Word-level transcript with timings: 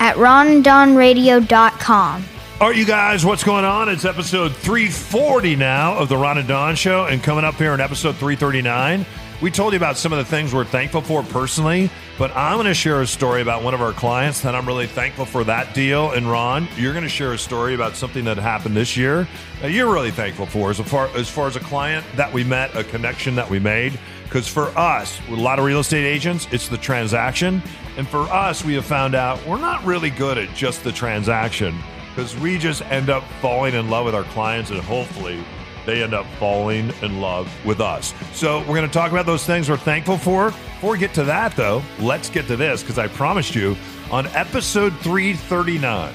at 0.00 0.16
ronandonradio.com. 0.16 2.24
All 2.60 2.68
right, 2.68 2.76
you 2.76 2.84
guys, 2.84 3.24
what's 3.24 3.44
going 3.44 3.64
on? 3.64 3.88
It's 3.88 4.04
episode 4.04 4.54
340 4.54 5.56
now 5.56 5.96
of 5.96 6.10
the 6.10 6.16
Ron 6.16 6.36
and 6.36 6.48
Don 6.48 6.74
Show, 6.74 7.06
and 7.06 7.22
coming 7.22 7.44
up 7.44 7.54
here 7.54 7.72
in 7.72 7.80
episode 7.80 8.16
339, 8.16 9.06
we 9.40 9.50
told 9.50 9.72
you 9.72 9.78
about 9.78 9.96
some 9.96 10.12
of 10.12 10.18
the 10.18 10.26
things 10.26 10.52
we're 10.52 10.66
thankful 10.66 11.00
for 11.00 11.22
personally, 11.22 11.88
but 12.18 12.30
I'm 12.36 12.56
going 12.56 12.66
to 12.66 12.74
share 12.74 13.00
a 13.00 13.06
story 13.06 13.40
about 13.40 13.62
one 13.62 13.72
of 13.72 13.80
our 13.80 13.92
clients 13.92 14.42
that 14.42 14.54
I'm 14.54 14.66
really 14.66 14.86
thankful 14.86 15.24
for 15.24 15.42
that 15.44 15.72
deal. 15.72 16.10
And 16.10 16.30
Ron, 16.30 16.68
you're 16.76 16.92
going 16.92 17.04
to 17.04 17.08
share 17.08 17.32
a 17.32 17.38
story 17.38 17.74
about 17.74 17.96
something 17.96 18.26
that 18.26 18.36
happened 18.36 18.76
this 18.76 18.98
year 18.98 19.26
that 19.62 19.70
you're 19.70 19.90
really 19.90 20.10
thankful 20.10 20.44
for 20.44 20.68
as 20.68 20.80
far 20.80 21.06
as 21.16 21.30
far 21.30 21.46
as 21.46 21.56
a 21.56 21.60
client 21.60 22.04
that 22.16 22.30
we 22.30 22.44
met, 22.44 22.76
a 22.76 22.84
connection 22.84 23.34
that 23.36 23.48
we 23.48 23.58
made. 23.58 23.98
Because 24.30 24.46
for 24.46 24.68
us, 24.78 25.20
with 25.28 25.40
a 25.40 25.42
lot 25.42 25.58
of 25.58 25.64
real 25.64 25.80
estate 25.80 26.06
agents, 26.06 26.46
it's 26.52 26.68
the 26.68 26.78
transaction. 26.78 27.60
And 27.96 28.06
for 28.06 28.20
us, 28.20 28.64
we 28.64 28.74
have 28.74 28.84
found 28.84 29.16
out 29.16 29.44
we're 29.44 29.58
not 29.58 29.84
really 29.84 30.10
good 30.10 30.38
at 30.38 30.54
just 30.54 30.84
the 30.84 30.92
transaction 30.92 31.76
because 32.14 32.38
we 32.38 32.56
just 32.56 32.82
end 32.82 33.10
up 33.10 33.24
falling 33.40 33.74
in 33.74 33.90
love 33.90 34.04
with 34.04 34.14
our 34.14 34.22
clients 34.22 34.70
and 34.70 34.78
hopefully 34.78 35.42
they 35.84 36.00
end 36.04 36.14
up 36.14 36.26
falling 36.38 36.92
in 37.02 37.20
love 37.20 37.52
with 37.66 37.80
us. 37.80 38.14
So 38.32 38.60
we're 38.60 38.76
going 38.76 38.86
to 38.86 38.92
talk 38.94 39.10
about 39.10 39.26
those 39.26 39.44
things 39.44 39.68
we're 39.68 39.76
thankful 39.76 40.16
for. 40.16 40.50
Before 40.50 40.92
we 40.92 40.98
get 40.98 41.12
to 41.14 41.24
that, 41.24 41.56
though, 41.56 41.82
let's 41.98 42.30
get 42.30 42.46
to 42.46 42.56
this 42.56 42.84
because 42.84 42.98
I 42.98 43.08
promised 43.08 43.56
you 43.56 43.76
on 44.12 44.28
episode 44.28 44.96
339 45.00 46.14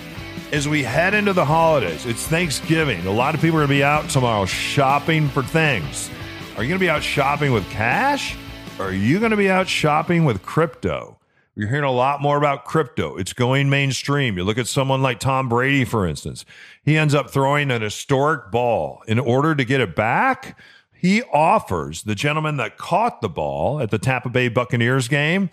as 0.53 0.69
we 0.69 0.83
head 0.83 1.13
into 1.13 1.33
the 1.33 1.43
holidays, 1.43 2.05
it's 2.05 2.25
Thanksgiving. 2.27 3.05
A 3.07 3.11
lot 3.11 3.35
of 3.35 3.41
people 3.41 3.57
are 3.57 3.67
going 3.67 3.67
to 3.67 3.75
be 3.75 3.83
out 3.83 4.09
tomorrow 4.09 4.45
shopping 4.45 5.27
for 5.27 5.43
things. 5.43 6.09
Are 6.57 6.63
you 6.63 6.69
going 6.69 6.79
to 6.79 6.85
be 6.85 6.89
out 6.89 7.03
shopping 7.03 7.51
with 7.51 7.69
cash? 7.69 8.37
Or 8.79 8.85
are 8.85 8.93
you 8.93 9.19
going 9.19 9.31
to 9.31 9.37
be 9.37 9.49
out 9.49 9.67
shopping 9.67 10.23
with 10.23 10.41
crypto? 10.41 11.19
You're 11.53 11.67
hearing 11.67 11.83
a 11.83 11.91
lot 11.91 12.21
more 12.21 12.37
about 12.37 12.63
crypto. 12.63 13.17
It's 13.17 13.33
going 13.33 13.69
mainstream. 13.69 14.37
You 14.37 14.45
look 14.45 14.57
at 14.57 14.67
someone 14.67 15.01
like 15.01 15.19
Tom 15.19 15.49
Brady, 15.49 15.83
for 15.83 16.07
instance. 16.07 16.45
He 16.81 16.97
ends 16.97 17.13
up 17.13 17.29
throwing 17.29 17.71
an 17.71 17.81
historic 17.81 18.51
ball. 18.51 19.01
In 19.05 19.19
order 19.19 19.53
to 19.53 19.65
get 19.65 19.81
it 19.81 19.97
back, 19.97 20.57
he 20.93 21.23
offers 21.23 22.03
the 22.03 22.15
gentleman 22.15 22.55
that 22.55 22.77
caught 22.77 23.19
the 23.19 23.27
ball 23.27 23.81
at 23.81 23.91
the 23.91 23.99
Tampa 23.99 24.29
Bay 24.29 24.47
Buccaneers 24.47 25.09
game. 25.09 25.49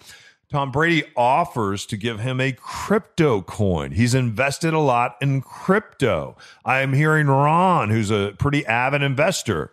Tom 0.50 0.70
Brady 0.70 1.02
offers 1.16 1.84
to 1.86 1.96
give 1.96 2.20
him 2.20 2.40
a 2.40 2.52
crypto 2.52 3.42
coin. 3.42 3.90
He's 3.90 4.14
invested 4.14 4.72
a 4.72 4.78
lot 4.78 5.16
in 5.20 5.40
crypto. 5.40 6.36
I'm 6.64 6.92
hearing 6.92 7.26
Ron, 7.26 7.90
who's 7.90 8.12
a 8.12 8.34
pretty 8.38 8.64
avid 8.66 9.02
investor, 9.02 9.72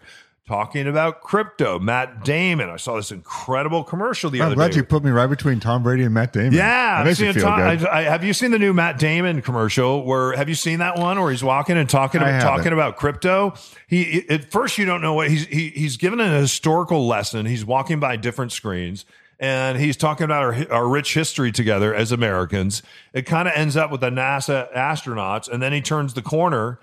talking 0.49 0.87
about 0.87 1.21
crypto. 1.21 1.77
Matt 1.77 2.25
Damon. 2.25 2.71
I 2.71 2.77
saw 2.77 2.95
this 2.95 3.11
incredible 3.11 3.83
commercial 3.83 4.31
the 4.31 4.39
I'm 4.39 4.47
other 4.47 4.55
day. 4.55 4.61
I'm 4.63 4.69
glad 4.69 4.75
you 4.75 4.83
put 4.83 5.03
me 5.03 5.11
right 5.11 5.27
between 5.27 5.59
Tom 5.59 5.83
Brady 5.83 6.03
and 6.03 6.13
Matt 6.13 6.33
Damon. 6.33 6.53
Yeah, 6.53 7.03
I've 7.05 7.15
seen 7.15 7.27
you 7.27 7.33
feel 7.33 7.43
ton- 7.43 7.77
good. 7.77 7.87
I, 7.87 7.99
I, 7.99 8.01
have 8.05 8.23
you 8.23 8.33
seen 8.33 8.49
the 8.49 8.57
new 8.57 8.73
Matt 8.73 8.97
Damon 8.97 9.43
commercial? 9.43 10.03
Where 10.03 10.35
have 10.35 10.49
you 10.49 10.55
seen 10.55 10.79
that 10.79 10.97
one 10.97 11.21
where 11.21 11.29
he's 11.29 11.43
walking 11.43 11.77
and 11.77 11.87
talking 11.87 12.19
about, 12.19 12.41
talking 12.41 12.73
about 12.73 12.97
crypto? 12.97 13.53
He 13.85 14.27
at 14.27 14.49
first 14.51 14.79
you 14.79 14.85
don't 14.85 15.03
know 15.03 15.13
what 15.13 15.29
he's 15.29 15.45
he, 15.45 15.69
he's 15.69 15.97
given 15.97 16.19
an 16.19 16.33
historical 16.41 17.07
lesson. 17.07 17.45
He's 17.45 17.63
walking 17.63 17.99
by 17.99 18.15
different 18.15 18.51
screens. 18.51 19.05
And 19.41 19.77
he's 19.77 19.95
talking 19.95 20.25
about 20.25 20.43
our, 20.43 20.69
our 20.69 20.87
rich 20.89 21.13
history 21.13 21.53
together 21.53 21.93
as 21.93 22.11
Americans. 22.11 22.83
It 23.13 23.25
kind 23.25 23.47
of 23.47 23.53
ends 23.55 23.77
up 23.77 23.89
with 23.89 24.01
the 24.01 24.09
NASA 24.09 24.69
astronauts, 24.73 25.47
and 25.47 25.63
then 25.63 25.71
he 25.71 25.79
turns 25.79 26.13
the 26.13 26.21
corner 26.21 26.79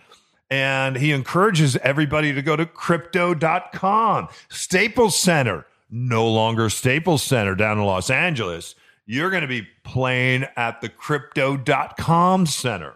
and 0.50 0.96
he 0.96 1.12
encourages 1.12 1.76
everybody 1.78 2.32
to 2.32 2.42
go 2.42 2.56
to 2.56 2.66
crypto.com. 2.66 4.28
Staples 4.48 5.18
Center, 5.18 5.66
no 5.90 6.28
longer 6.28 6.68
Staples 6.68 7.22
Center 7.22 7.54
down 7.54 7.78
in 7.78 7.84
Los 7.84 8.10
Angeles. 8.10 8.74
You're 9.06 9.30
going 9.30 9.42
to 9.42 9.48
be 9.48 9.68
playing 9.84 10.46
at 10.56 10.80
the 10.80 10.88
crypto.com 10.88 12.46
center. 12.46 12.94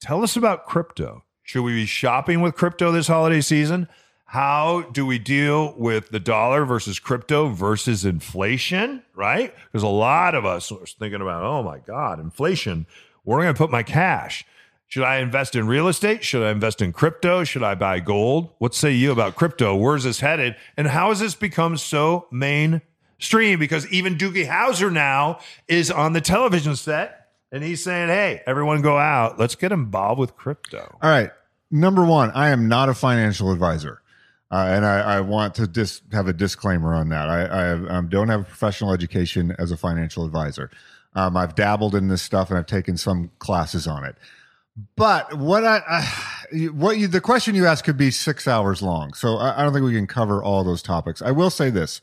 Tell 0.00 0.22
us 0.22 0.36
about 0.36 0.66
crypto. 0.66 1.24
Should 1.42 1.62
we 1.62 1.72
be 1.72 1.86
shopping 1.86 2.42
with 2.42 2.54
crypto 2.54 2.92
this 2.92 3.08
holiday 3.08 3.40
season? 3.40 3.88
How 4.26 4.82
do 4.92 5.06
we 5.06 5.18
deal 5.18 5.74
with 5.78 6.10
the 6.10 6.20
dollar 6.20 6.66
versus 6.66 6.98
crypto 6.98 7.48
versus 7.48 8.04
inflation? 8.04 9.02
Right? 9.14 9.54
Because 9.72 9.82
a 9.82 9.88
lot 9.88 10.34
of 10.34 10.44
us 10.44 10.70
are 10.70 10.84
thinking 10.84 11.22
about, 11.22 11.42
oh 11.42 11.62
my 11.62 11.78
God, 11.78 12.20
inflation. 12.20 12.86
Where 13.24 13.38
am 13.38 13.40
I 13.40 13.44
going 13.46 13.54
to 13.54 13.58
put 13.58 13.70
my 13.70 13.82
cash? 13.82 14.44
Should 14.88 15.04
I 15.04 15.18
invest 15.18 15.54
in 15.54 15.66
real 15.66 15.86
estate? 15.86 16.24
Should 16.24 16.42
I 16.42 16.50
invest 16.50 16.80
in 16.80 16.94
crypto? 16.94 17.44
Should 17.44 17.62
I 17.62 17.74
buy 17.74 18.00
gold? 18.00 18.54
What 18.56 18.74
say 18.74 18.92
you 18.92 19.12
about 19.12 19.36
crypto? 19.36 19.76
Where's 19.76 20.04
this 20.04 20.20
headed? 20.20 20.56
And 20.78 20.86
how 20.86 21.10
has 21.10 21.20
this 21.20 21.34
become 21.34 21.76
so 21.76 22.26
mainstream? 22.30 23.58
Because 23.58 23.86
even 23.92 24.16
Doogie 24.16 24.48
Howser 24.48 24.90
now 24.90 25.40
is 25.68 25.90
on 25.90 26.14
the 26.14 26.22
television 26.22 26.74
set 26.74 27.28
and 27.52 27.62
he's 27.62 27.84
saying, 27.84 28.08
hey, 28.08 28.42
everyone 28.46 28.80
go 28.80 28.96
out. 28.96 29.38
Let's 29.38 29.54
get 29.54 29.72
involved 29.72 30.18
with 30.18 30.36
crypto. 30.36 30.96
All 31.02 31.10
right. 31.10 31.30
Number 31.70 32.02
one, 32.02 32.30
I 32.30 32.48
am 32.48 32.66
not 32.66 32.88
a 32.88 32.94
financial 32.94 33.52
advisor. 33.52 34.00
Uh, 34.50 34.64
and 34.70 34.86
I, 34.86 35.00
I 35.00 35.20
want 35.20 35.54
to 35.56 35.66
dis- 35.66 36.00
have 36.12 36.28
a 36.28 36.32
disclaimer 36.32 36.94
on 36.94 37.10
that. 37.10 37.28
I, 37.28 37.42
I 37.42 37.62
have, 37.64 37.86
um, 37.90 38.08
don't 38.08 38.28
have 38.28 38.40
a 38.40 38.44
professional 38.44 38.94
education 38.94 39.54
as 39.58 39.70
a 39.70 39.76
financial 39.76 40.24
advisor. 40.24 40.70
Um, 41.14 41.36
I've 41.36 41.54
dabbled 41.54 41.94
in 41.94 42.08
this 42.08 42.22
stuff 42.22 42.48
and 42.48 42.58
I've 42.58 42.64
taken 42.64 42.96
some 42.96 43.30
classes 43.38 43.86
on 43.86 44.04
it. 44.04 44.16
But 44.96 45.34
what 45.34 45.64
I, 45.64 45.82
I 45.88 46.68
what 46.68 46.98
you, 46.98 47.08
the 47.08 47.20
question 47.20 47.54
you 47.54 47.66
asked 47.66 47.84
could 47.84 47.96
be 47.96 48.10
six 48.10 48.46
hours 48.46 48.80
long. 48.80 49.12
So 49.14 49.36
I, 49.36 49.60
I 49.60 49.64
don't 49.64 49.72
think 49.72 49.84
we 49.84 49.94
can 49.94 50.06
cover 50.06 50.42
all 50.42 50.62
those 50.62 50.82
topics. 50.82 51.20
I 51.20 51.32
will 51.32 51.50
say 51.50 51.70
this: 51.70 52.00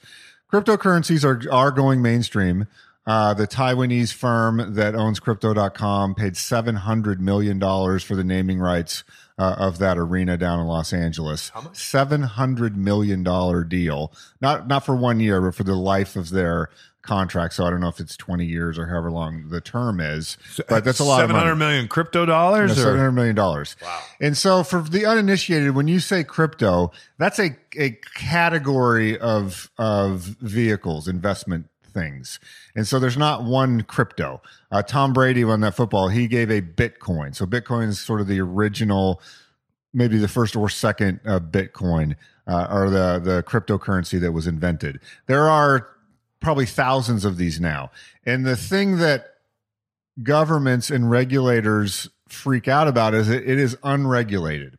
cryptocurrencies 0.52 1.24
are 1.24 1.52
are 1.52 1.72
going 1.72 2.02
mainstream. 2.02 2.68
Uh, 3.08 3.36
the 3.36 3.48
Taiwanese 3.48 4.12
firm 4.12 4.74
that 4.74 4.96
owns 4.96 5.20
Crypto.com 5.20 6.16
paid 6.16 6.36
seven 6.36 6.76
hundred 6.76 7.22
million 7.22 7.60
dollars 7.60 8.04
for 8.04 8.16
the 8.16 8.24
naming 8.24 8.60
rights 8.60 9.04
uh, 9.38 9.56
of 9.60 9.78
that 9.78 9.98
arena 9.98 10.38
down 10.38 10.60
in 10.60 10.66
Los 10.66 10.92
Angeles. 10.92 11.52
Seven 11.72 12.24
hundred 12.24 12.76
million 12.76 13.22
dollar 13.22 13.64
deal, 13.64 14.12
not 14.42 14.68
not 14.68 14.86
for 14.86 14.96
one 14.96 15.20
year, 15.20 15.40
but 15.40 15.54
for 15.54 15.64
the 15.64 15.76
life 15.76 16.16
of 16.16 16.32
their 16.32 16.70
contract. 17.06 17.54
So 17.54 17.66
I 17.66 17.70
don't 17.70 17.80
know 17.80 17.88
if 17.88 18.00
it's 18.00 18.18
twenty 18.18 18.46
years 18.46 18.78
or 18.78 18.88
however 18.88 19.12
long 19.12 19.50
the 19.50 19.62
term 19.62 20.00
is, 20.00 20.38
but 20.68 20.84
that's 20.84 21.00
a 21.00 21.04
lot 21.04 21.24
of 21.24 21.30
money. 21.30 21.40
hundred 21.40 21.56
million 21.56 21.88
crypto 21.88 22.26
dollars. 22.26 22.76
Seven 22.76 22.94
or- 22.94 22.98
hundred 22.98 23.12
million 23.14 23.36
dollars. 23.36 23.76
Wow! 23.82 24.02
And 24.20 24.38
so, 24.38 24.64
for 24.64 24.82
the 24.82 25.06
uninitiated, 25.06 25.76
when 25.76 25.88
you 25.88 26.00
say 26.00 26.24
crypto, 26.24 26.92
that's 27.18 27.40
a 27.40 27.56
a 27.78 27.92
category 28.16 29.18
of 29.18 29.70
of 29.78 30.22
vehicles, 30.42 31.08
investment 31.08 31.68
things. 31.94 32.40
And 32.76 32.86
so, 32.88 33.00
there's 33.00 33.18
not 33.18 33.44
one 33.44 33.82
crypto. 33.84 34.42
Uh, 34.72 34.82
Tom 34.82 35.14
Brady 35.14 35.44
on 35.44 35.62
that 35.62 35.76
football, 35.76 36.10
he 36.10 36.28
gave 36.28 36.50
a 36.52 36.62
Bitcoin. 36.62 37.34
So, 37.36 37.46
Bitcoin 37.46 37.88
is 37.88 38.00
sort 38.00 38.20
of 38.20 38.28
the 38.28 38.42
original, 38.42 39.22
maybe 39.94 40.18
the 40.18 40.28
first 40.28 40.56
or 40.56 40.68
second 40.70 41.22
uh, 41.26 41.40
Bitcoin, 41.40 42.16
uh, 42.48 42.68
or 42.70 42.90
the 42.90 43.20
the 43.24 43.44
cryptocurrency 43.44 44.20
that 44.20 44.34
was 44.34 44.46
invented. 44.48 45.00
There 45.28 45.48
are 45.50 45.88
probably 46.46 46.68
thousands 46.68 47.26
of 47.26 47.38
these 47.38 47.60
now, 47.60 47.90
and 48.24 48.46
the 48.46 48.56
thing 48.56 48.98
that 48.98 49.34
governments 50.22 50.92
and 50.92 51.10
regulators 51.10 52.08
freak 52.30 52.68
out 52.68 52.88
about 52.88 53.16
is 53.16 53.28
it, 53.30 53.50
it 53.50 53.58
is 53.58 53.76
unregulated. 53.82 54.78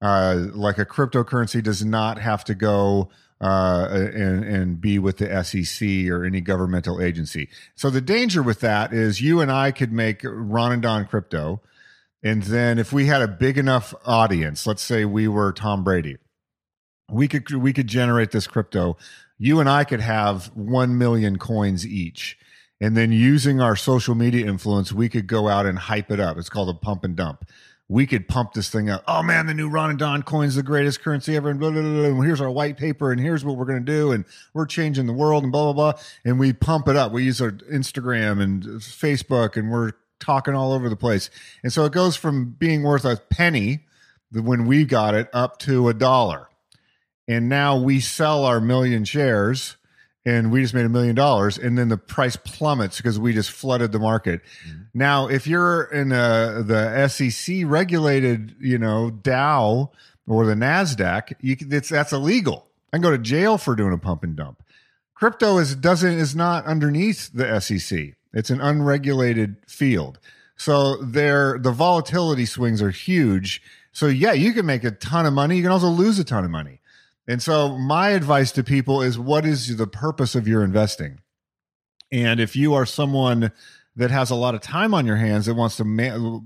Uh, 0.00 0.46
like 0.54 0.78
a 0.78 0.86
cryptocurrency 0.86 1.62
does 1.62 1.84
not 1.84 2.18
have 2.18 2.42
to 2.42 2.54
go 2.54 3.10
uh, 3.38 3.86
and, 3.90 4.44
and 4.44 4.80
be 4.80 4.98
with 4.98 5.18
the 5.18 5.44
SEC 5.44 6.08
or 6.08 6.24
any 6.24 6.40
governmental 6.40 7.02
agency. 7.02 7.50
So 7.74 7.90
the 7.90 8.00
danger 8.00 8.42
with 8.42 8.60
that 8.60 8.94
is 8.94 9.20
you 9.20 9.42
and 9.42 9.52
I 9.52 9.72
could 9.72 9.92
make 9.92 10.22
Ron 10.24 10.72
and 10.72 10.82
Don 10.82 11.04
crypto. 11.04 11.60
And 12.22 12.44
then 12.44 12.78
if 12.78 12.94
we 12.94 13.04
had 13.04 13.20
a 13.20 13.28
big 13.28 13.58
enough 13.58 13.92
audience, 14.06 14.66
let's 14.66 14.82
say 14.82 15.04
we 15.04 15.28
were 15.28 15.52
Tom 15.52 15.84
Brady, 15.84 16.16
we 17.10 17.28
could 17.28 17.50
we 17.52 17.74
could 17.74 17.86
generate 17.86 18.30
this 18.30 18.46
crypto. 18.46 18.96
You 19.38 19.60
and 19.60 19.68
I 19.68 19.84
could 19.84 20.00
have 20.00 20.46
1 20.54 20.96
million 20.96 21.38
coins 21.38 21.86
each. 21.86 22.38
And 22.80 22.96
then 22.96 23.12
using 23.12 23.60
our 23.60 23.76
social 23.76 24.14
media 24.14 24.46
influence, 24.46 24.92
we 24.92 25.08
could 25.08 25.26
go 25.26 25.48
out 25.48 25.66
and 25.66 25.78
hype 25.78 26.10
it 26.10 26.20
up. 26.20 26.36
It's 26.36 26.48
called 26.48 26.68
a 26.68 26.74
pump 26.74 27.04
and 27.04 27.16
dump. 27.16 27.48
We 27.88 28.06
could 28.06 28.28
pump 28.28 28.54
this 28.54 28.70
thing 28.70 28.88
up. 28.88 29.04
Oh 29.06 29.22
man, 29.22 29.46
the 29.46 29.54
new 29.54 29.68
Ron 29.68 29.90
and 29.90 29.98
Don 29.98 30.22
coin's 30.22 30.54
the 30.54 30.62
greatest 30.62 31.02
currency 31.02 31.36
ever. 31.36 31.50
And, 31.50 31.60
blah, 31.60 31.70
blah, 31.70 31.82
blah, 31.82 32.04
and 32.04 32.24
here's 32.24 32.40
our 32.40 32.50
white 32.50 32.76
paper, 32.78 33.12
and 33.12 33.20
here's 33.20 33.44
what 33.44 33.56
we're 33.56 33.66
going 33.66 33.84
to 33.84 33.92
do, 33.92 34.10
and 34.10 34.24
we're 34.54 34.66
changing 34.66 35.06
the 35.06 35.12
world, 35.12 35.42
and 35.42 35.52
blah 35.52 35.72
blah 35.72 35.92
blah. 35.92 36.00
And 36.24 36.38
we 36.38 36.54
pump 36.54 36.88
it 36.88 36.96
up. 36.96 37.12
We 37.12 37.24
use 37.24 37.42
our 37.42 37.52
Instagram 37.52 38.42
and 38.42 38.62
Facebook, 38.62 39.56
and 39.56 39.70
we're 39.70 39.92
talking 40.18 40.54
all 40.54 40.72
over 40.72 40.88
the 40.88 40.96
place. 40.96 41.28
And 41.62 41.72
so 41.72 41.84
it 41.84 41.92
goes 41.92 42.16
from 42.16 42.56
being 42.58 42.82
worth 42.82 43.04
a 43.04 43.20
penny 43.30 43.84
when 44.32 44.66
we 44.66 44.84
got 44.84 45.14
it 45.14 45.28
up 45.34 45.58
to 45.60 45.88
a 45.88 45.94
dollar. 45.94 46.48
And 47.26 47.48
now 47.48 47.78
we 47.78 48.00
sell 48.00 48.44
our 48.44 48.60
million 48.60 49.04
shares 49.04 49.76
and 50.26 50.50
we 50.50 50.62
just 50.62 50.74
made 50.74 50.86
a 50.86 50.90
million 50.90 51.14
dollars 51.14 51.58
and 51.58 51.76
then 51.76 51.88
the 51.88 51.96
price 51.96 52.36
plummets 52.36 52.96
because 52.96 53.18
we 53.18 53.32
just 53.32 53.50
flooded 53.50 53.92
the 53.92 53.98
market. 53.98 54.40
Mm-hmm. 54.66 54.82
Now, 54.94 55.28
if 55.28 55.46
you're 55.46 55.84
in 55.84 56.12
a, 56.12 56.62
the 56.64 57.08
SEC 57.08 57.62
regulated, 57.64 58.56
you 58.60 58.78
know, 58.78 59.10
Dow 59.10 59.90
or 60.26 60.46
the 60.46 60.54
Nasdaq, 60.54 61.34
you 61.40 61.56
can, 61.56 61.72
it's 61.72 61.88
that's 61.88 62.12
illegal. 62.12 62.66
I 62.92 62.96
can 62.96 63.02
go 63.02 63.10
to 63.10 63.18
jail 63.18 63.58
for 63.58 63.74
doing 63.74 63.92
a 63.92 63.98
pump 63.98 64.22
and 64.22 64.36
dump. 64.36 64.62
Crypto 65.14 65.58
is 65.58 65.74
doesn't 65.74 66.12
is 66.12 66.34
not 66.34 66.64
underneath 66.64 67.30
the 67.32 67.60
SEC. 67.60 68.14
It's 68.32 68.50
an 68.50 68.60
unregulated 68.60 69.56
field. 69.66 70.18
So 70.56 70.96
there 70.96 71.58
the 71.58 71.70
volatility 71.70 72.46
swings 72.46 72.80
are 72.80 72.90
huge. 72.90 73.62
So 73.92 74.06
yeah, 74.06 74.32
you 74.32 74.52
can 74.52 74.66
make 74.66 74.84
a 74.84 74.90
ton 74.90 75.26
of 75.26 75.32
money. 75.32 75.56
You 75.56 75.62
can 75.62 75.72
also 75.72 75.88
lose 75.88 76.18
a 76.18 76.24
ton 76.24 76.44
of 76.44 76.50
money. 76.50 76.80
And 77.26 77.42
so 77.42 77.76
my 77.76 78.10
advice 78.10 78.52
to 78.52 78.62
people 78.62 79.00
is 79.00 79.18
what 79.18 79.46
is 79.46 79.76
the 79.76 79.86
purpose 79.86 80.34
of 80.34 80.46
your 80.46 80.62
investing? 80.62 81.20
And 82.12 82.38
if 82.38 82.54
you 82.54 82.74
are 82.74 82.86
someone 82.86 83.50
that 83.96 84.10
has 84.10 84.30
a 84.30 84.34
lot 84.34 84.54
of 84.54 84.60
time 84.60 84.92
on 84.92 85.06
your 85.06 85.16
hands 85.16 85.46
that 85.46 85.54
wants 85.54 85.76
to 85.76 85.84
ma- 85.84 86.40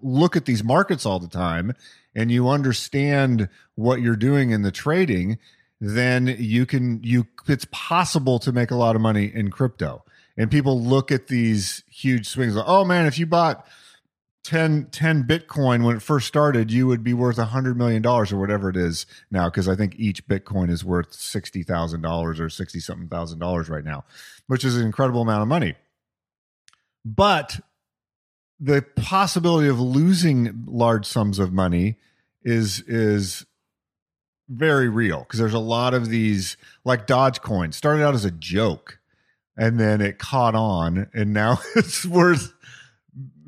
look 0.00 0.36
at 0.36 0.46
these 0.46 0.64
markets 0.64 1.04
all 1.04 1.18
the 1.18 1.28
time 1.28 1.74
and 2.14 2.30
you 2.30 2.48
understand 2.48 3.48
what 3.74 4.00
you're 4.00 4.16
doing 4.16 4.50
in 4.50 4.62
the 4.62 4.70
trading, 4.70 5.38
then 5.80 6.34
you 6.38 6.66
can 6.66 7.02
you 7.02 7.26
it's 7.48 7.66
possible 7.70 8.38
to 8.38 8.52
make 8.52 8.70
a 8.70 8.76
lot 8.76 8.94
of 8.94 9.02
money 9.02 9.30
in 9.32 9.50
crypto. 9.50 10.04
And 10.36 10.50
people 10.50 10.80
look 10.80 11.10
at 11.10 11.26
these 11.26 11.82
huge 11.90 12.28
swings 12.28 12.54
like, 12.54 12.64
"Oh 12.68 12.84
man, 12.84 13.06
if 13.06 13.18
you 13.18 13.26
bought 13.26 13.66
10, 14.44 14.88
10 14.90 15.24
Bitcoin 15.24 15.84
when 15.84 15.96
it 15.96 16.02
first 16.02 16.26
started, 16.26 16.70
you 16.70 16.86
would 16.86 17.04
be 17.04 17.12
worth 17.12 17.38
a 17.38 17.46
hundred 17.46 17.76
million 17.76 18.00
dollars 18.00 18.32
or 18.32 18.38
whatever 18.38 18.70
it 18.70 18.76
is 18.76 19.04
now. 19.30 19.50
Cause 19.50 19.68
I 19.68 19.76
think 19.76 19.94
each 19.98 20.26
Bitcoin 20.26 20.70
is 20.70 20.84
worth 20.84 21.12
sixty 21.12 21.62
thousand 21.62 22.00
dollars 22.00 22.40
or 22.40 22.48
sixty 22.48 22.80
something 22.80 23.08
thousand 23.08 23.38
dollars 23.38 23.68
right 23.68 23.84
now, 23.84 24.04
which 24.46 24.64
is 24.64 24.76
an 24.76 24.86
incredible 24.86 25.22
amount 25.22 25.42
of 25.42 25.48
money. 25.48 25.74
But 27.04 27.60
the 28.58 28.82
possibility 28.96 29.68
of 29.68 29.80
losing 29.80 30.64
large 30.66 31.06
sums 31.06 31.38
of 31.38 31.52
money 31.52 31.96
is 32.42 32.80
is 32.82 33.44
very 34.48 34.88
real 34.88 35.20
because 35.20 35.38
there's 35.38 35.54
a 35.54 35.58
lot 35.58 35.94
of 35.94 36.08
these 36.08 36.56
like 36.84 37.06
Dogecoin 37.06 37.72
started 37.72 38.02
out 38.02 38.14
as 38.14 38.24
a 38.24 38.30
joke 38.30 38.98
and 39.56 39.78
then 39.78 40.00
it 40.00 40.18
caught 40.18 40.54
on 40.54 41.08
and 41.14 41.32
now 41.32 41.58
it's 41.76 42.04
worth 42.04 42.52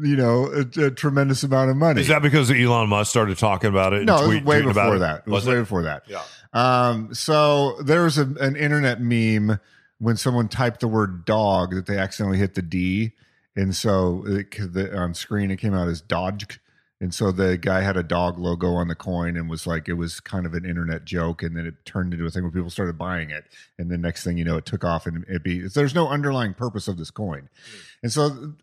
you 0.00 0.16
know 0.16 0.46
a, 0.46 0.86
a 0.86 0.90
tremendous 0.90 1.42
amount 1.42 1.70
of 1.70 1.76
money. 1.76 2.00
Is 2.00 2.08
that 2.08 2.22
because 2.22 2.50
Elon 2.50 2.88
Musk 2.88 3.10
started 3.10 3.38
talking 3.38 3.68
about 3.70 3.92
it? 3.92 3.98
and 3.98 4.06
no, 4.06 4.16
it 4.16 4.20
was 4.20 4.26
tweet- 4.28 4.44
way 4.44 4.62
before 4.62 4.96
it? 4.96 4.98
that. 5.00 5.22
It 5.26 5.30
was, 5.30 5.44
Was 5.44 5.46
way 5.46 5.56
it? 5.58 5.60
before 5.60 5.82
that. 5.82 6.02
Yeah. 6.08 6.22
Um, 6.52 7.14
so 7.14 7.76
there 7.82 8.02
was 8.02 8.18
a, 8.18 8.26
an 8.40 8.56
internet 8.56 9.00
meme 9.00 9.58
when 9.98 10.16
someone 10.16 10.48
typed 10.48 10.80
the 10.80 10.88
word 10.88 11.24
dog 11.24 11.74
that 11.74 11.86
they 11.86 11.96
accidentally 11.96 12.38
hit 12.38 12.54
the 12.54 12.62
D, 12.62 13.12
and 13.56 13.74
so 13.74 14.24
it, 14.26 14.50
the, 14.72 14.94
on 14.96 15.14
screen 15.14 15.50
it 15.50 15.56
came 15.58 15.74
out 15.74 15.88
as 15.88 16.00
Dodge, 16.00 16.58
and 17.00 17.14
so 17.14 17.32
the 17.32 17.56
guy 17.56 17.80
had 17.80 17.96
a 17.96 18.02
dog 18.02 18.38
logo 18.38 18.74
on 18.74 18.88
the 18.88 18.94
coin 18.94 19.36
and 19.36 19.48
was 19.48 19.66
like 19.66 19.88
it 19.88 19.94
was 19.94 20.20
kind 20.20 20.44
of 20.44 20.54
an 20.54 20.64
internet 20.64 21.04
joke, 21.04 21.42
and 21.42 21.56
then 21.56 21.66
it 21.66 21.74
turned 21.84 22.12
into 22.12 22.26
a 22.26 22.30
thing 22.30 22.42
where 22.42 22.52
people 22.52 22.68
started 22.70 22.98
buying 22.98 23.30
it, 23.30 23.44
and 23.78 23.90
the 23.90 23.96
next 23.98 24.24
thing 24.24 24.36
you 24.36 24.44
know, 24.44 24.56
it 24.56 24.66
took 24.66 24.84
off, 24.84 25.06
and 25.06 25.24
it 25.28 25.42
be 25.42 25.66
there's 25.68 25.94
no 25.94 26.08
underlying 26.08 26.52
purpose 26.54 26.88
of 26.88 26.96
this 26.98 27.10
coin, 27.10 27.48
and 28.02 28.12
so 28.12 28.54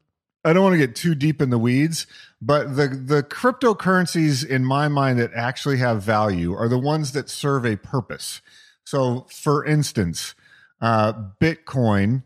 I 0.43 0.53
don't 0.53 0.63
want 0.63 0.73
to 0.73 0.77
get 0.85 0.95
too 0.95 1.15
deep 1.15 1.41
in 1.41 1.49
the 1.49 1.57
weeds, 1.57 2.07
but 2.41 2.75
the 2.75 2.87
the 2.87 3.23
cryptocurrencies 3.23 4.45
in 4.45 4.63
my 4.63 4.87
mind 4.87 5.19
that 5.19 5.31
actually 5.33 5.77
have 5.77 6.01
value 6.01 6.53
are 6.53 6.69
the 6.69 6.77
ones 6.79 7.11
that 7.11 7.29
serve 7.29 7.65
a 7.65 7.75
purpose. 7.75 8.41
So, 8.85 9.27
for 9.29 9.65
instance, 9.65 10.35
uh, 10.81 11.13
Bitcoin 11.41 12.23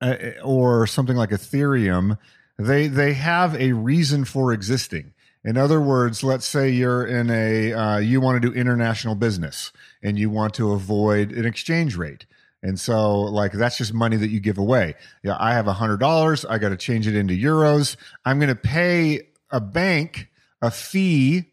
uh, 0.00 0.16
or 0.42 0.86
something 0.86 1.16
like 1.16 1.30
Ethereum, 1.30 2.18
they 2.58 2.88
they 2.88 3.12
have 3.12 3.54
a 3.56 3.72
reason 3.72 4.24
for 4.24 4.52
existing. 4.52 5.12
In 5.44 5.58
other 5.58 5.80
words, 5.80 6.24
let's 6.24 6.46
say 6.46 6.70
you're 6.70 7.06
in 7.06 7.28
a 7.28 7.72
uh, 7.74 7.98
you 7.98 8.20
want 8.20 8.40
to 8.42 8.48
do 8.48 8.54
international 8.54 9.14
business 9.14 9.72
and 10.02 10.18
you 10.18 10.30
want 10.30 10.54
to 10.54 10.72
avoid 10.72 11.32
an 11.32 11.44
exchange 11.44 11.96
rate. 11.96 12.24
And 12.64 12.80
so, 12.80 13.20
like, 13.20 13.52
that's 13.52 13.76
just 13.76 13.92
money 13.92 14.16
that 14.16 14.30
you 14.30 14.40
give 14.40 14.56
away. 14.56 14.94
Yeah, 15.22 15.36
I 15.38 15.52
have 15.52 15.68
a 15.68 15.74
hundred 15.74 16.00
dollars. 16.00 16.46
I 16.46 16.56
got 16.56 16.70
to 16.70 16.78
change 16.78 17.06
it 17.06 17.14
into 17.14 17.34
euros. 17.34 17.96
I'm 18.24 18.38
going 18.38 18.48
to 18.48 18.56
pay 18.56 19.28
a 19.50 19.60
bank 19.60 20.28
a 20.62 20.70
fee 20.70 21.52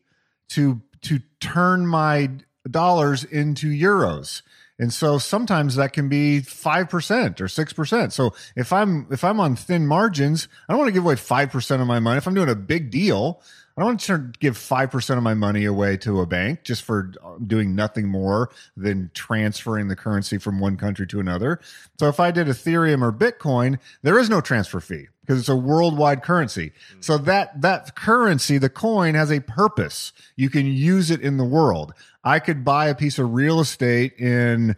to 0.49 0.81
to 1.01 1.19
turn 1.41 1.85
my 1.85 2.29
dollars 2.69 3.25
into 3.25 3.67
euros. 3.67 4.41
And 4.79 4.91
so 4.91 5.17
sometimes 5.17 5.75
that 5.75 5.93
can 5.93 6.09
be 6.09 6.41
5% 6.41 7.39
or 7.39 7.45
6%. 7.45 8.11
So 8.11 8.33
if 8.55 8.73
I'm 8.73 9.05
if 9.11 9.23
I'm 9.23 9.39
on 9.39 9.55
thin 9.55 9.85
margins, 9.85 10.47
I 10.67 10.73
don't 10.73 10.79
want 10.79 10.87
to 10.87 10.93
give 10.93 11.03
away 11.03 11.15
5% 11.15 11.81
of 11.81 11.87
my 11.87 11.99
money. 11.99 12.17
If 12.17 12.25
I'm 12.25 12.33
doing 12.33 12.49
a 12.49 12.55
big 12.55 12.89
deal, 12.89 13.41
I 13.81 13.83
don't 13.83 13.93
want 13.93 13.99
to 14.01 14.39
give 14.39 14.59
5% 14.59 15.17
of 15.17 15.23
my 15.23 15.33
money 15.33 15.65
away 15.65 15.97
to 15.97 16.21
a 16.21 16.27
bank 16.27 16.63
just 16.63 16.83
for 16.83 17.11
doing 17.47 17.73
nothing 17.73 18.07
more 18.07 18.51
than 18.77 19.09
transferring 19.15 19.87
the 19.87 19.95
currency 19.95 20.37
from 20.37 20.59
one 20.59 20.77
country 20.77 21.07
to 21.07 21.19
another. 21.19 21.59
So 21.97 22.07
if 22.07 22.19
I 22.19 22.29
did 22.29 22.45
Ethereum 22.45 23.01
or 23.01 23.11
Bitcoin, 23.11 23.79
there 24.03 24.19
is 24.19 24.29
no 24.29 24.39
transfer 24.39 24.81
fee 24.81 25.07
because 25.21 25.39
it's 25.39 25.49
a 25.49 25.55
worldwide 25.55 26.21
currency. 26.21 26.73
So 26.99 27.17
that 27.17 27.59
that 27.59 27.95
currency, 27.95 28.59
the 28.59 28.69
coin 28.69 29.15
has 29.15 29.31
a 29.31 29.39
purpose. 29.39 30.13
You 30.35 30.51
can 30.51 30.67
use 30.67 31.09
it 31.09 31.21
in 31.21 31.37
the 31.37 31.43
world. 31.43 31.95
I 32.23 32.37
could 32.37 32.63
buy 32.63 32.87
a 32.87 32.93
piece 32.93 33.17
of 33.17 33.33
real 33.33 33.59
estate 33.59 34.13
in 34.19 34.75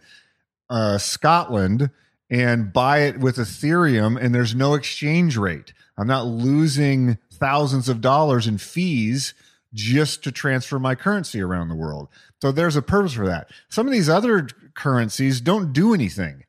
uh, 0.70 0.96
Scotland 0.96 1.90
and 2.30 2.72
buy 2.72 3.00
it 3.00 3.20
with 3.20 3.36
Ethereum, 3.36 4.18
and 4.18 4.34
there's 4.34 4.54
no 4.54 4.72
exchange 4.72 5.36
rate. 5.36 5.74
I'm 5.98 6.06
not 6.06 6.26
losing 6.26 7.18
thousands 7.38 7.88
of 7.88 8.00
dollars 8.00 8.46
in 8.46 8.58
fees 8.58 9.34
just 9.72 10.22
to 10.24 10.32
transfer 10.32 10.78
my 10.78 10.94
currency 10.94 11.40
around 11.40 11.68
the 11.68 11.74
world. 11.74 12.08
So 12.40 12.52
there's 12.52 12.76
a 12.76 12.82
purpose 12.82 13.12
for 13.12 13.26
that. 13.26 13.48
Some 13.68 13.86
of 13.86 13.92
these 13.92 14.08
other 14.08 14.46
currencies 14.74 15.40
don't 15.40 15.72
do 15.72 15.92
anything. 15.94 16.44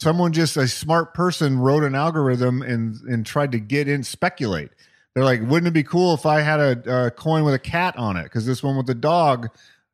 Someone 0.00 0.32
just 0.32 0.56
a 0.56 0.68
smart 0.68 1.12
person 1.12 1.58
wrote 1.58 1.82
an 1.82 1.96
algorithm 1.96 2.62
and 2.62 2.96
and 3.08 3.26
tried 3.26 3.52
to 3.52 3.58
get 3.58 3.88
in 3.88 4.04
speculate. 4.04 4.70
They're 5.14 5.24
like, 5.24 5.40
wouldn't 5.42 5.66
it 5.66 5.72
be 5.72 5.82
cool 5.82 6.14
if 6.14 6.24
I 6.24 6.40
had 6.42 6.60
a, 6.60 7.06
a 7.06 7.10
coin 7.10 7.42
with 7.42 7.54
a 7.54 7.58
cat 7.58 7.96
on 7.96 8.16
it? 8.16 8.24
Because 8.24 8.46
this 8.46 8.62
one 8.62 8.76
with 8.76 8.86
the 8.86 8.94
dog 8.94 9.48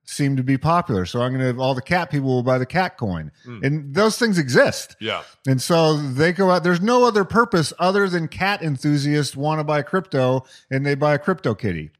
seemed 0.04 0.36
to 0.36 0.42
be 0.42 0.58
popular. 0.58 1.06
So 1.06 1.22
I'm 1.22 1.32
gonna 1.32 1.60
all 1.60 1.74
the 1.74 1.82
cat 1.82 2.10
people 2.10 2.28
will 2.28 2.42
buy 2.42 2.58
the 2.58 2.66
cat 2.66 2.96
coin. 2.96 3.32
Hmm. 3.44 3.64
And 3.64 3.94
those 3.94 4.18
things 4.18 4.38
exist. 4.38 4.96
Yeah. 5.00 5.22
And 5.46 5.60
so 5.60 5.96
they 5.96 6.32
go 6.32 6.50
out. 6.50 6.62
There's 6.62 6.80
no 6.80 7.04
other 7.04 7.24
purpose 7.24 7.72
other 7.78 8.08
than 8.08 8.28
cat 8.28 8.62
enthusiasts 8.62 9.36
want 9.36 9.60
to 9.60 9.64
buy 9.64 9.82
crypto 9.82 10.44
and 10.70 10.84
they 10.84 10.94
buy 10.94 11.14
a 11.14 11.18
crypto 11.18 11.54
kitty. 11.54 11.90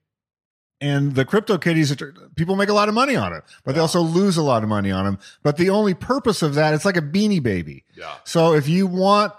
And 0.80 1.14
the 1.14 1.24
crypto 1.24 1.56
kitties, 1.56 1.96
people 2.36 2.56
make 2.56 2.68
a 2.68 2.74
lot 2.74 2.88
of 2.88 2.94
money 2.94 3.16
on 3.16 3.32
it, 3.32 3.42
but 3.64 3.74
they 3.74 3.80
also 3.80 4.02
lose 4.02 4.36
a 4.36 4.42
lot 4.42 4.62
of 4.62 4.68
money 4.68 4.90
on 4.90 5.06
them. 5.06 5.18
But 5.42 5.56
the 5.56 5.70
only 5.70 5.94
purpose 5.94 6.42
of 6.42 6.54
that, 6.56 6.74
it's 6.74 6.84
like 6.84 6.96
a 6.96 7.02
beanie 7.02 7.42
baby. 7.42 7.84
Yeah. 7.96 8.16
So 8.24 8.52
if 8.52 8.68
you 8.68 8.86
want 8.86 9.32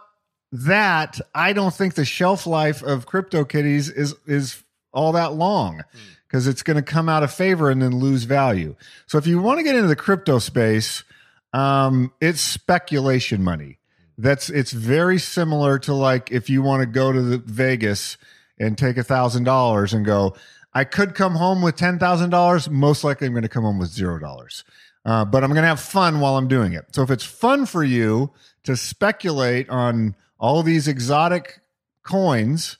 that, 0.51 1.19
I 1.35 1.53
don't 1.53 1.73
think 1.73 1.93
the 1.93 2.05
shelf 2.05 2.47
life 2.47 2.81
of 2.81 3.05
crypto 3.05 3.45
kitties 3.45 3.89
is 3.89 4.15
is 4.25 4.63
all 4.91 5.11
that 5.11 5.33
long 5.33 5.83
hmm. 5.91 5.99
Because 6.35 6.47
it's 6.47 6.63
going 6.63 6.75
to 6.75 6.83
come 6.83 7.07
out 7.07 7.23
of 7.23 7.31
favor 7.31 7.69
and 7.69 7.81
then 7.81 7.97
lose 7.97 8.25
value. 8.25 8.75
So 9.07 9.17
if 9.17 9.25
you 9.25 9.41
want 9.41 9.59
to 9.59 9.63
get 9.63 9.73
into 9.73 9.87
the 9.87 9.95
crypto 9.95 10.39
space, 10.39 11.05
um, 11.53 12.11
it's 12.19 12.41
speculation 12.41 13.41
money. 13.41 13.79
That's 14.17 14.49
it's 14.49 14.73
very 14.73 15.17
similar 15.17 15.79
to 15.79 15.93
like 15.93 16.33
if 16.33 16.49
you 16.49 16.61
want 16.61 16.81
to 16.81 16.87
go 16.87 17.13
to 17.13 17.21
the 17.21 17.37
Vegas 17.37 18.17
and 18.59 18.77
take 18.77 18.97
a 18.97 19.03
thousand 19.03 19.45
dollars 19.45 19.93
and 19.93 20.05
go, 20.05 20.35
I 20.73 20.83
could 20.83 21.15
come 21.15 21.35
home 21.35 21.61
with 21.61 21.77
ten 21.77 21.99
thousand 21.99 22.31
dollars. 22.31 22.69
Most 22.69 23.05
likely, 23.05 23.27
I'm 23.27 23.33
going 23.33 23.43
to 23.43 23.49
come 23.49 23.63
home 23.63 23.79
with 23.79 23.89
zero 23.89 24.19
dollars. 24.19 24.65
Uh, 25.05 25.23
but 25.23 25.41
I'm 25.41 25.51
going 25.51 25.63
to 25.63 25.69
have 25.69 25.79
fun 25.79 26.19
while 26.19 26.35
I'm 26.35 26.49
doing 26.49 26.73
it. 26.73 26.83
So 26.93 27.01
if 27.01 27.11
it's 27.11 27.23
fun 27.23 27.65
for 27.65 27.83
you 27.85 28.31
to 28.63 28.75
speculate 28.75 29.69
on 29.69 30.17
all 30.37 30.63
these 30.63 30.89
exotic 30.89 31.61
coins, 32.03 32.77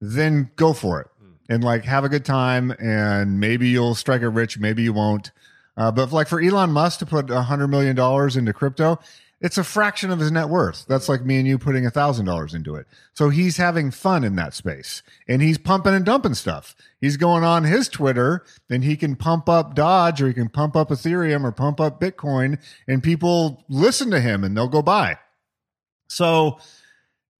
then 0.00 0.52
go 0.54 0.72
for 0.72 1.00
it 1.00 1.08
and 1.48 1.62
like 1.62 1.84
have 1.84 2.04
a 2.04 2.08
good 2.08 2.24
time. 2.24 2.70
And 2.78 3.40
maybe 3.40 3.68
you'll 3.68 3.94
strike 3.94 4.22
it 4.22 4.28
rich, 4.28 4.58
maybe 4.58 4.82
you 4.82 4.92
won't. 4.92 5.30
Uh, 5.76 5.90
but 5.90 6.12
like 6.12 6.28
for 6.28 6.40
Elon 6.40 6.70
Musk 6.70 6.98
to 6.98 7.06
put 7.06 7.30
a 7.30 7.42
hundred 7.42 7.68
million 7.68 7.96
dollars 7.96 8.36
into 8.36 8.52
crypto, 8.52 8.98
it's 9.42 9.58
a 9.58 9.64
fraction 9.64 10.10
of 10.10 10.20
his 10.20 10.30
net 10.30 10.48
worth. 10.48 10.86
That's 10.86 11.08
like 11.08 11.24
me 11.24 11.38
and 11.38 11.48
you 11.48 11.58
putting 11.58 11.84
a 11.84 11.90
thousand 11.90 12.26
dollars 12.26 12.54
into 12.54 12.76
it. 12.76 12.86
So 13.12 13.28
he's 13.28 13.56
having 13.56 13.90
fun 13.90 14.22
in 14.22 14.36
that 14.36 14.54
space 14.54 15.02
and 15.26 15.42
he's 15.42 15.58
pumping 15.58 15.94
and 15.94 16.04
dumping 16.04 16.34
stuff. 16.34 16.76
He's 17.00 17.16
going 17.16 17.42
on 17.42 17.64
his 17.64 17.88
Twitter 17.88 18.44
and 18.70 18.84
he 18.84 18.96
can 18.96 19.16
pump 19.16 19.48
up 19.48 19.74
Dodge 19.74 20.22
or 20.22 20.28
he 20.28 20.34
can 20.34 20.48
pump 20.48 20.76
up 20.76 20.90
Ethereum 20.90 21.42
or 21.42 21.50
pump 21.50 21.80
up 21.80 22.00
Bitcoin 22.00 22.62
and 22.86 23.02
people 23.02 23.64
listen 23.68 24.12
to 24.12 24.20
him 24.20 24.44
and 24.44 24.56
they'll 24.56 24.68
go 24.68 24.82
buy. 24.82 25.18
So 26.06 26.58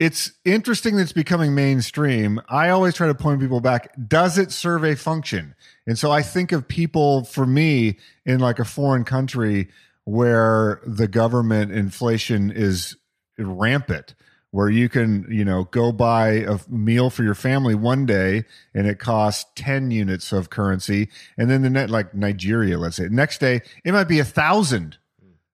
it's 0.03 0.33
interesting 0.45 0.97
that 0.97 1.03
it's 1.03 1.13
becoming 1.13 1.55
mainstream. 1.55 2.41
I 2.49 2.71
always 2.71 2.93
try 2.93 3.07
to 3.07 3.15
point 3.15 3.41
people 3.41 3.61
back. 3.61 3.95
Does 4.09 4.37
it 4.37 4.51
serve 4.51 4.83
a 4.85 4.97
function? 4.97 5.55
And 5.87 5.97
so 5.97 6.11
I 6.11 6.23
think 6.23 6.51
of 6.51 6.67
people 6.67 7.23
for 7.23 7.47
me 7.47 7.99
in 8.27 8.41
like 8.41 8.59
a 8.59 8.65
foreign 8.65 9.05
country 9.05 9.69
where 10.03 10.81
the 10.85 11.07
government 11.07 11.71
inflation 11.71 12.51
is 12.51 12.97
rampant 13.39 14.17
where 14.51 14.69
you 14.69 14.89
can, 14.89 15.25
you 15.31 15.45
know, 15.45 15.65
go 15.71 15.93
buy 15.93 16.31
a 16.31 16.59
meal 16.69 17.09
for 17.09 17.23
your 17.23 17.37
family 17.37 17.77
one 17.77 18.05
day 18.05 18.45
and 18.75 18.89
it 18.89 18.99
costs 18.99 19.49
10 19.55 19.93
units 19.93 20.33
of 20.33 20.51
currency. 20.51 21.11
And 21.39 21.49
then 21.49 21.63
the 21.63 21.71
net, 21.71 21.91
like 21.91 22.13
Nigeria, 22.13 22.77
let's 22.77 22.97
say, 22.97 23.07
next 23.09 23.39
day, 23.39 23.63
it 23.85 23.93
might 23.93 24.09
be 24.09 24.19
a 24.19 24.25
thousand 24.25 24.99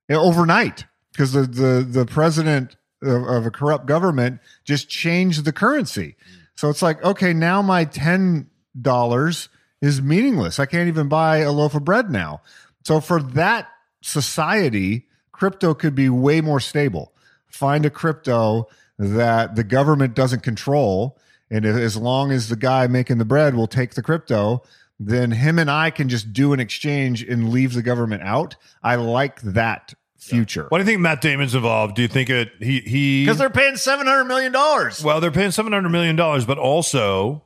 overnight 0.09 0.87
because 1.13 1.33
the, 1.33 1.43
the, 1.43 1.87
the 1.87 2.07
president 2.07 2.77
of, 3.03 3.25
of 3.25 3.47
a 3.47 3.51
corrupt 3.51 3.87
government 3.87 4.41
just 4.65 4.89
changed 4.89 5.45
the 5.45 5.53
currency. 5.53 6.17
So 6.55 6.69
it's 6.69 6.83
like, 6.83 7.03
okay, 7.05 7.33
now 7.33 7.63
my 7.63 7.85
$10 7.85 9.49
is 9.81 10.03
meaningless. 10.03 10.59
I 10.59 10.67
can't 10.67 10.89
even 10.89 11.09
buy 11.09 11.39
a 11.39 11.53
loaf 11.53 11.75
of 11.75 11.85
bread 11.85 12.11
now. 12.11 12.43
So 12.83 13.01
for 13.01 13.23
that 13.23 13.69
society, 14.01 15.07
crypto 15.33 15.75
could 15.75 15.95
be 15.95 16.09
way 16.09 16.41
more 16.41 16.61
stable. 16.61 17.13
Find 17.47 17.87
a 17.87 17.91
crypto 17.91 18.69
that 18.99 19.55
the 19.55 19.65
government 19.65 20.15
doesn't 20.15 20.43
control. 20.43 21.19
And 21.51 21.65
as 21.65 21.97
long 21.97 22.33
as 22.33 22.49
the 22.49 22.57
guy 22.57 22.87
making 22.89 23.19
the 23.19 23.25
bread 23.25 23.55
will 23.55 23.69
take 23.69 23.95
the 23.95 24.03
crypto, 24.03 24.63
then 24.99 25.31
him 25.31 25.59
and 25.59 25.71
I 25.71 25.91
can 25.91 26.09
just 26.09 26.33
do 26.33 26.53
an 26.53 26.61
exchange 26.61 27.23
and 27.23 27.51
leave 27.51 27.75
the 27.75 27.83
government 27.83 28.23
out. 28.23 28.57
I 28.83 28.97
like 28.97 29.41
that 29.43 29.95
future. 30.19 30.67
What 30.69 30.79
do 30.79 30.83
you 30.83 30.87
think 30.87 31.01
Matt 31.01 31.21
Damon's 31.21 31.55
involved? 31.55 31.95
Do 31.95 32.03
you 32.03 32.09
think 32.09 32.29
it 32.31 32.53
he 32.61 32.81
he 32.81 33.25
Because 33.25 33.39
they're 33.39 33.51
paying 33.51 33.77
seven 33.77 34.07
hundred 34.07 34.25
million 34.25 34.53
dollars. 34.53 35.03
well 35.03 35.21
they're 35.21 35.31
paying 35.31 35.51
seven 35.53 35.73
hundred 35.73 35.91
million 35.91 36.17
dollars, 36.17 36.45
but 36.45 36.59
also 36.59 37.43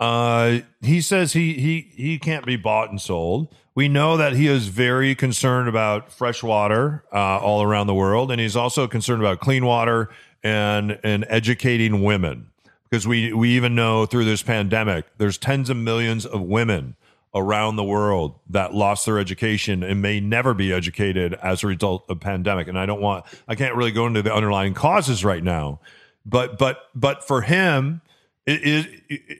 uh 0.00 0.58
he 0.80 1.00
says 1.00 1.32
he 1.32 1.54
he 1.54 1.92
he 1.94 2.18
can't 2.18 2.46
be 2.46 2.56
bought 2.56 2.90
and 2.90 3.00
sold. 3.00 3.54
We 3.74 3.88
know 3.88 4.16
that 4.18 4.34
he 4.34 4.48
is 4.48 4.68
very 4.68 5.14
concerned 5.14 5.68
about 5.68 6.12
fresh 6.12 6.42
water 6.42 7.04
uh, 7.10 7.38
all 7.38 7.62
around 7.62 7.86
the 7.86 7.94
world, 7.94 8.30
and 8.30 8.38
he's 8.38 8.54
also 8.54 8.86
concerned 8.86 9.22
about 9.22 9.40
clean 9.40 9.64
water 9.64 10.10
and 10.42 10.98
and 11.02 11.24
educating 11.28 12.02
women 12.02 12.48
because 12.90 13.06
we 13.06 13.32
we 13.32 13.50
even 13.50 13.74
know 13.74 14.04
through 14.06 14.24
this 14.24 14.42
pandemic 14.42 15.06
there's 15.18 15.38
tens 15.38 15.70
of 15.70 15.76
millions 15.76 16.26
of 16.26 16.40
women 16.42 16.96
around 17.34 17.76
the 17.76 17.84
world 17.84 18.38
that 18.50 18.74
lost 18.74 19.06
their 19.06 19.18
education 19.18 19.82
and 19.82 20.02
may 20.02 20.20
never 20.20 20.52
be 20.52 20.72
educated 20.72 21.34
as 21.34 21.62
a 21.62 21.66
result 21.66 22.04
of 22.08 22.20
pandemic 22.20 22.68
and 22.68 22.78
i 22.78 22.84
don't 22.84 23.00
want 23.00 23.24
i 23.48 23.54
can't 23.54 23.74
really 23.74 23.90
go 23.90 24.06
into 24.06 24.22
the 24.22 24.32
underlying 24.32 24.74
causes 24.74 25.24
right 25.24 25.42
now 25.42 25.80
but 26.26 26.58
but 26.58 26.88
but 26.94 27.26
for 27.26 27.40
him 27.40 28.02
is 28.46 28.86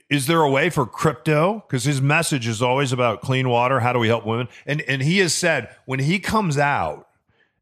is 0.09 0.27
there 0.27 0.41
a 0.41 0.49
way 0.49 0.69
for 0.69 0.85
crypto 0.85 1.63
because 1.67 1.83
his 1.83 2.01
message 2.01 2.47
is 2.47 2.61
always 2.61 2.91
about 2.91 3.21
clean 3.21 3.47
water 3.47 3.79
how 3.79 3.93
do 3.93 3.99
we 3.99 4.07
help 4.07 4.25
women 4.25 4.47
and 4.65 4.81
and 4.81 5.01
he 5.03 5.19
has 5.19 5.33
said 5.33 5.69
when 5.85 5.99
he 5.99 6.19
comes 6.19 6.57
out 6.57 7.07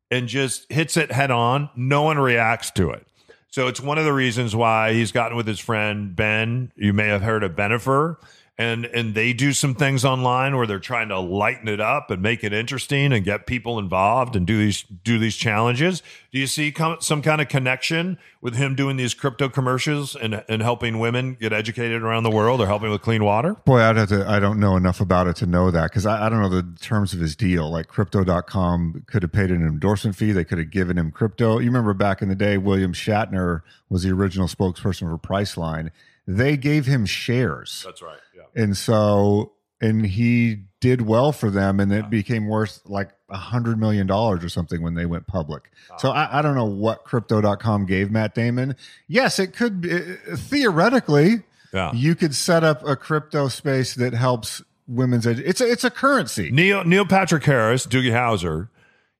and 0.10 0.28
just 0.28 0.72
hits 0.72 0.96
it 0.96 1.12
head 1.12 1.32
on 1.32 1.70
no 1.76 2.04
one 2.04 2.18
reacts 2.18 2.72
to 2.72 2.90
it 2.92 3.06
so 3.52 3.68
it's 3.68 3.82
one 3.82 3.98
of 3.98 4.06
the 4.06 4.14
reasons 4.14 4.56
why 4.56 4.94
he's 4.94 5.12
gotten 5.12 5.36
with 5.36 5.46
his 5.46 5.60
friend 5.60 6.16
Ben. 6.16 6.72
You 6.78 6.94
may 6.94 7.08
have 7.08 7.22
heard 7.22 7.44
of 7.44 7.52
Bennifer. 7.52 8.16
And 8.62 8.86
and 8.86 9.16
they 9.16 9.34
do 9.34 9.54
some 9.54 9.74
things 9.74 10.06
online 10.06 10.56
where 10.56 10.68
they're 10.68 10.78
trying 10.78 11.10
to 11.10 11.20
lighten 11.20 11.68
it 11.68 11.82
up 11.82 12.12
and 12.12 12.22
make 12.22 12.44
it 12.44 12.54
interesting 12.54 13.12
and 13.12 13.26
get 13.26 13.48
people 13.48 13.80
involved 13.80 14.36
and 14.36 14.46
do 14.46 14.56
these 14.56 14.84
do 14.84 15.18
these 15.18 15.36
challenges. 15.36 16.04
Do 16.32 16.38
you 16.38 16.46
see 16.46 16.72
com- 16.72 17.02
some 17.02 17.24
kind 17.24 17.42
of 17.42 17.48
connection 17.48 18.20
with 18.40 18.54
him 18.54 18.76
doing 18.76 18.98
these 18.98 19.16
crypto 19.16 19.50
commercials 19.50 20.16
and 20.16 20.44
and 20.48 20.62
helping 20.62 21.00
women 21.00 21.34
get 21.34 21.54
educated 21.54 22.04
around 22.04 22.22
the 22.22 22.30
world 22.30 22.62
or 22.62 22.68
helping 22.68 22.92
with 22.92 23.02
clean 23.02 23.24
water? 23.24 23.56
Boy, 23.66 23.80
I'd 23.80 23.98
have 23.98 24.10
to, 24.10 24.30
I 24.30 24.40
don't 24.40 24.60
know 24.60 24.76
enough 24.76 25.02
about 25.02 25.26
it 25.26 25.38
to 25.38 25.48
know 25.48 25.72
that 25.72 25.90
because 25.90 26.06
I, 26.06 26.28
I 26.28 26.30
don't 26.30 26.42
know 26.42 26.50
the 26.50 26.78
terms 26.80 27.16
of 27.16 27.20
his 27.20 27.36
deal. 27.36 27.72
Like 27.72 27.88
crypto.com 27.88 29.06
could 29.08 29.24
have 29.24 29.32
paid 29.32 29.50
an 29.50 29.66
endorsement 29.66 30.16
fee. 30.16 30.34
They 30.34 30.46
could 30.46 30.60
have 30.60 30.70
given 30.70 31.00
him 31.00 31.10
crypto. 31.10 31.58
You 31.58 31.66
remember 31.66 31.96
back 31.96 32.22
in 32.22 32.30
the 32.30 32.36
day, 32.36 32.60
William 32.60 32.94
Shatner 32.94 33.62
was 33.90 34.04
the 34.04 34.12
original 34.12 34.48
spokesperson 34.48 35.10
for 35.10 35.18
Priceline. 35.18 35.90
They 36.28 36.56
gave 36.56 36.86
him 36.86 37.06
shares. 37.06 37.82
That's 37.84 38.02
right. 38.02 38.20
And 38.56 38.76
so, 38.76 39.54
and 39.80 40.06
he 40.06 40.64
did 40.80 41.02
well 41.02 41.32
for 41.32 41.50
them 41.52 41.80
and 41.80 41.94
it 41.94 42.10
became 42.10 42.48
worth 42.48 42.82
like 42.86 43.12
a 43.30 43.38
hundred 43.38 43.78
million 43.80 44.08
dollars 44.08 44.44
or 44.44 44.50
something 44.50 44.82
when 44.82 44.96
they 44.96 45.06
went 45.06 45.28
public. 45.28 45.70
So 46.00 46.10
I, 46.10 46.40
I 46.40 46.42
don't 46.42 46.56
know 46.56 46.66
what 46.66 47.04
crypto.com 47.04 47.86
gave 47.86 48.10
Matt 48.10 48.34
Damon. 48.34 48.76
Yes, 49.08 49.38
it 49.38 49.56
could 49.56 49.82
be 49.82 49.92
uh, 49.94 50.36
theoretically, 50.36 51.44
Yeah. 51.74 51.92
you 51.94 52.16
could 52.16 52.34
set 52.36 52.64
up 52.64 52.86
a 52.86 52.96
crypto 52.96 53.48
space 53.48 53.94
that 53.96 54.14
helps 54.14 54.62
women's 54.88 55.26
edu- 55.26 55.44
it's 55.46 55.62
a, 55.62 55.72
it's 55.72 55.84
a 55.84 55.90
currency. 55.92 56.50
Neil 56.52 56.84
Neil 56.84 57.06
Patrick 57.06 57.44
Harris, 57.44 57.86
Doogie 57.88 58.12
Howser, 58.12 58.70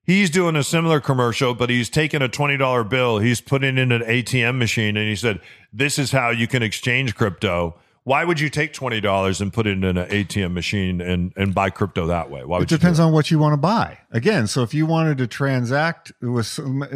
he's 0.04 0.30
doing 0.30 0.56
a 0.56 0.62
similar 0.64 1.00
commercial, 1.00 1.54
but 1.54 1.70
he's 1.70 1.88
taking 1.88 2.22
a 2.22 2.28
twenty 2.28 2.56
dollar 2.56 2.84
bill, 2.84 3.18
he's 3.18 3.40
putting 3.40 3.78
in 3.78 3.92
an 3.92 4.02
ATM 4.02 4.58
machine, 4.58 4.96
and 4.96 5.08
he 5.08 5.16
said, 5.16 5.40
"This 5.72 5.98
is 5.98 6.12
how 6.12 6.30
you 6.30 6.46
can 6.48 6.62
exchange 6.62 7.14
crypto." 7.14 7.76
Why 8.04 8.24
would 8.24 8.40
you 8.40 8.48
take 8.48 8.72
twenty 8.72 9.00
dollars 9.00 9.40
and 9.40 9.52
put 9.52 9.66
it 9.66 9.72
in 9.72 9.84
an 9.84 9.96
ATM 9.96 10.52
machine 10.52 11.00
and 11.00 11.32
and 11.36 11.54
buy 11.54 11.70
crypto 11.70 12.06
that 12.08 12.30
way? 12.30 12.44
Why 12.44 12.56
It 12.56 12.60
would 12.60 12.70
you? 12.72 12.76
depends 12.76 12.98
on 12.98 13.12
what 13.12 13.30
you 13.30 13.38
want 13.38 13.52
to 13.52 13.56
buy. 13.58 13.98
Again, 14.10 14.46
so 14.48 14.62
if 14.62 14.74
you 14.74 14.86
wanted 14.86 15.18
to 15.18 15.26
transact 15.28 16.10
with 16.20 16.46
some, 16.46 16.82
uh, 16.82 16.88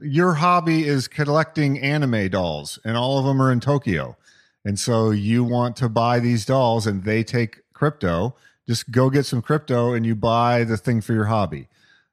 your 0.00 0.34
hobby 0.34 0.86
is 0.86 1.08
collecting 1.08 1.80
anime 1.80 2.28
dolls, 2.28 2.78
and 2.84 2.96
all 2.96 3.18
of 3.18 3.24
them 3.24 3.42
are 3.42 3.50
in 3.50 3.58
Tokyo, 3.58 4.16
and 4.64 4.78
so 4.78 5.10
you 5.10 5.42
want 5.42 5.74
to 5.76 5.88
buy 5.88 6.20
these 6.20 6.46
dolls, 6.46 6.86
and 6.86 7.02
they 7.02 7.24
take 7.24 7.62
crypto. 7.72 8.36
Just 8.68 8.92
go 8.92 9.10
get 9.10 9.26
some 9.26 9.42
crypto, 9.42 9.92
and 9.92 10.06
you 10.06 10.14
buy 10.14 10.62
the 10.62 10.76
thing 10.76 11.00
for 11.00 11.12
your 11.12 11.24
hobby. 11.24 11.66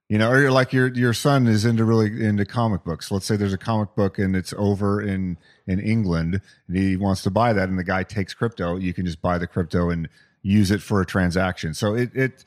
You 0.09 0.17
know, 0.17 0.31
or 0.31 0.39
you're 0.39 0.51
like 0.51 0.73
your 0.73 0.87
your 0.87 1.13
son 1.13 1.47
is 1.47 1.65
into 1.65 1.85
really 1.85 2.25
into 2.25 2.43
comic 2.43 2.83
books. 2.83 3.11
Let's 3.11 3.27
say 3.27 3.35
there's 3.35 3.53
a 3.53 3.59
comic 3.59 3.93
book 3.95 4.17
and 4.17 4.35
it's 4.35 4.53
over 4.57 4.99
in 5.01 5.37
in 5.67 5.79
England, 5.79 6.41
and 6.67 6.77
he 6.77 6.97
wants 6.97 7.21
to 7.23 7.29
buy 7.29 7.53
that, 7.53 7.69
and 7.69 7.77
the 7.77 7.83
guy 7.83 8.03
takes 8.03 8.33
crypto. 8.33 8.75
You 8.75 8.93
can 8.93 9.05
just 9.05 9.21
buy 9.21 9.37
the 9.37 9.45
crypto 9.45 9.91
and 9.91 10.09
use 10.41 10.71
it 10.71 10.81
for 10.81 10.99
a 10.99 11.05
transaction. 11.05 11.75
So 11.75 11.93
it 11.93 12.09
it 12.15 12.43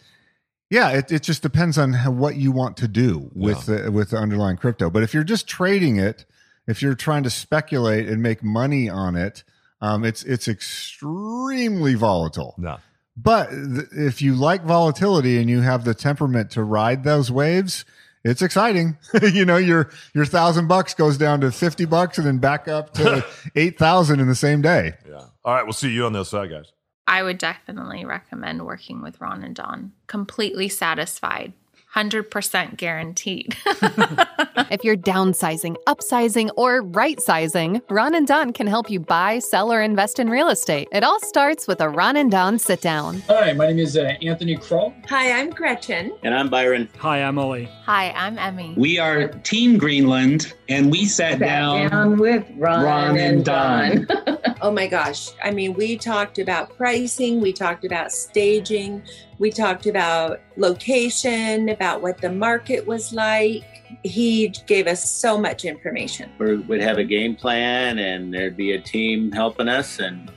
yeah, 0.72 0.88
it, 0.92 1.12
it 1.12 1.22
just 1.22 1.42
depends 1.42 1.76
on 1.76 1.92
how, 1.92 2.10
what 2.10 2.36
you 2.36 2.50
want 2.50 2.78
to 2.78 2.88
do 2.88 3.30
with 3.34 3.66
the, 3.66 3.92
with 3.92 4.08
the 4.08 4.16
underlying 4.16 4.56
crypto. 4.56 4.88
But 4.88 5.02
if 5.02 5.12
you're 5.12 5.22
just 5.22 5.46
trading 5.46 5.98
it, 5.98 6.24
if 6.66 6.80
you're 6.80 6.94
trying 6.94 7.24
to 7.24 7.30
speculate 7.30 8.08
and 8.08 8.22
make 8.22 8.42
money 8.42 8.88
on 8.88 9.14
it, 9.14 9.44
um, 9.82 10.02
it's 10.02 10.22
it's 10.22 10.48
extremely 10.48 11.94
volatile. 11.94 12.54
No. 12.56 12.78
But 13.22 13.50
th- 13.50 13.88
if 13.92 14.22
you 14.22 14.34
like 14.34 14.64
volatility 14.64 15.38
and 15.38 15.48
you 15.48 15.60
have 15.60 15.84
the 15.84 15.94
temperament 15.94 16.50
to 16.52 16.64
ride 16.64 17.04
those 17.04 17.30
waves, 17.30 17.84
it's 18.24 18.42
exciting. 18.42 18.98
you 19.22 19.44
know, 19.44 19.56
your 19.56 19.90
your 20.14 20.24
thousand 20.24 20.68
bucks 20.68 20.94
goes 20.94 21.18
down 21.18 21.40
to 21.42 21.52
fifty 21.52 21.84
bucks 21.84 22.18
and 22.18 22.26
then 22.26 22.38
back 22.38 22.68
up 22.68 22.94
to 22.94 23.24
eight 23.56 23.78
thousand 23.78 24.20
in 24.20 24.28
the 24.28 24.34
same 24.34 24.62
day. 24.62 24.94
Yeah. 25.08 25.26
All 25.44 25.54
right, 25.54 25.64
we'll 25.64 25.72
see 25.72 25.90
you 25.90 26.06
on 26.06 26.12
the 26.12 26.20
other 26.20 26.28
side, 26.28 26.50
guys. 26.50 26.72
I 27.06 27.22
would 27.22 27.38
definitely 27.38 28.04
recommend 28.04 28.64
working 28.64 29.02
with 29.02 29.20
Ron 29.20 29.42
and 29.42 29.54
Don. 29.54 29.92
Completely 30.06 30.68
satisfied, 30.68 31.52
100% 31.94 32.76
guaranteed. 32.76 33.56
If 34.72 34.84
you're 34.84 34.96
downsizing, 34.96 35.76
upsizing, 35.86 36.48
or 36.56 36.80
right 36.80 37.20
sizing, 37.20 37.82
Ron 37.90 38.14
and 38.14 38.26
Don 38.26 38.54
can 38.54 38.66
help 38.66 38.88
you 38.88 39.00
buy, 39.00 39.38
sell, 39.38 39.70
or 39.70 39.82
invest 39.82 40.18
in 40.18 40.30
real 40.30 40.48
estate. 40.48 40.88
It 40.92 41.04
all 41.04 41.20
starts 41.20 41.68
with 41.68 41.82
a 41.82 41.90
Ron 41.90 42.16
and 42.16 42.30
Don 42.30 42.58
sit 42.58 42.80
down. 42.80 43.20
Hi, 43.28 43.52
my 43.52 43.66
name 43.66 43.80
is 43.80 43.98
uh, 43.98 44.14
Anthony 44.22 44.56
Kroll. 44.56 44.94
Hi, 45.10 45.32
I'm 45.32 45.50
Gretchen. 45.50 46.16
And 46.22 46.34
I'm 46.34 46.48
Byron. 46.48 46.88
Hi, 47.00 47.22
I'm 47.22 47.38
Ollie. 47.38 47.68
Hi, 47.84 48.12
I'm 48.12 48.38
Emmy. 48.38 48.72
We 48.78 48.98
are 48.98 49.28
Team 49.28 49.76
Greenland, 49.76 50.54
and 50.70 50.90
we 50.90 51.04
sat, 51.04 51.32
Sat 51.32 51.40
down. 51.40 51.90
down 51.90 52.18
with 52.18 52.46
Ron, 52.56 52.84
Ron 52.84 53.18
and 53.18 53.18
and 53.18 53.44
Don. 53.44 54.06
oh 54.62 54.70
my 54.70 54.86
gosh. 54.86 55.32
I 55.44 55.50
mean, 55.50 55.74
we 55.74 55.98
talked 55.98 56.38
about 56.38 56.74
pricing, 56.78 57.42
we 57.42 57.52
talked 57.52 57.84
about 57.84 58.10
staging, 58.10 59.02
we 59.42 59.50
talked 59.50 59.86
about 59.86 60.38
location, 60.56 61.68
about 61.68 62.00
what 62.00 62.20
the 62.20 62.30
market 62.30 62.86
was 62.86 63.12
like. 63.12 63.64
He 64.04 64.54
gave 64.68 64.86
us 64.86 65.10
so 65.10 65.36
much 65.36 65.64
information. 65.64 66.30
We 66.38 66.58
would 66.58 66.80
have 66.80 66.98
a 66.98 67.02
game 67.04 67.34
plan, 67.34 67.98
and 67.98 68.32
there'd 68.32 68.56
be 68.56 68.72
a 68.72 68.80
team 68.80 69.32
helping 69.32 69.66
us, 69.66 69.98
and 69.98 70.30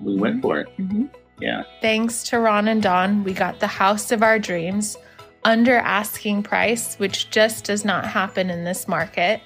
we 0.00 0.14
went 0.14 0.42
for 0.42 0.60
it. 0.60 0.68
Mhm. 0.78 1.08
Yeah. 1.40 1.64
Thanks 1.80 2.22
to 2.28 2.38
Ron 2.38 2.68
and 2.68 2.80
Don, 2.80 3.24
we 3.24 3.32
got 3.32 3.58
the 3.58 3.66
house 3.66 4.12
of 4.12 4.22
our 4.22 4.38
dreams 4.38 4.96
under 5.42 5.78
asking 5.78 6.44
price, 6.44 6.94
which 7.00 7.30
just 7.30 7.64
does 7.64 7.84
not 7.84 8.06
happen 8.06 8.48
in 8.48 8.62
this 8.62 8.86
market. 8.86 9.40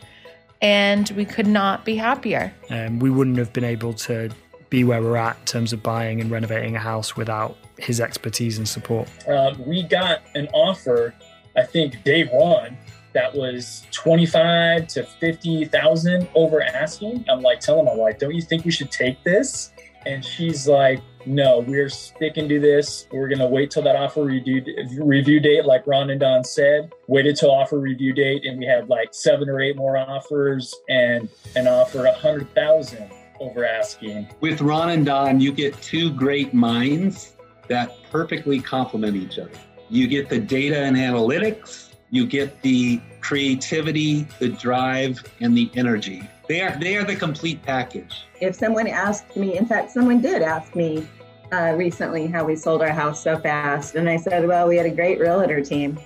And 0.60 1.08
we 1.16 1.24
could 1.24 1.46
not 1.46 1.86
be 1.86 1.96
happier. 1.96 2.52
Um, 2.68 2.98
we 2.98 3.08
wouldn't 3.08 3.38
have 3.38 3.52
been 3.54 3.64
able 3.64 3.94
to 3.94 4.28
be 4.70 4.84
where 4.84 5.02
we're 5.02 5.16
at 5.16 5.38
in 5.38 5.44
terms 5.44 5.72
of 5.72 5.82
buying 5.82 6.20
and 6.20 6.30
renovating 6.30 6.76
a 6.76 6.80
house 6.80 7.16
without 7.16 7.56
his 7.78 8.00
expertise 8.00 8.58
and 8.58 8.68
support. 8.68 9.08
Um, 9.28 9.62
we 9.66 9.82
got 9.82 10.22
an 10.34 10.48
offer, 10.52 11.14
I 11.56 11.62
think, 11.64 12.02
day 12.04 12.24
one 12.24 12.76
that 13.12 13.34
was 13.34 13.86
25 13.92 14.86
to 14.88 15.02
50,000 15.04 16.28
over 16.34 16.62
asking. 16.62 17.24
I'm 17.28 17.40
like 17.40 17.60
telling 17.60 17.86
my 17.86 17.94
wife, 17.94 18.18
don't 18.18 18.34
you 18.34 18.42
think 18.42 18.64
we 18.64 18.70
should 18.70 18.90
take 18.90 19.22
this? 19.24 19.72
And 20.04 20.24
she's 20.24 20.68
like, 20.68 21.00
no, 21.24 21.58
we're 21.60 21.88
sticking 21.88 22.48
to 22.48 22.60
this. 22.60 23.08
We're 23.10 23.28
going 23.28 23.40
to 23.40 23.46
wait 23.46 23.70
till 23.70 23.82
that 23.82 23.96
offer 23.96 24.22
review, 24.22 24.62
review 24.98 25.40
date, 25.40 25.64
like 25.64 25.86
Ron 25.86 26.10
and 26.10 26.20
Don 26.20 26.44
said. 26.44 26.92
Waited 27.08 27.36
till 27.36 27.50
offer 27.50 27.78
review 27.78 28.12
date, 28.12 28.44
and 28.44 28.58
we 28.58 28.66
had 28.66 28.88
like 28.88 29.12
seven 29.12 29.48
or 29.48 29.60
eight 29.60 29.76
more 29.76 29.96
offers 29.96 30.74
and 30.88 31.28
an 31.56 31.66
offer 31.66 32.00
a 32.06 32.12
100,000 32.12 33.10
over 33.40 33.64
asking. 33.64 34.28
With 34.40 34.60
Ron 34.60 34.90
and 34.90 35.06
Don, 35.06 35.40
you 35.40 35.52
get 35.52 35.80
two 35.82 36.12
great 36.12 36.54
minds 36.54 37.36
that 37.68 37.96
perfectly 38.10 38.60
complement 38.60 39.16
each 39.16 39.38
other. 39.38 39.50
You 39.88 40.06
get 40.06 40.28
the 40.28 40.38
data 40.38 40.78
and 40.78 40.96
analytics, 40.96 41.90
you 42.10 42.26
get 42.26 42.62
the 42.62 43.00
creativity, 43.20 44.26
the 44.38 44.48
drive, 44.48 45.22
and 45.40 45.56
the 45.56 45.70
energy. 45.74 46.28
They 46.48 46.60
are 46.60 46.78
they 46.78 46.96
are 46.96 47.04
the 47.04 47.16
complete 47.16 47.62
package. 47.62 48.24
If 48.40 48.54
someone 48.54 48.86
asked 48.86 49.36
me, 49.36 49.58
in 49.58 49.66
fact, 49.66 49.90
someone 49.90 50.20
did 50.20 50.42
ask 50.42 50.74
me 50.76 51.06
uh, 51.52 51.74
recently 51.76 52.26
how 52.26 52.44
we 52.44 52.56
sold 52.56 52.82
our 52.82 52.90
house 52.90 53.22
so 53.22 53.38
fast, 53.38 53.96
and 53.96 54.08
I 54.08 54.16
said, 54.16 54.46
"Well, 54.46 54.68
we 54.68 54.76
had 54.76 54.86
a 54.86 54.90
great 54.90 55.18
realtor 55.18 55.60
team." 55.60 55.98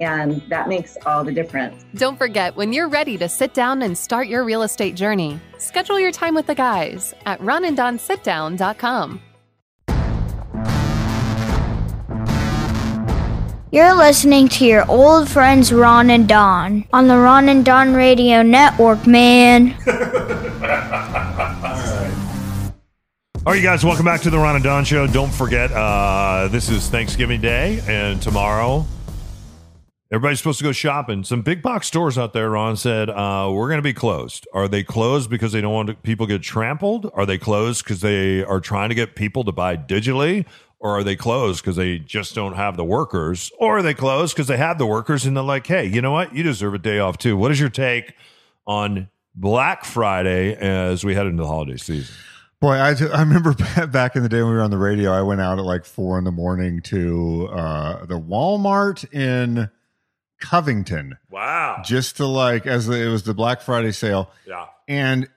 And 0.00 0.42
that 0.48 0.68
makes 0.68 0.96
all 1.06 1.24
the 1.24 1.32
difference. 1.32 1.84
Don't 1.94 2.18
forget, 2.18 2.56
when 2.56 2.72
you're 2.72 2.88
ready 2.88 3.16
to 3.18 3.28
sit 3.28 3.54
down 3.54 3.82
and 3.82 3.96
start 3.96 4.28
your 4.28 4.44
real 4.44 4.62
estate 4.62 4.96
journey, 4.96 5.40
schedule 5.58 6.00
your 6.00 6.12
time 6.12 6.34
with 6.34 6.46
the 6.46 6.54
guys 6.54 7.14
at 7.26 7.40
ronanddonsitdown.com. 7.40 9.20
You're 13.74 13.94
listening 13.94 14.46
to 14.50 14.64
your 14.64 14.88
old 14.88 15.28
friends 15.28 15.72
Ron 15.72 16.10
and 16.10 16.28
Don 16.28 16.84
on 16.92 17.08
the 17.08 17.16
Ron 17.16 17.48
and 17.48 17.64
Don 17.64 17.92
Radio 17.92 18.40
Network, 18.42 19.04
man. 19.04 19.74
All 23.46 23.52
right, 23.52 23.56
you 23.56 23.62
guys, 23.62 23.84
welcome 23.84 24.04
back 24.04 24.20
to 24.20 24.30
the 24.30 24.38
Ron 24.38 24.54
and 24.54 24.62
Don 24.62 24.84
Show. 24.84 25.08
Don't 25.08 25.32
forget, 25.32 25.72
uh, 25.72 26.48
this 26.52 26.70
is 26.70 26.88
Thanksgiving 26.88 27.40
Day, 27.40 27.82
and 27.88 28.22
tomorrow 28.22 28.86
everybody's 30.10 30.38
supposed 30.38 30.58
to 30.58 30.64
go 30.64 30.72
shopping. 30.72 31.24
Some 31.24 31.42
big 31.42 31.62
box 31.62 31.86
stores 31.86 32.18
out 32.18 32.32
there, 32.32 32.50
Ron 32.50 32.76
said, 32.76 33.10
uh, 33.10 33.50
we're 33.52 33.68
going 33.68 33.78
to 33.78 33.82
be 33.82 33.92
closed. 33.92 34.46
Are 34.52 34.68
they 34.68 34.82
closed 34.82 35.30
because 35.30 35.52
they 35.52 35.60
don't 35.60 35.72
want 35.72 35.88
to, 35.88 35.94
people 35.94 36.26
get 36.26 36.42
trampled? 36.42 37.10
Are 37.14 37.26
they 37.26 37.38
closed 37.38 37.84
because 37.84 38.00
they 38.00 38.42
are 38.44 38.60
trying 38.60 38.90
to 38.90 38.94
get 38.94 39.16
people 39.16 39.44
to 39.44 39.52
buy 39.52 39.76
digitally? 39.76 40.46
Or 40.78 40.98
are 40.98 41.04
they 41.04 41.16
closed 41.16 41.62
because 41.62 41.76
they 41.76 41.98
just 41.98 42.34
don't 42.34 42.56
have 42.56 42.76
the 42.76 42.84
workers? 42.84 43.50
Or 43.58 43.78
are 43.78 43.82
they 43.82 43.94
closed 43.94 44.34
because 44.34 44.48
they 44.48 44.58
have 44.58 44.76
the 44.76 44.86
workers 44.86 45.24
and 45.24 45.34
they're 45.34 45.42
like, 45.42 45.66
hey, 45.66 45.86
you 45.86 46.02
know 46.02 46.12
what? 46.12 46.34
You 46.34 46.42
deserve 46.42 46.74
a 46.74 46.78
day 46.78 46.98
off 46.98 47.16
too. 47.16 47.36
What 47.36 47.50
is 47.50 47.58
your 47.58 47.70
take 47.70 48.14
on 48.66 49.08
Black 49.34 49.84
Friday 49.84 50.54
as 50.54 51.02
we 51.02 51.14
head 51.14 51.26
into 51.26 51.42
the 51.42 51.48
holiday 51.48 51.78
season? 51.78 52.14
Boy, 52.60 52.74
I, 52.74 52.94
I 53.12 53.20
remember 53.20 53.54
back 53.86 54.14
in 54.14 54.22
the 54.22 54.28
day 54.28 54.42
when 54.42 54.50
we 54.50 54.56
were 54.56 54.62
on 54.62 54.70
the 54.70 54.78
radio, 54.78 55.10
I 55.10 55.22
went 55.22 55.40
out 55.40 55.58
at 55.58 55.64
like 55.64 55.84
four 55.84 56.18
in 56.18 56.24
the 56.24 56.30
morning 56.30 56.82
to 56.82 57.48
uh, 57.50 58.04
the 58.04 58.20
Walmart 58.20 59.10
in 59.12 59.70
Covington. 60.40 61.18
Wow. 61.30 61.82
Just 61.84 62.16
to 62.18 62.26
like, 62.26 62.66
as 62.66 62.86
the, 62.86 63.00
it 63.00 63.08
was 63.08 63.22
the 63.22 63.34
Black 63.34 63.60
Friday 63.60 63.92
sale. 63.92 64.30
Yeah. 64.46 64.66
And 64.88 65.28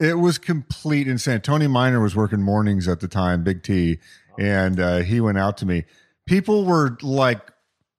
it 0.00 0.14
was 0.14 0.38
complete 0.38 1.06
insane. 1.06 1.40
Tony 1.40 1.66
Miner 1.66 2.00
was 2.00 2.16
working 2.16 2.42
mornings 2.42 2.88
at 2.88 3.00
the 3.00 3.08
time, 3.08 3.44
Big 3.44 3.62
T, 3.62 3.98
and 4.38 4.80
uh, 4.80 4.98
he 4.98 5.20
went 5.20 5.38
out 5.38 5.58
to 5.58 5.66
me. 5.66 5.84
People 6.26 6.64
were 6.64 6.96
like 7.02 7.52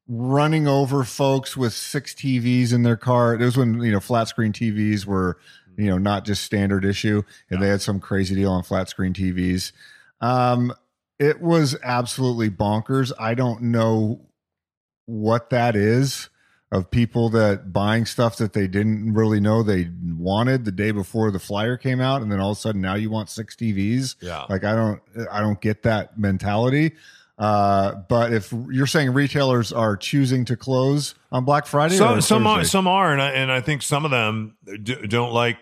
running 0.08 0.68
over 0.68 1.04
folks 1.04 1.56
with 1.56 1.74
six 1.74 2.14
TVs 2.14 2.74
in 2.74 2.82
their 2.82 2.98
car. 2.98 3.36
It 3.36 3.46
was 3.46 3.56
when 3.56 3.82
you 3.82 3.92
know 3.92 4.00
flat 4.00 4.28
screen 4.28 4.52
TVs 4.52 5.06
were 5.06 5.38
you 5.78 5.86
know 5.86 6.00
not 6.00 6.26
just 6.26 6.44
standard 6.44 6.84
issue, 6.84 7.22
and 7.52 7.62
they 7.62 7.68
had 7.68 7.82
some 7.82 8.00
crazy 8.00 8.34
deal 8.34 8.52
on 8.52 8.64
flat 8.64 8.90
screen 8.90 9.14
TVs. 9.14 9.72
Um, 10.20 10.74
it 11.20 11.40
was 11.40 11.78
absolutely 11.84 12.50
bonkers. 12.50 13.12
I 13.20 13.36
don't 13.36 13.62
know 13.62 14.22
what 15.12 15.50
that 15.50 15.76
is 15.76 16.30
of 16.72 16.90
people 16.90 17.30
that 17.30 17.74
buying 17.74 18.06
stuff 18.06 18.38
that 18.38 18.54
they 18.54 18.66
didn't 18.66 19.14
really 19.14 19.42
know 19.42 19.62
they 19.62 19.90
wanted 20.18 20.64
the 20.64 20.72
day 20.72 20.92
before 20.92 21.30
the 21.30 21.40
flyer 21.40 21.76
came 21.76 22.00
out 22.00 22.22
and 22.22 22.32
then 22.32 22.40
all 22.40 22.52
of 22.52 22.58
a 22.58 22.60
sudden 22.60 22.80
now 22.80 22.96
you 22.96 23.10
want 23.10 23.30
six 23.30 23.56
TVs. 23.56 24.16
Yeah. 24.22 24.46
Like 24.50 24.64
I 24.64 24.74
don't 24.74 25.02
I 25.30 25.42
don't 25.42 25.60
get 25.60 25.84
that 25.84 26.18
mentality. 26.18 26.94
Uh, 27.38 27.96
but 28.08 28.32
if 28.32 28.54
you're 28.70 28.86
saying 28.86 29.12
retailers 29.14 29.74
are 29.74 29.98
choosing 29.98 30.46
to 30.46 30.56
close 30.56 31.16
on 31.32 31.44
Black 31.44 31.66
Friday, 31.66 31.96
some 31.96 32.20
or 32.20 32.22
some 32.22 32.46
are, 32.46 32.64
some 32.64 32.88
are, 32.88 33.12
and 33.12 33.20
I, 33.20 33.32
and 33.32 33.52
I 33.52 33.62
think 33.62 33.82
some 33.82 34.06
of 34.06 34.12
them 34.12 34.56
d- 34.84 35.08
don't 35.08 35.34
like 35.34 35.58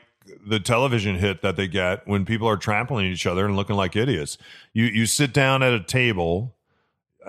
the 0.46 0.60
television 0.60 1.16
hit 1.16 1.42
that 1.42 1.56
they 1.56 1.70
get 1.70 2.06
when 2.06 2.26
people 2.26 2.50
are 2.50 2.58
trampling 2.58 3.06
each 3.06 3.26
other 3.26 3.46
and 3.46 3.56
looking 3.56 3.78
like 3.78 3.96
idiots. 3.96 4.38
You 4.74 4.86
you 4.86 5.06
sit 5.06 5.32
down 5.32 5.64
at 5.64 5.72
a 5.72 5.80
table. 5.80 6.54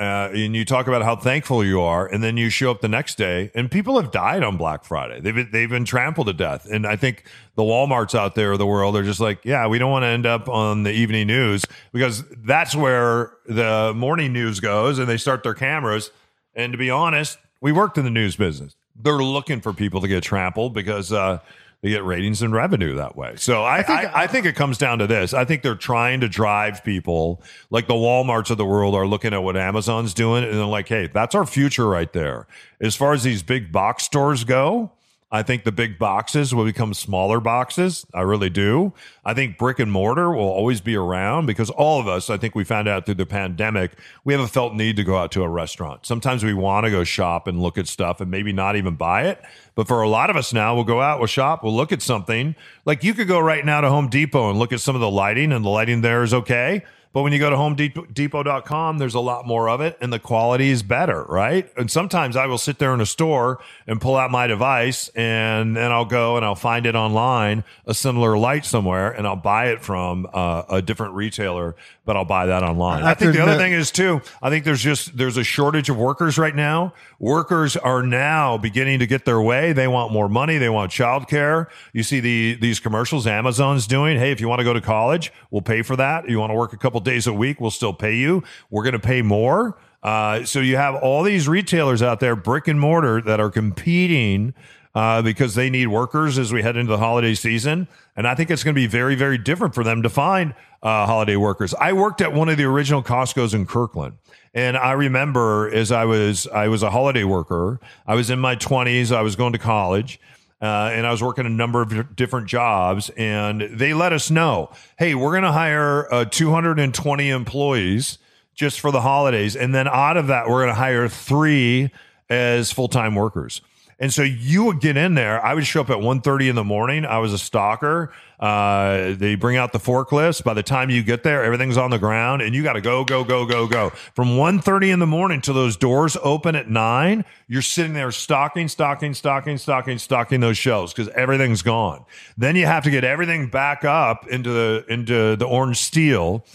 Uh, 0.01 0.31
and 0.33 0.57
you 0.57 0.65
talk 0.65 0.87
about 0.87 1.03
how 1.03 1.15
thankful 1.15 1.63
you 1.63 1.79
are, 1.83 2.07
and 2.07 2.25
then 2.25 2.39
you 2.39 2.49
show 2.49 2.71
up 2.71 2.81
the 2.81 2.89
next 2.89 3.19
day, 3.19 3.51
and 3.55 3.71
people 3.71 4.01
have 4.01 4.11
died 4.11 4.43
on 4.43 4.57
Black 4.57 4.83
Friday. 4.83 5.21
They've 5.21 5.35
been, 5.35 5.51
they've 5.53 5.69
been 5.69 5.85
trampled 5.85 6.29
to 6.29 6.33
death, 6.33 6.65
and 6.65 6.87
I 6.87 6.97
think 6.97 7.25
the 7.55 7.63
WalMarts 7.63 8.19
out 8.19 8.35
there 8.35 8.53
of 8.53 8.59
the 8.59 8.65
world 8.67 8.97
are 8.97 9.03
just 9.03 9.21
like, 9.21 9.45
yeah, 9.45 9.67
we 9.67 9.79
don't 9.79 9.91
want 9.91 10.05
to 10.05 10.07
end 10.07 10.25
up 10.25 10.49
on 10.49 10.85
the 10.85 10.91
evening 10.91 11.27
news 11.27 11.67
because 11.93 12.25
that's 12.39 12.75
where 12.75 13.35
the 13.45 13.93
morning 13.95 14.33
news 14.33 14.59
goes, 14.59 14.99
and 14.99 15.07
they 15.07 15.19
start 15.19 15.43
their 15.43 15.53
cameras. 15.53 16.11
And 16.55 16.73
to 16.73 16.79
be 16.79 16.89
honest, 16.89 17.37
we 17.61 17.71
worked 17.71 17.99
in 17.99 18.05
the 18.05 18.11
news 18.11 18.37
business. 18.37 18.77
They're 18.97 19.19
looking 19.19 19.61
for 19.61 19.75
people 19.75 20.01
to 20.01 20.09
get 20.09 20.23
trampled 20.23 20.73
because 20.73 21.13
uh, 21.13 21.41
they 21.83 21.91
get 21.91 22.05
ratings 22.05 22.43
and 22.43 22.53
revenue 22.53 22.97
that 22.97 23.17
way. 23.17 23.35
So 23.37 23.65
I, 23.65 23.83
think 23.83 24.01
I, 24.01 24.25
I 24.25 24.27
think 24.27 24.45
it 24.45 24.55
comes 24.55 24.77
down 24.77 24.99
to 24.99 25.07
this. 25.07 25.33
I 25.33 25.45
think 25.45 25.63
they're 25.63 25.75
trying 25.75 26.21
to 26.21 26.29
drive 26.29 26.85
people 26.85 27.43
like 27.71 27.87
the 27.87 27.95
WalMarts 27.95 28.51
of 28.51 28.59
the 28.59 28.67
world 28.67 28.95
are 28.95 29.07
looking 29.07 29.33
at 29.33 29.43
what 29.43 29.57
Amazon's 29.57 30.13
doing, 30.13 30.45
and 30.45 30.53
they're 30.53 30.65
like, 30.65 30.89
"Hey, 30.89 31.07
that's 31.07 31.35
our 31.35 31.47
future 31.47 31.89
right 31.89 32.13
there." 32.13 32.47
As 32.81 32.97
far 32.97 33.13
as 33.15 33.23
these 33.23 33.43
big 33.43 33.73
box 33.73 34.05
stores 34.05 34.45
go, 34.45 34.93
I 35.33 35.45
think 35.45 35.63
the 35.63 35.71
big 35.71 35.97
boxes 35.97 36.53
will 36.53 36.65
become 36.65 36.93
smaller 36.93 37.39
boxes. 37.39 38.05
I 38.13 38.23
really 38.23 38.51
do. 38.51 38.93
I 39.25 39.33
think 39.33 39.59
brick 39.59 39.79
and 39.79 39.93
mortar 39.93 40.33
will 40.33 40.49
always 40.49 40.81
be 40.81 40.97
around 40.97 41.47
because 41.47 41.71
all 41.71 42.01
of 42.01 42.09
us, 42.09 42.29
I 42.31 42.37
think 42.37 42.57
we 42.57 42.65
found 42.65 42.89
out 42.89 43.07
through 43.07 43.15
the 43.15 43.27
pandemic, 43.27 43.93
we 44.25 44.33
have 44.33 44.43
a 44.43 44.49
felt 44.49 44.75
need 44.75 44.97
to 44.97 45.05
go 45.05 45.17
out 45.17 45.31
to 45.33 45.45
a 45.45 45.49
restaurant. 45.49 46.05
Sometimes 46.05 46.43
we 46.43 46.53
want 46.53 46.85
to 46.87 46.91
go 46.91 47.05
shop 47.05 47.47
and 47.47 47.63
look 47.63 47.79
at 47.79 47.87
stuff 47.87 48.21
and 48.21 48.29
maybe 48.29 48.53
not 48.53 48.75
even 48.75 48.97
buy 48.97 49.29
it. 49.29 49.41
But 49.77 49.87
for 49.87 50.03
a 50.03 50.09
lot 50.09 50.31
of 50.31 50.37
us 50.37 50.53
now, 50.53 50.75
we'll 50.75 50.83
go 50.83 51.01
out, 51.01 51.21
we'll 51.21 51.29
shop, 51.29 51.63
we'll 51.63 51.77
look 51.77 51.93
at 51.93 52.03
something. 52.03 52.57
Like 52.85 53.05
you 53.05 53.15
could 53.15 53.29
go 53.29 53.39
right 53.39 53.65
now 53.65 53.81
to 53.81 53.89
Home 53.89 54.09
Depot 54.09 54.51
and 54.51 54.59
look 54.59 54.73
at 54.73 54.81
some 54.81 54.97
of 54.97 55.01
the 55.01 55.11
lighting, 55.11 55.53
and 55.53 55.65
the 55.65 55.69
lighting 55.69 56.01
there 56.01 56.25
is 56.25 56.35
okay. 56.35 56.83
But 57.13 57.23
when 57.23 57.33
you 57.33 57.41
go 57.41 57.51
to 57.51 57.57
homedepot.com, 57.57 58.99
there's 58.99 59.15
a 59.15 59.21
lot 59.21 59.45
more 59.45 59.69
of 59.69 59.81
it 59.81 59.99
and 60.01 60.13
the 60.13 60.21
quality 60.21 60.71
is 60.71 60.85
better, 60.85 61.25
right? 61.25 61.69
And 61.77 61.91
sometimes 61.91 62.37
I 62.37 62.47
will 62.47 62.59
sit 62.59 62.79
there 62.79 62.95
in 62.95 63.01
a 63.01 63.07
store 63.07 63.59
and 63.89 64.01
pull 64.01 64.17
out 64.17 64.31
my 64.31 64.47
device 64.47 65.09
and 65.17 65.77
then 65.77 65.91
I'll 65.91 66.05
go 66.05 66.37
and 66.37 66.45
I'll 66.45 66.55
find 66.55 66.87
it 66.87 66.95
online, 66.95 67.65
a 67.85 67.95
similar 67.95 68.39
light 68.39 68.65
somewhere, 68.65 69.11
and 69.11 69.27
I'll 69.27 69.35
buy 69.35 69.71
it 69.71 69.83
from 69.83 70.29
uh, 70.33 70.63
a 70.69 70.81
different 70.81 71.15
retailer, 71.15 71.75
but 72.11 72.17
I'll 72.17 72.25
buy 72.25 72.47
that 72.47 72.65
online. 72.65 73.05
I 73.05 73.13
I 73.13 73.15
think 73.15 73.35
the 73.35 73.41
other 73.41 73.57
thing 73.57 73.71
is 73.71 73.93
too, 73.93 74.21
I 74.43 74.51
think 74.51 74.65
there's 74.65 74.83
just, 74.83 75.17
there's 75.17 75.37
a 75.37 75.45
shortage 75.45 75.89
of 75.91 75.97
workers 75.97 76.39
right 76.39 76.57
now. 76.57 76.93
Workers 77.21 77.77
are 77.77 78.03
now 78.03 78.59
beginning 78.59 78.99
to 78.99 79.07
get 79.07 79.25
their 79.25 79.41
way. 79.41 79.73
They 79.73 79.87
want 79.87 80.13
more 80.13 80.29
money. 80.29 80.59
They 80.59 80.69
want 80.69 80.91
childcare. 80.91 81.69
You 81.93 82.03
see 82.03 82.19
the, 82.19 82.57
these 82.61 82.81
commercials 82.81 83.29
Amazon's 83.29 83.87
doing. 83.87 84.19
Hey, 84.19 84.33
if 84.33 84.41
you 84.41 84.49
want 84.49 84.59
to 84.59 84.65
go 84.65 84.73
to 84.73 84.81
college, 84.81 85.33
we'll 85.53 85.63
pay 85.63 85.83
for 85.83 85.95
that. 85.95 86.29
You 86.29 86.41
want 86.41 86.51
to 86.51 86.57
work 86.57 86.73
a 86.73 86.77
couple 86.77 86.99
days 86.99 87.29
a 87.29 87.33
week, 87.33 87.61
we'll 87.61 87.71
still 87.71 87.93
pay 87.93 88.17
you. 88.17 88.43
We're 88.71 88.83
going 88.83 88.95
to 88.95 88.99
pay 88.99 89.23
more. 89.23 89.79
Uh, 90.03 90.45
so 90.45 90.59
you 90.59 90.75
have 90.75 90.97
all 90.97 91.23
these 91.23 91.47
retailers 91.47 92.03
out 92.03 92.19
there, 92.19 92.35
brick 92.35 92.67
and 92.67 92.81
mortar, 92.81 93.23
that 93.23 93.39
are 93.39 93.51
competing 93.51 94.53
uh, 94.95 95.23
because 95.23 95.55
they 95.55 95.71
need 95.71 95.87
workers 95.89 96.39
as 96.39 96.53
we 96.53 96.63
head 96.63 96.77
into 96.77 96.91
the 96.91 96.99
holiday 96.99 97.35
season. 97.35 97.89
And 98.17 98.27
I 98.27 98.35
think 98.35 98.51
it's 98.51 98.65
going 98.65 98.75
to 98.75 98.81
be 98.81 98.87
very, 98.87 99.15
very 99.15 99.39
different 99.39 99.75
for 99.75 99.85
them 99.85 100.03
to 100.03 100.09
find 100.09 100.55
uh, 100.83 101.07
holiday 101.07 101.37
workers. 101.37 101.75
I 101.75 101.93
worked 101.93 102.21
at 102.21 102.33
one 102.33 102.49
of 102.49 102.57
the 102.57 102.65
original 102.65 103.03
Costco's 103.03 103.55
in 103.55 103.67
Kirkland. 103.67 104.15
And 104.53 104.77
I 104.77 104.93
remember 104.93 105.73
as 105.73 105.93
I 105.93 106.05
was, 106.05 106.47
I 106.49 106.69
was 106.69 106.83
a 106.83 106.91
holiday 106.91 107.25
worker. 107.25 107.79
I 108.07 108.17
was 108.17 108.31
in 108.31 108.41
my 108.41 108.57
twenties. 108.57 109.13
I 109.13 109.21
was 109.23 109.37
going 109.37 109.53
to 109.53 109.59
college. 109.59 110.19
Uh, 110.63 110.91
and 110.93 111.07
I 111.07 111.11
was 111.11 111.23
working 111.23 111.47
a 111.47 111.51
number 111.51 111.81
of 111.81 112.15
different 112.15 112.47
jobs, 112.47 113.09
and 113.17 113.63
they 113.63 113.95
let 113.95 114.13
us 114.13 114.31
know, 114.31 114.71
hey, 114.99 115.15
we're 115.15 115.31
going 115.31 115.45
to 115.45 115.53
hire 115.53 116.07
uh, 116.13 116.27
220 116.27 117.31
employees 117.31 118.19
just 118.55 118.79
for 118.79 118.93
the 118.93 119.01
holidays, 119.01 119.57
and 119.57 119.75
then 119.75 119.89
out 119.89 120.19
of 120.19 120.27
that, 120.27 120.51
we're 120.51 120.63
going 120.63 120.69
to 120.69 120.75
hire 120.75 121.09
three 121.09 121.91
as 122.29 122.71
full 122.71 122.89
time 122.89 123.15
workers. 123.15 123.63
And 124.01 124.13
so 124.13 124.23
you 124.23 124.65
would 124.65 124.81
get 124.81 124.97
in 124.97 125.13
there. 125.13 125.45
I 125.45 125.53
would 125.53 125.67
show 125.67 125.83
up 125.83 125.91
at 125.91 125.99
1.30 125.99 126.49
in 126.49 126.57
the 126.57 126.65
morning. 126.65 127.05
I 127.05 127.19
was 127.19 127.35
a 127.35 127.39
stalker. 127.39 128.11
Uh, 128.41 129.13
they 129.13 129.35
bring 129.35 129.59
out 129.59 129.75
the 129.75 129.79
forklifts. 129.79 130.43
By 130.43 130.55
the 130.55 130.63
time 130.63 130.89
you 130.89 131.03
get 131.03 131.23
there, 131.23 131.45
everything's 131.45 131.77
on 131.77 131.91
the 131.91 131.99
ground 131.99 132.41
and 132.41 132.55
you 132.55 132.63
got 132.63 132.73
to 132.73 132.81
go, 132.81 133.05
go, 133.05 133.25
go, 133.25 133.45
go, 133.45 133.69
go. 133.69 133.91
From 134.15 134.29
1.30 134.29 134.95
in 134.95 134.99
the 135.01 135.07
morning 135.07 135.43
till 135.43 135.53
those 135.53 135.77
doors 135.77 136.17
open 136.23 136.57
at 136.57 136.71
9, 136.71 137.27
you're 137.47 137.61
sitting 137.61 137.93
there 137.93 138.11
stocking, 138.11 138.69
stocking, 138.69 139.13
stocking, 139.13 139.59
stocking, 139.59 139.99
stocking 139.99 140.41
those 140.41 140.57
shelves 140.57 140.95
because 140.95 141.11
everything's 141.11 141.61
gone. 141.61 142.07
Then 142.39 142.57
you 142.57 142.65
have 142.65 142.85
to 142.85 142.91
get 142.91 143.05
everything 143.05 143.51
back 143.51 143.85
up 143.85 144.27
into 144.29 144.51
the 144.51 144.85
into 144.89 145.37
the 145.37 145.47
orange 145.47 145.77
steel 145.77 146.47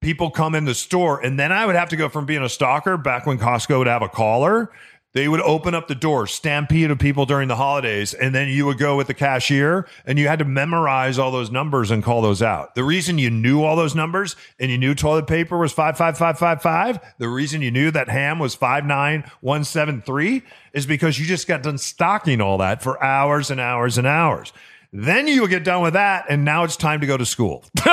people 0.00 0.30
come 0.30 0.54
in 0.54 0.64
the 0.64 0.74
store 0.74 1.20
and 1.20 1.38
then 1.38 1.52
I 1.52 1.66
would 1.66 1.76
have 1.76 1.90
to 1.90 1.96
go 1.96 2.08
from 2.08 2.24
being 2.24 2.42
a 2.42 2.48
stalker 2.48 2.96
back 2.96 3.26
when 3.26 3.38
Costco 3.38 3.78
would 3.78 3.86
have 3.86 4.00
a 4.00 4.08
caller. 4.08 4.70
They 5.12 5.26
would 5.26 5.40
open 5.40 5.74
up 5.74 5.88
the 5.88 5.96
door, 5.96 6.28
stampede 6.28 6.90
of 6.90 7.00
people 7.00 7.26
during 7.26 7.48
the 7.48 7.56
holidays, 7.56 8.14
and 8.14 8.32
then 8.32 8.46
you 8.48 8.64
would 8.66 8.78
go 8.78 8.96
with 8.96 9.08
the 9.08 9.14
cashier 9.14 9.88
and 10.06 10.18
you 10.18 10.28
had 10.28 10.38
to 10.38 10.44
memorize 10.44 11.18
all 11.18 11.32
those 11.32 11.50
numbers 11.50 11.90
and 11.90 12.04
call 12.04 12.22
those 12.22 12.42
out. 12.42 12.76
The 12.76 12.84
reason 12.84 13.18
you 13.18 13.28
knew 13.28 13.64
all 13.64 13.74
those 13.74 13.96
numbers 13.96 14.36
and 14.60 14.70
you 14.70 14.78
knew 14.78 14.94
toilet 14.94 15.26
paper 15.26 15.58
was 15.58 15.72
55555, 15.72 17.00
the 17.18 17.28
reason 17.28 17.60
you 17.60 17.72
knew 17.72 17.90
that 17.90 18.08
ham 18.08 18.38
was 18.38 18.54
59173 18.54 20.42
is 20.74 20.86
because 20.86 21.18
you 21.18 21.26
just 21.26 21.48
got 21.48 21.64
done 21.64 21.78
stocking 21.78 22.40
all 22.40 22.58
that 22.58 22.80
for 22.80 23.02
hours 23.02 23.50
and 23.50 23.60
hours 23.60 23.98
and 23.98 24.06
hours. 24.06 24.52
Then 24.92 25.26
you 25.28 25.42
would 25.42 25.50
get 25.50 25.62
done 25.62 25.82
with 25.82 25.92
that, 25.94 26.26
and 26.28 26.44
now 26.44 26.64
it's 26.64 26.76
time 26.76 27.00
to 27.00 27.06
go 27.06 27.16
to 27.16 27.24
school. 27.24 27.64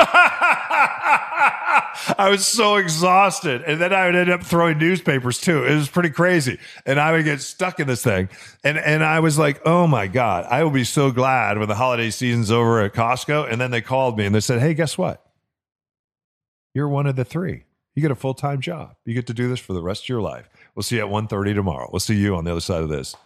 I 2.16 2.30
was 2.30 2.46
so 2.46 2.76
exhausted. 2.76 3.62
And 3.62 3.80
then 3.80 3.92
I 3.92 4.06
would 4.06 4.14
end 4.14 4.30
up 4.30 4.42
throwing 4.42 4.78
newspapers 4.78 5.40
too. 5.40 5.64
It 5.64 5.74
was 5.74 5.88
pretty 5.88 6.10
crazy. 6.10 6.58
And 6.86 7.00
I 7.00 7.12
would 7.12 7.24
get 7.24 7.40
stuck 7.40 7.80
in 7.80 7.86
this 7.86 8.02
thing. 8.02 8.28
And 8.64 8.78
and 8.78 9.04
I 9.04 9.20
was 9.20 9.38
like, 9.38 9.60
oh 9.64 9.86
my 9.86 10.06
God, 10.06 10.44
I 10.44 10.62
will 10.62 10.70
be 10.70 10.84
so 10.84 11.10
glad 11.10 11.58
when 11.58 11.68
the 11.68 11.74
holiday 11.74 12.10
season's 12.10 12.50
over 12.50 12.80
at 12.82 12.94
Costco. 12.94 13.50
And 13.50 13.60
then 13.60 13.70
they 13.70 13.80
called 13.80 14.16
me 14.18 14.26
and 14.26 14.34
they 14.34 14.40
said, 14.40 14.60
Hey, 14.60 14.74
guess 14.74 14.96
what? 14.96 15.24
You're 16.74 16.88
one 16.88 17.06
of 17.06 17.16
the 17.16 17.24
three. 17.24 17.64
You 17.94 18.02
get 18.02 18.10
a 18.12 18.14
full-time 18.14 18.60
job. 18.60 18.94
You 19.04 19.14
get 19.14 19.26
to 19.26 19.34
do 19.34 19.48
this 19.48 19.58
for 19.58 19.72
the 19.72 19.82
rest 19.82 20.04
of 20.04 20.08
your 20.08 20.20
life. 20.20 20.48
We'll 20.76 20.84
see 20.84 20.96
you 20.96 21.04
at 21.04 21.10
1.30 21.10 21.56
tomorrow. 21.56 21.88
We'll 21.92 21.98
see 21.98 22.14
you 22.14 22.36
on 22.36 22.44
the 22.44 22.52
other 22.52 22.60
side 22.60 22.82
of 22.82 22.88
this. 22.88 23.16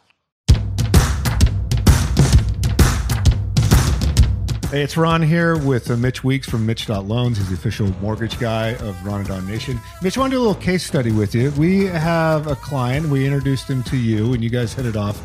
Hey, 4.73 4.81
it's 4.81 4.97
Ron 4.97 5.21
here 5.21 5.59
with 5.59 5.91
uh, 5.91 5.99
Mitch 5.99 6.25
Weeks 6.25 6.49
from 6.49 6.65
Mitch.loans. 6.65 7.37
He's 7.37 7.47
the 7.51 7.55
official 7.55 7.89
mortgage 8.01 8.41
guy 8.41 8.69
of 8.77 9.05
Ron 9.05 9.19
and 9.19 9.29
Don 9.29 9.47
Nation. 9.47 9.79
Mitch, 10.01 10.17
I 10.17 10.21
want 10.21 10.31
to 10.31 10.39
do 10.39 10.41
a 10.41 10.47
little 10.47 10.63
case 10.63 10.83
study 10.83 11.13
with 11.13 11.35
you. 11.35 11.51
We 11.59 11.85
have 11.85 12.47
a 12.47 12.57
client, 12.57 13.11
we 13.11 13.27
introduced 13.27 13.69
him 13.69 13.83
to 13.83 13.99
you, 13.99 14.33
and 14.33 14.43
you 14.43 14.49
guys 14.49 14.73
hit 14.73 14.87
it 14.87 14.97
off, 14.97 15.21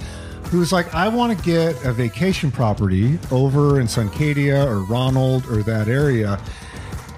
Who 0.48 0.60
was 0.60 0.74
like, 0.74 0.94
I 0.94 1.08
want 1.08 1.38
to 1.38 1.46
get 1.46 1.82
a 1.86 1.94
vacation 1.94 2.52
property 2.52 3.18
over 3.32 3.80
in 3.80 3.88
Suncadia 3.88 4.68
or 4.68 4.80
Ronald 4.80 5.46
or 5.48 5.64
that 5.64 5.88
area. 5.88 6.42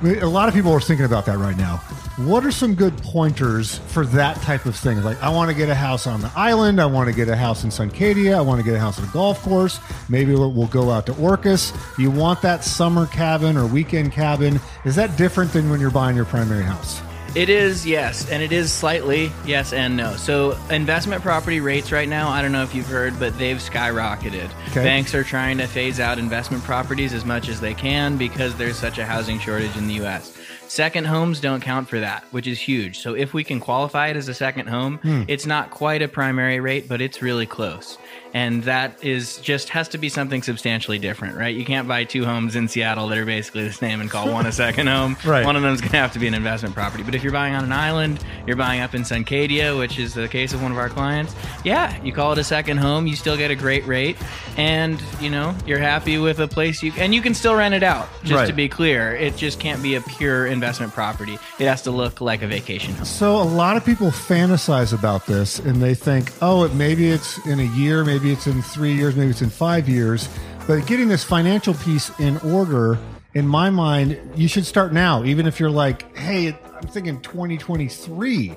A 0.01 0.25
lot 0.25 0.47
of 0.47 0.55
people 0.55 0.71
are 0.71 0.79
thinking 0.79 1.05
about 1.05 1.25
that 1.25 1.39
right 1.39 1.57
now. 1.57 1.77
What 2.17 2.45
are 2.45 2.51
some 2.51 2.73
good 2.73 2.97
pointers 2.99 3.79
for 3.87 4.05
that 4.07 4.37
type 4.37 4.65
of 4.65 4.73
thing? 4.73 5.03
Like, 5.03 5.21
I 5.21 5.27
want 5.27 5.51
to 5.51 5.55
get 5.55 5.67
a 5.67 5.75
house 5.75 6.07
on 6.07 6.21
the 6.21 6.31
island. 6.37 6.79
I 6.79 6.85
want 6.85 7.09
to 7.09 7.15
get 7.15 7.27
a 7.27 7.35
house 7.35 7.65
in 7.65 7.69
Suncadia. 7.69 8.35
I 8.35 8.41
want 8.41 8.61
to 8.61 8.63
get 8.63 8.75
a 8.75 8.79
house 8.79 8.97
on 8.97 9.03
a 9.03 9.11
golf 9.11 9.41
course. 9.41 9.79
Maybe 10.07 10.33
we'll, 10.33 10.53
we'll 10.53 10.67
go 10.67 10.89
out 10.89 11.05
to 11.07 11.13
Orcas. 11.13 11.75
You 11.97 12.11
want 12.11 12.41
that 12.43 12.63
summer 12.63 13.07
cabin 13.07 13.57
or 13.57 13.65
weekend 13.65 14.13
cabin? 14.13 14.61
Is 14.85 14.95
that 14.95 15.17
different 15.17 15.51
than 15.51 15.69
when 15.69 15.81
you're 15.81 15.91
buying 15.91 16.15
your 16.15 16.25
primary 16.25 16.63
house? 16.63 17.01
It 17.35 17.49
is, 17.49 17.85
yes, 17.85 18.29
and 18.31 18.41
it 18.41 18.51
is 18.51 18.71
slightly 18.73 19.31
yes 19.45 19.71
and 19.71 19.95
no. 19.95 20.15
So, 20.15 20.57
investment 20.71 21.21
property 21.21 21.59
rates 21.59 21.91
right 21.91 22.09
now, 22.09 22.29
I 22.29 22.41
don't 22.41 22.51
know 22.51 22.63
if 22.63 22.73
you've 22.73 22.87
heard, 22.87 23.19
but 23.19 23.37
they've 23.37 23.57
skyrocketed. 23.57 24.49
Okay. 24.69 24.83
Banks 24.83 25.13
are 25.13 25.23
trying 25.23 25.59
to 25.59 25.67
phase 25.67 25.99
out 25.99 26.17
investment 26.17 26.63
properties 26.63 27.13
as 27.13 27.25
much 27.25 27.47
as 27.47 27.61
they 27.61 27.73
can 27.75 28.17
because 28.17 28.55
there's 28.57 28.77
such 28.77 28.97
a 28.97 29.05
housing 29.05 29.37
shortage 29.39 29.77
in 29.77 29.87
the 29.87 29.93
US. 30.05 30.35
Second 30.67 31.05
homes 31.07 31.39
don't 31.39 31.61
count 31.61 31.87
for 31.87 31.99
that, 31.99 32.23
which 32.31 32.45
is 32.47 32.59
huge. 32.59 32.99
So, 32.99 33.13
if 33.13 33.33
we 33.33 33.43
can 33.43 33.59
qualify 33.59 34.07
it 34.07 34.17
as 34.17 34.27
a 34.27 34.33
second 34.33 34.67
home, 34.67 34.97
Hmm. 34.97 35.23
it's 35.27 35.45
not 35.45 35.69
quite 35.69 36.01
a 36.01 36.07
primary 36.07 36.59
rate, 36.59 36.89
but 36.89 36.99
it's 36.99 37.21
really 37.21 37.45
close. 37.45 37.97
And 38.33 38.63
that 38.63 39.03
is 39.03 39.37
just 39.37 39.69
has 39.69 39.87
to 39.89 39.97
be 39.97 40.09
something 40.09 40.43
substantially 40.43 40.99
different, 40.99 41.35
right? 41.37 41.55
You 41.55 41.65
can't 41.65 41.87
buy 41.87 42.03
two 42.03 42.25
homes 42.25 42.55
in 42.55 42.67
Seattle 42.67 43.07
that 43.07 43.17
are 43.17 43.25
basically 43.25 43.63
the 43.67 43.73
same 43.73 44.01
and 44.01 44.09
call 44.09 44.31
one 44.31 44.45
a 44.45 44.51
second 44.51 44.87
home. 44.87 45.17
Right. 45.25 45.45
One 45.45 45.55
of 45.55 45.61
them's 45.61 45.81
going 45.81 45.91
to 45.91 45.97
have 45.97 46.13
to 46.13 46.19
be 46.19 46.27
an 46.27 46.33
investment 46.33 46.73
property. 46.73 47.03
But 47.03 47.13
if 47.13 47.23
you're 47.23 47.31
buying 47.33 47.53
on 47.53 47.63
an 47.63 47.71
island, 47.71 48.23
you're 48.47 48.55
buying 48.55 48.81
up 48.81 48.95
in 48.95 49.01
Suncadia, 49.03 49.77
which 49.77 49.99
is 49.99 50.13
the 50.13 50.27
case 50.27 50.53
of 50.53 50.61
one 50.63 50.71
of 50.71 50.77
our 50.77 50.89
clients, 50.89 51.35
yeah, 51.63 52.01
you 52.03 52.11
call 52.13 52.31
it 52.31 52.37
a 52.39 52.43
second 52.43 52.77
home, 52.77 53.05
you 53.05 53.15
still 53.15 53.37
get 53.37 53.51
a 53.51 53.55
great 53.55 53.85
rate, 53.85 54.17
and 54.57 55.01
you 55.21 55.29
know 55.29 55.55
you're 55.67 55.79
happy 55.79 56.17
with 56.17 56.39
a 56.39 56.47
place 56.47 56.81
you 56.83 56.91
and 56.97 57.13
you 57.13 57.21
can 57.21 57.33
still 57.33 57.55
rent 57.55 57.73
it 57.73 57.83
out. 57.83 58.07
Just 58.23 58.33
Right. 58.33 58.47
to 58.47 58.53
be 58.53 58.67
clear, 58.69 59.15
it 59.15 59.35
just 59.37 59.59
can't 59.59 59.81
be 59.83 59.95
a 59.95 60.01
pure 60.01 60.47
investment 60.47 60.93
property. 60.93 61.37
It 61.59 61.67
has 61.67 61.81
to 61.83 61.91
look 61.91 62.21
like 62.21 62.41
a 62.41 62.47
vacation 62.47 62.93
home. 62.95 63.05
So 63.05 63.35
a 63.35 63.43
lot 63.43 63.77
of 63.77 63.85
people 63.85 64.07
fantasize 64.11 64.93
about 64.93 65.25
this 65.25 65.59
and 65.59 65.81
they 65.81 65.93
think, 65.95 66.31
oh, 66.41 66.63
it, 66.65 66.73
maybe 66.73 67.09
it's 67.09 67.37
in 67.45 67.59
a 67.59 67.63
year, 67.77 68.03
maybe 68.03 68.18
it's 68.25 68.47
in 68.47 68.61
three 68.61 68.93
years, 68.93 69.15
maybe 69.15 69.29
it's 69.31 69.41
in 69.41 69.49
five 69.49 69.87
years. 69.87 70.27
But 70.67 70.85
getting 70.87 71.07
this 71.07 71.23
financial 71.23 71.73
piece 71.73 72.11
in 72.19 72.37
order, 72.39 72.97
in 73.33 73.47
my 73.47 73.69
mind, 73.69 74.19
you 74.35 74.47
should 74.47 74.65
start 74.65 74.93
now, 74.93 75.23
even 75.23 75.45
if 75.45 75.59
you're 75.59 75.69
like, 75.69 76.15
hey, 76.17 76.57
I'm 76.81 76.87
thinking 76.87 77.19
2023. 77.21 78.55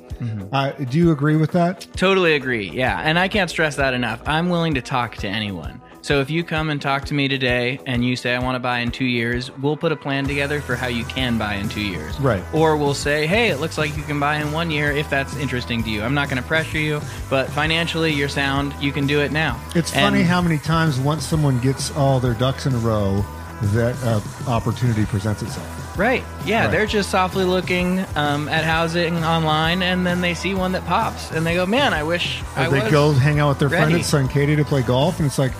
Uh, 0.52 0.70
do 0.72 0.98
you 0.98 1.10
agree 1.10 1.36
with 1.36 1.52
that? 1.52 1.86
Totally 1.96 2.34
agree. 2.34 2.70
Yeah. 2.70 3.00
And 3.00 3.18
I 3.18 3.28
can't 3.28 3.50
stress 3.50 3.76
that 3.76 3.94
enough. 3.94 4.22
I'm 4.26 4.48
willing 4.48 4.74
to 4.74 4.82
talk 4.82 5.16
to 5.16 5.28
anyone. 5.28 5.81
So 6.02 6.20
if 6.20 6.30
you 6.30 6.42
come 6.42 6.68
and 6.70 6.82
talk 6.82 7.04
to 7.06 7.14
me 7.14 7.28
today 7.28 7.78
and 7.86 8.04
you 8.04 8.16
say, 8.16 8.34
I 8.34 8.40
want 8.40 8.56
to 8.56 8.58
buy 8.58 8.80
in 8.80 8.90
two 8.90 9.04
years, 9.04 9.56
we'll 9.58 9.76
put 9.76 9.92
a 9.92 9.96
plan 9.96 10.24
together 10.26 10.60
for 10.60 10.74
how 10.74 10.88
you 10.88 11.04
can 11.04 11.38
buy 11.38 11.54
in 11.54 11.68
two 11.68 11.80
years. 11.80 12.18
Right. 12.18 12.42
Or 12.52 12.76
we'll 12.76 12.92
say, 12.94 13.24
hey, 13.28 13.50
it 13.50 13.60
looks 13.60 13.78
like 13.78 13.96
you 13.96 14.02
can 14.02 14.18
buy 14.18 14.36
in 14.38 14.50
one 14.50 14.68
year 14.72 14.90
if 14.90 15.08
that's 15.08 15.36
interesting 15.36 15.84
to 15.84 15.90
you. 15.90 16.02
I'm 16.02 16.14
not 16.14 16.28
going 16.28 16.42
to 16.42 16.48
pressure 16.48 16.78
you, 16.78 17.00
but 17.30 17.48
financially, 17.50 18.12
you're 18.12 18.28
sound. 18.28 18.74
You 18.80 18.90
can 18.90 19.06
do 19.06 19.20
it 19.20 19.30
now. 19.30 19.60
It's 19.76 19.92
And- 19.92 20.02
funny 20.12 20.24
how 20.24 20.42
many 20.42 20.58
times 20.58 20.98
once 20.98 21.24
someone 21.24 21.60
gets 21.60 21.94
all 21.96 22.18
their 22.18 22.34
ducks 22.34 22.66
in 22.66 22.74
a 22.74 22.78
row, 22.78 23.24
that 23.74 23.94
uh, 24.02 24.20
opportunity 24.50 25.04
presents 25.06 25.40
itself. 25.42 25.96
Right. 25.96 26.24
Yeah, 26.44 26.62
Right. 26.64 26.70
they're 26.72 26.86
just 26.86 27.10
softly 27.10 27.44
looking 27.44 28.04
um, 28.16 28.48
at 28.48 28.64
housing 28.64 29.22
online, 29.24 29.82
and 29.82 30.04
then 30.04 30.20
they 30.20 30.34
see 30.34 30.52
one 30.52 30.72
that 30.72 30.84
pops, 30.86 31.30
and 31.30 31.46
they 31.46 31.54
go, 31.54 31.64
"Man, 31.64 31.94
I 31.94 32.02
wish 32.02 32.42
I 32.56 32.68
they 32.68 32.80
was." 32.80 32.90
go 32.90 33.12
hang 33.12 33.38
out 33.38 33.50
with 33.50 33.58
their 33.60 33.68
friend 33.68 33.92
ready." 33.92 34.00
at 34.00 34.00
Suncadia 34.00 34.56
to 34.56 34.64
play 34.64 34.82
golf, 34.82 35.18
and 35.20 35.26
it's 35.28 35.38
like, 35.38 35.52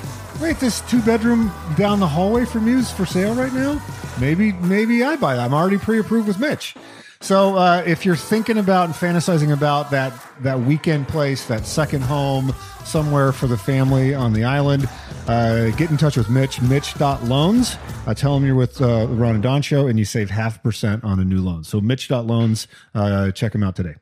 wait, 0.42 0.58
this 0.58 0.80
two 0.82 1.00
bedroom 1.02 1.52
down 1.76 2.00
the 2.00 2.06
hallway 2.06 2.44
from 2.44 2.66
you 2.66 2.78
is 2.78 2.90
for 2.90 3.06
sale 3.06 3.34
right 3.34 3.52
now. 3.52 3.80
Maybe, 4.20 4.52
maybe 4.52 5.04
I 5.04 5.16
buy 5.16 5.36
that. 5.36 5.44
I'm 5.44 5.54
already 5.54 5.78
pre 5.78 6.00
approved 6.00 6.26
with 6.26 6.40
Mitch. 6.40 6.74
So 7.20 7.56
uh, 7.56 7.84
if 7.86 8.04
you're 8.04 8.16
thinking 8.16 8.58
about 8.58 8.86
and 8.86 8.94
fantasizing 8.94 9.52
about 9.52 9.92
that 9.92 10.12
that 10.40 10.58
weekend 10.60 11.06
place, 11.06 11.46
that 11.46 11.66
second 11.66 12.02
home 12.02 12.52
somewhere 12.84 13.30
for 13.30 13.46
the 13.46 13.56
family 13.56 14.12
on 14.12 14.32
the 14.32 14.42
island, 14.42 14.88
uh, 15.28 15.70
get 15.70 15.92
in 15.92 15.96
touch 15.96 16.16
with 16.16 16.28
Mitch. 16.28 16.60
Mitch.loans. 16.60 17.76
Uh, 18.08 18.12
tell 18.12 18.36
him 18.36 18.44
you're 18.44 18.56
with 18.56 18.82
uh, 18.82 19.06
Ron 19.08 19.34
and 19.34 19.42
Don 19.42 19.62
show, 19.62 19.86
and 19.86 20.00
you 20.00 20.04
save 20.04 20.30
half 20.30 20.60
percent 20.64 21.04
on 21.04 21.20
a 21.20 21.24
new 21.24 21.40
loan. 21.40 21.62
So 21.62 21.80
Mitch.loans. 21.80 22.66
Uh, 22.92 23.30
check 23.30 23.54
him 23.54 23.62
out 23.62 23.76
today. 23.76 23.94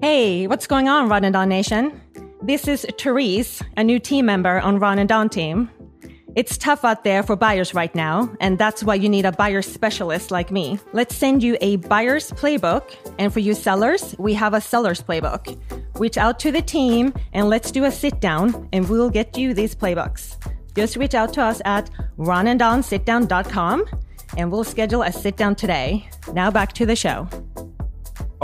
Hey, 0.00 0.48
what's 0.48 0.66
going 0.66 0.88
on, 0.88 1.08
Ron 1.08 1.22
and 1.22 1.32
Don 1.32 1.48
Nation? 1.48 2.00
This 2.44 2.68
is 2.68 2.86
Therese, 2.98 3.62
a 3.78 3.82
new 3.82 3.98
team 3.98 4.26
member 4.26 4.60
on 4.60 4.78
Ron 4.78 4.98
and 4.98 5.08
Don 5.08 5.30
team. 5.30 5.70
It's 6.36 6.58
tough 6.58 6.84
out 6.84 7.02
there 7.02 7.22
for 7.22 7.36
buyers 7.36 7.72
right 7.72 7.94
now, 7.94 8.30
and 8.38 8.58
that's 8.58 8.84
why 8.84 8.96
you 8.96 9.08
need 9.08 9.24
a 9.24 9.32
buyer 9.32 9.62
specialist 9.62 10.30
like 10.30 10.50
me. 10.50 10.78
Let's 10.92 11.16
send 11.16 11.42
you 11.42 11.56
a 11.62 11.76
buyer's 11.76 12.32
playbook, 12.32 12.82
and 13.18 13.32
for 13.32 13.40
you 13.40 13.54
sellers, 13.54 14.14
we 14.18 14.34
have 14.34 14.52
a 14.52 14.60
seller's 14.60 15.00
playbook. 15.00 15.58
Reach 15.98 16.18
out 16.18 16.38
to 16.40 16.52
the 16.52 16.60
team 16.60 17.14
and 17.32 17.48
let's 17.48 17.70
do 17.70 17.84
a 17.84 17.90
sit 17.90 18.20
down, 18.20 18.68
and 18.74 18.90
we'll 18.90 19.08
get 19.08 19.38
you 19.38 19.54
these 19.54 19.74
playbooks. 19.74 20.36
Just 20.76 20.96
reach 20.96 21.14
out 21.14 21.32
to 21.32 21.40
us 21.40 21.62
at 21.64 21.88
ronanddonsitdown.com, 22.18 23.86
and 24.36 24.52
we'll 24.52 24.64
schedule 24.64 25.00
a 25.00 25.10
sit 25.10 25.38
down 25.38 25.54
today. 25.54 26.06
Now 26.34 26.50
back 26.50 26.74
to 26.74 26.84
the 26.84 26.94
show. 26.94 27.26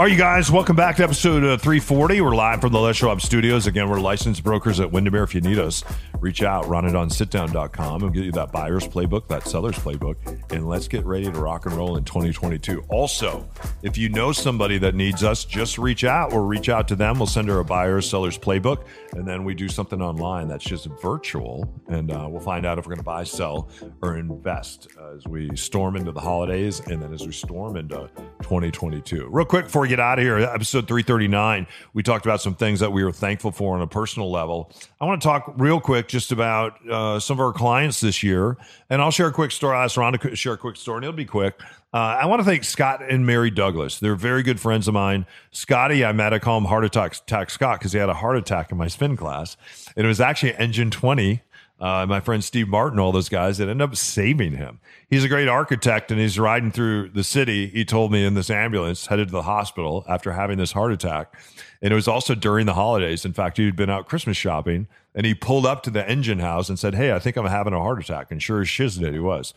All 0.01 0.05
right, 0.05 0.13
you 0.13 0.17
guys, 0.17 0.49
welcome 0.49 0.75
back 0.75 0.95
to 0.95 1.03
episode 1.03 1.43
uh, 1.43 1.57
340. 1.59 2.21
We're 2.21 2.33
live 2.33 2.59
from 2.59 2.73
the 2.73 2.79
Les 2.79 3.03
Up 3.03 3.21
Studios. 3.21 3.67
Again, 3.67 3.87
we're 3.87 3.99
licensed 3.99 4.43
brokers 4.43 4.79
at 4.79 4.91
Windermere 4.91 5.21
if 5.21 5.35
you 5.35 5.41
need 5.41 5.59
us. 5.59 5.83
reach 6.19 6.41
out, 6.41 6.65
ronanddonsitdown.com, 6.65 8.01
and 8.01 8.11
get 8.11 8.23
you 8.23 8.31
that 8.31 8.51
buyer's 8.51 8.87
playbook, 8.87 9.27
that 9.27 9.47
seller's 9.47 9.75
playbook, 9.75 10.15
and 10.51 10.67
let's 10.67 10.87
get 10.87 11.05
ready 11.05 11.25
to 11.25 11.39
rock 11.39 11.67
and 11.67 11.75
roll 11.75 11.97
in 11.97 12.03
2022. 12.03 12.83
Also, 12.89 13.47
if 13.83 13.95
you 13.95 14.09
know 14.09 14.31
somebody 14.31 14.79
that 14.79 14.95
needs 14.95 15.23
us, 15.23 15.45
just 15.45 15.77
reach 15.77 16.03
out 16.03 16.33
or 16.33 16.47
reach 16.47 16.67
out 16.67 16.87
to 16.87 16.95
them. 16.95 17.19
We'll 17.19 17.27
send 17.27 17.47
her 17.49 17.59
a 17.59 17.63
buyer's 17.63 18.09
seller's 18.09 18.39
playbook, 18.39 18.85
and 19.13 19.27
then 19.27 19.43
we 19.43 19.53
do 19.53 19.69
something 19.69 20.01
online 20.01 20.47
that's 20.47 20.65
just 20.65 20.87
virtual, 20.99 21.71
and 21.89 22.11
uh, 22.11 22.25
we'll 22.27 22.41
find 22.41 22.65
out 22.65 22.79
if 22.79 22.87
we're 22.87 22.95
going 22.95 22.97
to 22.97 23.03
buy, 23.03 23.23
sell, 23.23 23.69
or 24.01 24.17
invest 24.17 24.87
as 25.13 25.27
we 25.27 25.55
storm 25.55 25.95
into 25.95 26.11
the 26.11 26.21
holidays 26.21 26.79
and 26.87 27.03
then 27.03 27.13
as 27.13 27.27
we 27.27 27.31
storm 27.31 27.77
into 27.77 28.09
2022. 28.41 29.27
Real 29.29 29.45
quick 29.45 29.65
before 29.65 29.83
we 29.83 29.90
get 29.91 29.99
out 29.99 30.19
of 30.19 30.23
here, 30.23 30.37
episode 30.37 30.87
339, 30.87 31.67
we 31.93 32.01
talked 32.01 32.25
about 32.25 32.39
some 32.39 32.55
things 32.55 32.79
that 32.79 32.93
we 32.93 33.03
were 33.03 33.11
thankful 33.11 33.51
for 33.51 33.75
on 33.75 33.81
a 33.81 33.87
personal 33.87 34.31
level. 34.31 34.71
I 35.01 35.05
want 35.05 35.21
to 35.21 35.27
talk 35.27 35.53
real 35.57 35.81
quick 35.81 36.07
just 36.07 36.31
about 36.31 36.79
uh, 36.89 37.19
some 37.19 37.35
of 37.35 37.45
our 37.45 37.51
clients 37.51 37.99
this 37.99 38.23
year, 38.23 38.55
and 38.89 39.01
I'll 39.01 39.11
share 39.11 39.27
a 39.27 39.33
quick 39.33 39.51
story. 39.51 39.75
I 39.75 39.83
asked 39.83 39.97
Ron 39.97 40.17
to 40.17 40.33
share 40.33 40.53
a 40.53 40.57
quick 40.57 40.77
story, 40.77 40.99
and 40.99 41.03
it'll 41.03 41.13
be 41.13 41.25
quick. 41.25 41.59
Uh, 41.93 41.97
I 41.97 42.25
want 42.25 42.39
to 42.39 42.45
thank 42.45 42.63
Scott 42.63 43.03
and 43.03 43.25
Mary 43.25 43.51
Douglas. 43.51 43.99
They're 43.99 44.15
very 44.15 44.43
good 44.43 44.61
friends 44.61 44.87
of 44.87 44.93
mine. 44.93 45.25
Scotty, 45.51 46.05
I 46.05 46.13
met, 46.13 46.33
I 46.33 46.39
call 46.39 46.57
him 46.57 46.63
Heart 46.63 46.85
Attack, 46.85 47.15
attack 47.15 47.49
Scott 47.49 47.79
because 47.79 47.91
he 47.91 47.99
had 47.99 48.07
a 48.07 48.13
heart 48.13 48.37
attack 48.37 48.71
in 48.71 48.77
my 48.77 48.87
spin 48.87 49.17
class. 49.17 49.57
And 49.97 50.05
it 50.05 50.07
was 50.07 50.21
actually 50.21 50.55
Engine 50.55 50.89
20 50.89 51.41
uh, 51.81 52.05
my 52.07 52.19
friend 52.19 52.43
Steve 52.43 52.67
Martin, 52.67 52.99
all 52.99 53.11
those 53.11 53.27
guys 53.27 53.57
that 53.57 53.67
end 53.67 53.81
up 53.81 53.95
saving 53.95 54.53
him. 54.53 54.79
He's 55.09 55.23
a 55.23 55.27
great 55.27 55.47
architect 55.47 56.11
and 56.11 56.19
he's 56.19 56.37
riding 56.37 56.71
through 56.71 57.09
the 57.09 57.23
city. 57.23 57.67
He 57.67 57.83
told 57.83 58.11
me 58.11 58.23
in 58.23 58.35
this 58.35 58.51
ambulance 58.51 59.07
headed 59.07 59.29
to 59.29 59.31
the 59.31 59.41
hospital 59.41 60.05
after 60.07 60.31
having 60.31 60.59
this 60.59 60.73
heart 60.73 60.91
attack. 60.91 61.33
And 61.81 61.91
it 61.91 61.95
was 61.95 62.07
also 62.07 62.35
during 62.35 62.67
the 62.67 62.75
holidays. 62.75 63.25
In 63.25 63.33
fact, 63.33 63.57
he'd 63.57 63.75
been 63.75 63.89
out 63.89 64.07
Christmas 64.07 64.37
shopping 64.37 64.87
and 65.15 65.25
he 65.25 65.33
pulled 65.33 65.65
up 65.65 65.81
to 65.83 65.89
the 65.89 66.07
engine 66.07 66.37
house 66.37 66.69
and 66.69 66.77
said, 66.77 66.93
Hey, 66.93 67.13
I 67.13 67.19
think 67.19 67.35
I'm 67.35 67.47
having 67.47 67.73
a 67.73 67.79
heart 67.79 67.99
attack. 67.99 68.31
And 68.31 68.41
sure 68.41 68.61
as 68.61 68.69
shiz 68.69 68.97
did, 68.97 69.13
he 69.13 69.19
was. 69.19 69.55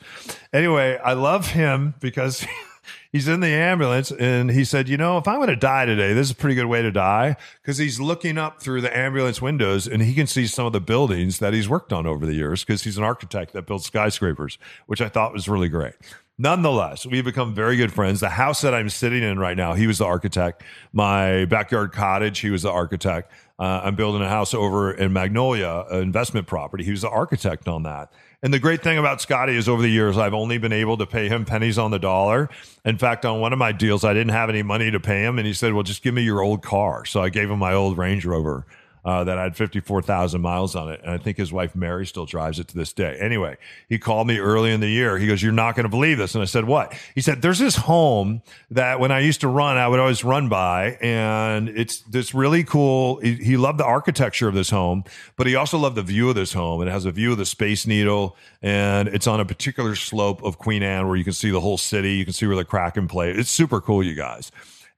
Anyway, 0.51 0.97
I 1.05 1.13
love 1.13 1.49
him 1.49 1.93
because 2.01 2.47
he's 3.15 3.29
in 3.29 3.39
the 3.39 3.47
ambulance 3.47 4.11
and 4.11 4.51
he 4.51 4.65
said, 4.65 4.89
You 4.89 4.97
know, 4.97 5.17
if 5.17 5.29
I'm 5.29 5.37
going 5.37 5.49
to 5.49 5.57
die 5.57 5.87
today, 5.87 6.13
this 6.13 6.27
is 6.27 6.33
a 6.33 6.35
pretty 6.35 6.57
good 6.57 6.67
way 6.67 6.83
to 6.83 6.91
die 6.91 7.37
because 7.63 7.79
he's 7.79 8.01
looking 8.01 8.37
up 8.37 8.61
through 8.61 8.81
the 8.81 8.95
ambulance 8.95 9.41
windows 9.41 9.87
and 9.87 10.03
he 10.03 10.15
can 10.15 10.27
see 10.27 10.47
some 10.47 10.67
of 10.67 10.73
the 10.73 10.81
buildings 10.81 11.39
that 11.39 11.55
he's 11.55 11.69
worked 11.69 11.93
on 11.93 12.07
over 12.07 12.27
the 12.27 12.35
years 12.35 12.65
because 12.65 12.83
he's 12.83 12.99
an 12.99 13.05
architect 13.05 13.53
that 13.55 13.67
builds 13.67 13.87
skyscrapers, 13.87 14.59
which 14.87 15.01
I 15.01 15.09
thought 15.09 15.33
was 15.33 15.49
really 15.49 15.69
great. 15.69 15.95
Nonetheless, 16.37 17.07
we've 17.07 17.25
become 17.25 17.55
very 17.55 17.77
good 17.77 17.93
friends. 17.93 18.19
The 18.19 18.31
house 18.31 18.63
that 18.63 18.75
I'm 18.75 18.91
sitting 18.91 19.23
in 19.23 19.39
right 19.39 19.57
now, 19.57 19.75
he 19.75 19.87
was 19.87 19.99
the 19.99 20.05
architect. 20.05 20.65
My 20.93 21.45
backyard 21.45 21.93
cottage, 21.93 22.41
he 22.41 22.51
was 22.51 22.63
the 22.63 22.73
architect. 22.73 23.31
Uh, 23.57 23.83
I'm 23.85 23.95
building 23.95 24.21
a 24.21 24.29
house 24.29 24.53
over 24.53 24.91
in 24.93 25.13
Magnolia, 25.13 25.85
an 25.89 26.03
investment 26.03 26.49
property. 26.49 26.83
He 26.83 26.91
was 26.91 27.03
the 27.03 27.11
architect 27.11 27.69
on 27.69 27.85
that. 27.85 28.13
And 28.45 28.53
the 28.53 28.59
great 28.59 28.83
thing 28.83 28.99
about 28.99 29.23
Scotty 29.23 29.57
is 29.57 29.71
over 29.71 29.81
the 29.81 29.89
years, 29.89 30.19
I've 30.19 30.35
only 30.35 30.59
been 30.59 30.71
able 30.71 30.99
to 30.99 31.07
pay 31.07 31.31
him 31.31 31.47
pennies 31.47 31.79
on 31.79 31.91
the 31.91 31.99
dollar. 31.99 32.51
In 32.85 32.99
fact, 32.99 33.25
on 33.25 33.41
one 33.41 33.55
of 33.55 33.59
my 33.59 33.73
deals, 33.73 34.05
I 34.05 34.13
didn't 34.13 34.33
have 34.33 34.51
any 34.51 34.63
money 34.63 34.91
to 34.91 35.01
pay 35.01 35.25
him. 35.25 35.39
And 35.39 35.47
he 35.47 35.55
said, 35.55 35.73
Well, 35.73 35.83
just 35.83 36.03
give 36.03 36.13
me 36.13 36.21
your 36.21 36.43
old 36.43 36.61
car. 36.63 37.07
So 37.07 37.23
I 37.23 37.31
gave 37.31 37.51
him 37.51 37.59
my 37.59 37.73
old 37.73 37.97
Range 37.97 38.23
Rover 38.23 38.67
uh, 39.05 39.25
that 39.25 39.37
had 39.37 39.57
54,000 39.57 40.41
miles 40.41 40.75
on 40.75 40.91
it. 40.91 41.01
And 41.03 41.11
I 41.11 41.19
think 41.19 41.37
his 41.37 41.53
wife 41.53 41.75
Mary 41.75 42.07
still 42.07 42.25
drives 42.27 42.59
it 42.59 42.69
to 42.69 42.77
this 42.77 42.93
day. 42.93 43.17
Anyway, 43.21 43.57
he 43.89 43.99
called 43.99 44.27
me 44.27 44.39
early 44.39 44.73
in 44.73 44.81
the 44.81 44.89
year. 44.89 45.19
He 45.19 45.27
goes, 45.27 45.43
You're 45.43 45.53
not 45.53 45.77
going 45.77 45.85
to 45.85 45.91
believe 45.91 46.19
this. 46.19 46.35
And 46.35 46.43
I 46.43 46.47
said, 46.47 46.65
What? 46.65 46.95
He 47.15 47.21
said, 47.21 47.43
There's 47.43 47.59
this 47.59 47.77
home 47.77 48.43
that 48.71 49.01
when 49.01 49.13
I 49.13 49.21
used 49.21 49.43
to 49.43 49.49
run, 49.49 49.77
I 49.77 49.89
would 49.89 50.01
always 50.01 50.25
run 50.25 50.49
by. 50.49 50.99
And 51.03 51.69
it's 51.69 52.01
this 52.03 52.35
really 52.35 52.65
cool. 52.65 53.19
He, 53.21 53.35
he 53.35 53.57
loved 53.57 53.79
the 53.79 53.85
architecture 53.85 54.49
of 54.49 54.55
this 54.55 54.71
home, 54.71 55.05
but 55.37 55.47
he 55.47 55.55
also 55.55 55.79
loved 55.79 55.97
the 55.97 56.03
view 56.03 56.29
of 56.29 56.35
this 56.35 56.53
home. 56.53 56.81
It 56.83 56.91
has 56.91 57.05
a 57.05 57.13
view 57.13 57.33
of 57.33 57.39
the 57.39 57.47
Space 57.47 57.87
Needle 57.87 58.37
and 58.63 59.09
it's 59.09 59.27
on 59.27 59.41
a 59.41 59.45
particular 59.45 59.95
slope 59.95 60.43
of 60.43 60.57
Queen 60.59 60.83
Anne 60.83 61.07
where 61.07 61.17
you 61.17 61.25
can 61.25 61.35
see 61.35 61.51
the 61.51 61.61
whole 61.61 61.77
city. 61.77 62.15
You 62.15 62.25
can 62.25 62.33
see 62.33 62.47
where 62.47 62.57
the 62.57 62.65
Kraken 62.65 63.09
play. 63.09 63.31
It's 63.31 63.51
super 63.51 63.81
cool, 63.81 64.03
you 64.03 64.15
guys. 64.15 64.51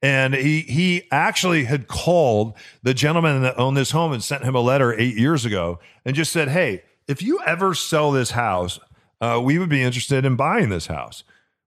And 0.07 0.35
he 0.35 0.61
he 0.61 1.03
actually 1.11 1.65
had 1.65 1.89
called 1.89 2.55
the 2.81 2.95
gentleman 2.95 3.43
that 3.43 3.59
owned 3.59 3.77
this 3.77 3.91
home 3.91 4.13
and 4.13 4.23
sent 4.23 4.45
him 4.45 4.55
a 4.55 4.61
letter 4.61 4.97
eight 4.97 5.17
years 5.17 5.45
ago 5.45 5.81
and 6.05 6.15
just 6.15 6.31
said, 6.31 6.47
"Hey, 6.47 6.85
if 7.09 7.23
you 7.23 7.41
ever 7.45 7.75
sell 7.75 8.13
this 8.13 8.31
house, 8.31 8.79
uh, 9.21 9.41
we 9.43 9.59
would 9.59 9.69
be 9.69 9.83
interested 9.83 10.25
in 10.25 10.37
buying 10.37 10.69
this 10.69 10.87
house." 10.87 11.25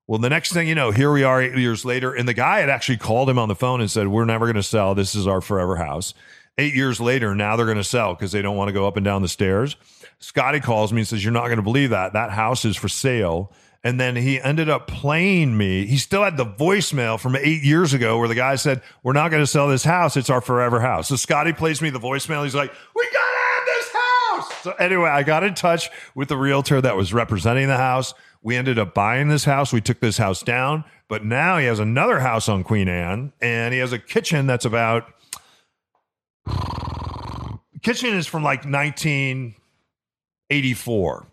Well, 0.08 0.20
the 0.20 0.30
next 0.30 0.54
thing 0.54 0.70
you 0.70 0.74
know, 0.74 0.92
here 0.92 1.12
we 1.12 1.22
are 1.22 1.42
eight 1.42 1.58
years 1.58 1.84
later, 1.84 2.14
and 2.14 2.30
the 2.30 2.34
guy 2.34 2.62
had 2.62 2.70
actually 2.70 2.96
called 2.96 3.30
him 3.30 3.38
on 3.38 3.50
the 3.50 3.56
phone 3.56 3.82
and 3.82 3.92
said, 3.92 4.08
"We're 4.08 4.24
never 4.24 4.46
going 4.46 4.56
to 4.56 4.64
sell. 4.64 4.96
This 4.96 5.16
is 5.16 5.28
our 5.28 5.42
forever 5.42 5.76
house." 5.76 6.14
Eight 6.58 6.74
years 6.74 7.02
later, 7.02 7.36
now 7.36 7.58
they're 7.58 7.66
going 7.66 7.76
to 7.78 7.84
sell 7.84 8.16
because 8.16 8.32
they 8.32 8.42
don't 8.42 8.56
want 8.56 8.70
to 8.70 8.74
go 8.74 8.88
up 8.88 8.96
and 8.96 9.04
down 9.04 9.22
the 9.22 9.28
stairs. 9.28 9.76
Scotty 10.20 10.62
calls 10.62 10.94
me 10.94 11.02
and 11.02 11.08
says, 11.10 11.26
"You're 11.26 11.34
not 11.34 11.48
going 11.48 11.58
to 11.58 11.62
believe 11.62 11.90
that 11.90 12.14
that 12.14 12.32
house 12.32 12.64
is 12.64 12.78
for 12.78 12.88
sale." 12.88 13.52
And 13.84 14.00
then 14.00 14.16
he 14.18 14.40
ended 14.42 14.70
up 14.70 14.88
playing 14.88 15.58
me. 15.58 15.86
He 15.86 15.98
still 15.98 16.24
had 16.24 16.36
the 16.36 16.46
voicemail 16.46 17.18
from 17.20 17.38
eight 17.38 17.64
years 17.64 17.94
ago 17.94 18.20
where 18.20 18.28
the 18.28 18.36
guy 18.36 18.56
said, 18.56 18.82
We're 19.04 19.14
not 19.14 19.32
going 19.32 19.42
to 19.42 19.48
sell 19.48 19.70
this 19.70 19.86
house. 19.86 20.18
It's 20.18 20.30
our 20.30 20.42
forever 20.42 20.82
house. 20.82 21.08
So 21.08 21.16
Scotty 21.16 21.54
plays 21.54 21.82
me 21.82 21.90
the 21.90 22.00
voicemail. 22.00 22.44
He's 22.44 22.56
like, 22.56 22.74
We 22.94 23.06
got 23.06 23.14
to 23.14 23.38
have 23.38 23.66
this 23.66 23.90
house. 23.94 24.64
So 24.64 24.72
anyway, 24.74 25.10
I 25.10 25.24
got 25.24 25.46
in 25.46 25.54
touch 25.54 25.90
with 26.14 26.28
the 26.28 26.36
realtor 26.36 26.82
that 26.82 26.98
was 26.98 27.14
representing 27.14 27.68
the 27.68 27.78
house. 27.78 28.14
We 28.42 28.58
ended 28.58 28.78
up 28.80 28.94
buying 28.94 29.30
this 29.30 29.46
house. 29.46 29.72
We 29.72 29.80
took 29.82 30.02
this 30.02 30.18
house 30.18 30.44
down, 30.44 30.84
but 31.08 31.24
now 31.24 31.58
he 31.58 31.66
has 31.66 31.80
another 31.80 32.20
house 32.20 32.50
on 32.50 32.66
Queen 32.66 32.90
Anne 32.90 33.32
and 33.42 33.74
he 33.74 33.80
has 33.80 33.94
a 33.94 34.00
kitchen 34.00 34.46
that's 34.46 34.66
about, 34.66 35.06
kitchen 37.82 38.14
is 38.14 38.28
from 38.28 38.44
like 38.44 38.66
1984. 38.66 41.28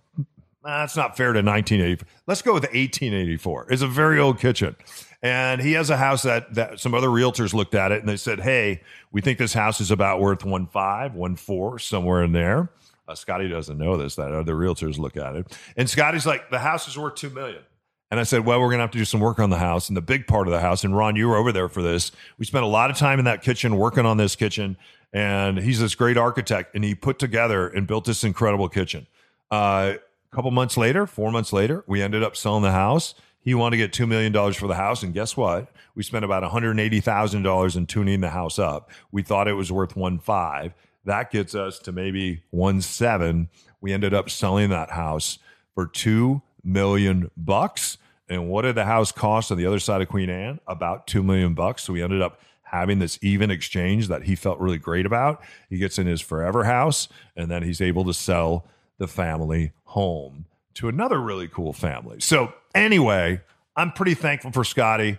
That's 0.67 0.97
not 0.97 1.17
fair 1.17 1.33
to 1.33 1.39
1984. 1.39 2.09
Let's 2.27 2.43
go 2.43 2.53
with 2.53 2.65
1884. 2.65 3.69
It's 3.71 3.83
a 3.83 3.87
very 3.87 4.19
old 4.19 4.41
kitchen. 4.41 4.75
And 5.23 5.61
he 5.61 5.73
has 5.73 5.91
a 5.91 5.97
house 5.97 6.23
that, 6.23 6.55
that 6.55 6.81
some 6.81 6.93
other 6.93 7.09
realtors 7.09 7.55
looked 7.55 7.75
at 7.75 7.93
it 7.93 8.01
and 8.01 8.09
they 8.09 8.17
said, 8.17 8.41
Hey, 8.41 8.83
we 9.13 9.21
think 9.21 9.39
this 9.39 9.55
house 9.55 9.81
is 9.81 9.91
about 9.91 10.21
worth 10.21 10.45
one 10.45 10.67
five, 10.67 11.15
one 11.15 11.37
four, 11.37 11.79
somewhere 11.79 12.23
in 12.25 12.33
there. 12.33 12.71
Uh, 13.09 13.15
Scotty 13.15 13.49
doesn't 13.49 13.79
know 13.79 13.97
this, 13.97 14.17
that 14.17 14.33
other 14.33 14.55
realtors 14.55 14.99
look 14.99 15.17
at 15.17 15.37
it. 15.37 15.57
And 15.77 15.89
Scotty's 15.89 16.27
like, 16.27 16.51
the 16.51 16.59
house 16.59 16.89
is 16.89 16.99
worth 16.99 17.15
two 17.15 17.31
million. 17.31 17.63
And 18.11 18.19
I 18.19 18.25
said, 18.25 18.45
well, 18.45 18.61
we're 18.61 18.69
going 18.69 18.79
to 18.79 18.83
have 18.83 18.91
to 18.93 18.99
do 18.99 19.05
some 19.05 19.21
work 19.21 19.39
on 19.39 19.51
the 19.51 19.59
house. 19.59 19.89
And 19.89 19.97
the 19.97 20.03
big 20.03 20.27
part 20.27 20.49
of 20.49 20.53
the 20.53 20.61
house, 20.61 20.85
and 20.85 20.97
Ron, 20.97 21.17
you 21.17 21.29
were 21.29 21.37
over 21.37 21.53
there 21.53 21.69
for 21.69 21.83
this. 21.83 22.13
We 22.39 22.45
spent 22.45 22.65
a 22.65 22.69
lot 22.69 22.91
of 22.91 22.97
time 22.97 23.19
in 23.19 23.25
that 23.25 23.43
kitchen 23.43 23.77
working 23.77 24.07
on 24.07 24.17
this 24.17 24.37
kitchen. 24.37 24.77
And 25.13 25.59
he's 25.59 25.81
this 25.81 25.95
great 25.95 26.17
architect, 26.17 26.75
and 26.75 26.85
he 26.85 26.95
put 26.95 27.19
together 27.19 27.69
and 27.69 27.87
built 27.87 28.05
this 28.05 28.23
incredible 28.23 28.69
kitchen. 28.69 29.07
Uh, 29.51 29.95
a 30.31 30.35
couple 30.35 30.51
months 30.51 30.77
later, 30.77 31.07
four 31.07 31.31
months 31.31 31.53
later, 31.53 31.85
we 31.87 32.03
ended 32.03 32.23
up 32.23 32.37
selling 32.37 32.63
the 32.63 32.73
house. 32.73 33.15
He 33.41 33.55
wanted 33.55 33.77
to 33.77 33.87
get 33.87 33.93
$2 33.93 34.09
million 34.09 34.53
for 34.53 34.67
the 34.67 34.75
house. 34.75 35.03
And 35.03 35.15
guess 35.15 35.37
what? 35.37 35.71
We 35.95 36.03
spent 36.03 36.25
about 36.25 36.43
$180,000 36.43 37.77
in 37.77 37.87
tuning 37.87 38.21
the 38.21 38.31
house 38.31 38.59
up. 38.59 38.91
We 39.13 39.23
thought 39.23 39.49
it 39.49 39.53
was 39.53 39.71
worth 39.71 39.97
one 39.97 40.19
five. 40.19 40.75
That 41.05 41.31
gets 41.31 41.55
us 41.55 41.79
to 41.81 41.93
maybe 41.93 42.43
one 42.51 42.81
seven. 42.81 43.49
We 43.81 43.93
ended 43.93 44.13
up 44.13 44.29
selling 44.29 44.71
that 44.71 44.91
house 44.91 45.39
for 45.75 45.87
two 45.87 46.43
million 46.65 47.31
bucks. 47.37 47.99
And 48.29 48.49
what 48.49 48.63
did 48.63 48.75
the 48.75 48.85
house 48.85 49.13
cost 49.13 49.53
on 49.53 49.59
the 49.59 49.67
other 49.67 49.79
side 49.79 50.03
of 50.03 50.09
Queen 50.09 50.29
Anne? 50.29 50.59
About 50.67 51.07
two 51.07 51.23
million 51.23 51.55
bucks. 51.55 51.85
So 51.85 51.93
we 51.93 52.03
ended 52.03 52.21
up 52.21 52.41
having 52.63 52.99
this 52.99 53.17
even 53.23 53.53
exchange 53.53 54.09
that 54.09 54.25
he 54.25 54.35
felt 54.35 54.59
really 54.59 54.79
great 54.79 55.07
about. 55.07 55.41
He 55.71 55.79
gets 55.79 56.01
in 56.01 56.09
his 56.09 56.21
forever 56.21 56.65
house 56.65 57.09
and 57.37 57.49
then 57.49 57.63
he's 57.63 57.81
able 57.81 58.05
to 58.07 58.13
sell 58.13 58.67
the 58.99 59.07
family 59.07 59.71
home 59.87 60.47
to 60.75 60.89
another 60.89 61.21
really 61.21 61.49
cool 61.49 61.73
family. 61.73 62.21
So, 62.21 62.53
anyway, 62.75 63.41
I'm 63.75 63.93
pretty 63.93 64.15
thankful 64.15 64.53
for 64.53 64.65
Scotty. 64.65 65.19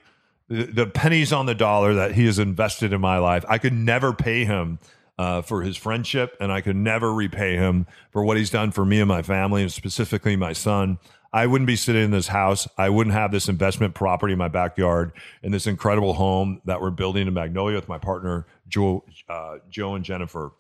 The, 0.50 0.88
pennies 0.88 1.34
on 1.34 1.46
the 1.46 1.56
dollar 1.56 1.96
that 1.96 2.14
he 2.14 2.26
has 2.26 2.40
invested 2.40 2.94
in 2.94 3.02
my 3.02 3.18
life. 3.18 3.44
I 3.50 3.58
could 3.58 3.74
never 3.74 4.14
pay 4.14 4.46
him 4.46 4.80
uh, 5.18 5.42
for 5.42 5.62
his 5.62 5.76
friendship, 5.76 6.38
and 6.40 6.52
I 6.54 6.62
could 6.62 6.78
never 6.78 7.14
repay 7.14 7.56
him 7.56 7.86
for 8.12 8.24
what 8.24 8.38
he's 8.38 8.50
done 8.50 8.72
for 8.72 8.86
me 8.86 9.00
and 9.00 9.10
my 9.10 9.24
family, 9.24 9.64
and 9.64 9.72
specifically 9.72 10.38
my 10.38 10.54
son. 10.54 11.00
I 11.34 11.48
wouldn't 11.48 11.68
be 11.68 11.76
sitting 11.76 12.04
in 12.04 12.12
this 12.12 12.28
house. 12.28 12.68
I 12.78 12.90
wouldn't 12.90 13.14
have 13.14 13.32
this 13.32 13.50
investment 13.50 13.94
property 13.94 14.34
in 14.34 14.40
my 14.40 14.48
backyard 14.48 15.12
and 15.44 15.54
this 15.54 15.68
incredible 15.68 16.14
home 16.14 16.62
that 16.66 16.82
we're 16.82 16.92
building 16.92 17.28
in 17.28 17.34
Magnolia 17.34 17.76
with 17.76 17.90
my 17.90 17.98
partner, 17.98 18.46
Joe, 18.70 19.04
uh, 19.28 19.58
Joe 19.70 19.96
and 19.96 20.06
Jennifer. 20.06 20.52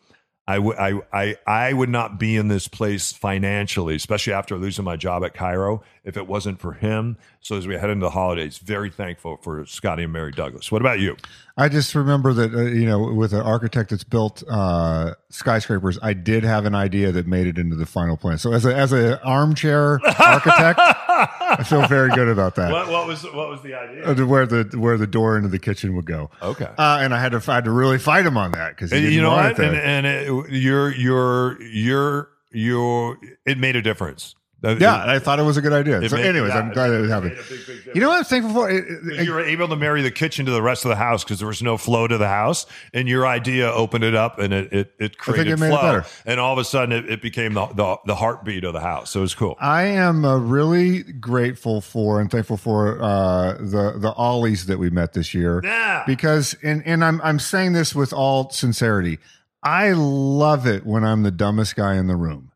I, 0.47 0.55
w- 0.55 0.75
I, 0.79 1.01
I, 1.11 1.35
I 1.45 1.73
would 1.73 1.89
not 1.89 2.17
be 2.17 2.37
in 2.37 2.47
this 2.47 2.67
place 2.69 3.11
financially, 3.11 3.95
especially 3.95 4.31
after 4.33 4.55
losing 4.57 4.85
my 4.85 4.95
job 4.95 5.25
at 5.25 5.33
KIRO, 5.33 5.81
if 6.05 6.15
it 6.15 6.25
wasn't 6.25 6.61
for 6.61 6.71
him. 6.73 7.17
So 7.41 7.57
as 7.57 7.67
we 7.67 7.75
head 7.75 7.89
into 7.89 8.05
the 8.05 8.11
holidays, 8.11 8.57
very 8.57 8.89
thankful 8.89 9.37
for 9.37 9.65
Scotty 9.65 10.03
and 10.03 10.13
Mary 10.13 10.31
Douglas. 10.31 10.71
What 10.71 10.81
about 10.81 10.99
you? 10.99 11.17
I 11.57 11.67
just 11.69 11.95
remember 11.95 12.31
that 12.33 12.53
uh, 12.53 12.61
you 12.61 12.85
know, 12.85 13.11
with 13.13 13.33
an 13.33 13.41
architect 13.41 13.89
that's 13.89 14.03
built 14.05 14.43
uh, 14.49 15.15
skyscrapers, 15.29 15.97
I 16.01 16.13
did 16.13 16.43
have 16.43 16.65
an 16.65 16.75
idea 16.75 17.11
that 17.11 17.27
made 17.27 17.47
it 17.47 17.57
into 17.57 17.75
the 17.75 17.85
final 17.85 18.15
plan. 18.15 18.37
So 18.37 18.53
as 18.53 18.65
a 18.65 18.73
as 18.75 18.93
an 18.93 19.15
armchair 19.23 19.99
architect, 20.19 20.79
I 21.57 21.63
feel 21.63 21.87
very 21.87 22.09
good 22.11 22.27
about 22.27 22.55
that. 22.55 22.71
What, 22.71 22.89
what 22.89 23.07
was 23.07 23.23
what 23.23 23.49
was 23.49 23.61
the 23.61 23.73
idea? 23.73 24.05
Uh, 24.05 24.25
where 24.25 24.45
the 24.45 24.77
where 24.77 24.97
the 24.97 25.07
door 25.07 25.37
into 25.37 25.49
the 25.49 25.59
kitchen 25.59 25.95
would 25.95 26.05
go. 26.05 26.29
Okay, 26.41 26.65
uh, 26.77 26.99
and 27.01 27.13
I 27.13 27.19
had 27.19 27.31
to 27.31 27.51
I 27.51 27.55
had 27.55 27.65
to 27.65 27.71
really 27.71 27.97
fight 27.97 28.25
him 28.25 28.37
on 28.37 28.51
that 28.51 28.75
because 28.75 28.91
you 28.91 29.21
know 29.21 29.31
what? 29.31 29.59
And, 29.59 29.75
and 29.75 30.05
it, 30.05 30.51
your 30.51 30.93
your 30.93 31.61
your 31.61 32.29
you 32.51 33.17
it 33.45 33.57
made 33.57 33.75
a 33.75 33.81
difference. 33.81 34.35
That- 34.61 34.81
Yeah, 34.81 34.95
I 35.05 35.19
thought 35.19 35.39
it 35.39 35.43
was 35.43 35.57
a 35.57 35.61
good 35.61 35.73
idea. 35.73 36.07
So, 36.09 36.15
made- 36.15 36.25
anyways, 36.25 36.49
yeah, 36.51 36.59
I'm 36.59 36.71
glad 36.73 36.89
it 36.91 37.05
it 37.05 37.09
happened. 37.09 37.35
big, 37.47 37.67
big 37.67 37.95
You 37.95 38.01
know 38.01 38.09
what 38.09 38.17
I'm 38.17 38.23
thankful 38.23 38.53
for? 38.53 38.69
It- 38.69 38.85
it- 38.87 39.25
you 39.25 39.31
were 39.33 39.41
able 39.41 39.67
to 39.67 39.75
marry 39.75 40.01
the 40.01 40.09
kitchen 40.09 40.47
to 40.47 40.51
the 40.51 40.63
rest 40.63 40.83
of 40.83 40.89
the 40.89 40.95
house 40.95 41.23
because 41.23 41.37
there 41.39 41.47
was 41.47 41.61
no 41.61 41.77
flow 41.77 42.07
to 42.07 42.17
the 42.17 42.27
house, 42.27 42.65
and 42.93 43.07
your 43.07 43.27
idea 43.27 43.71
opened 43.71 44.03
it 44.03 44.15
up, 44.15 44.39
and 44.39 44.53
it 44.53 44.73
it, 44.73 44.93
it 44.99 45.17
created 45.19 45.59
it 45.59 45.63
it 45.63 45.69
flow, 45.69 46.01
and 46.25 46.39
all 46.39 46.53
of 46.53 46.59
a 46.59 46.63
sudden 46.63 46.91
it, 46.91 47.07
it 47.09 47.21
became 47.21 47.53
the, 47.53 47.67
the 47.67 47.97
the 48.07 48.15
heartbeat 48.15 48.63
of 48.63 48.73
the 48.73 48.79
house. 48.79 49.11
So 49.11 49.19
it 49.19 49.21
was 49.21 49.35
cool. 49.35 49.55
I 49.59 49.83
am 49.83 50.25
uh, 50.25 50.37
really 50.37 51.03
grateful 51.03 51.79
for 51.81 52.19
and 52.19 52.31
thankful 52.31 52.57
for 52.57 52.99
uh, 53.01 53.53
the 53.59 53.93
the 53.99 54.13
Ollies 54.17 54.65
that 54.65 54.79
we 54.79 54.89
met 54.89 55.13
this 55.13 55.35
year. 55.35 55.61
Yeah. 55.63 56.03
Because 56.07 56.55
and 56.63 56.81
and 56.85 57.05
I'm 57.05 57.21
I'm 57.23 57.37
saying 57.37 57.73
this 57.73 57.93
with 57.93 58.11
all 58.11 58.49
sincerity. 58.49 59.19
I 59.61 59.91
love 59.91 60.65
it 60.65 60.85
when 60.85 61.03
I'm 61.03 61.21
the 61.23 61.31
dumbest 61.31 61.75
guy 61.75 61.95
in 61.95 62.07
the 62.07 62.15
room 62.15 62.51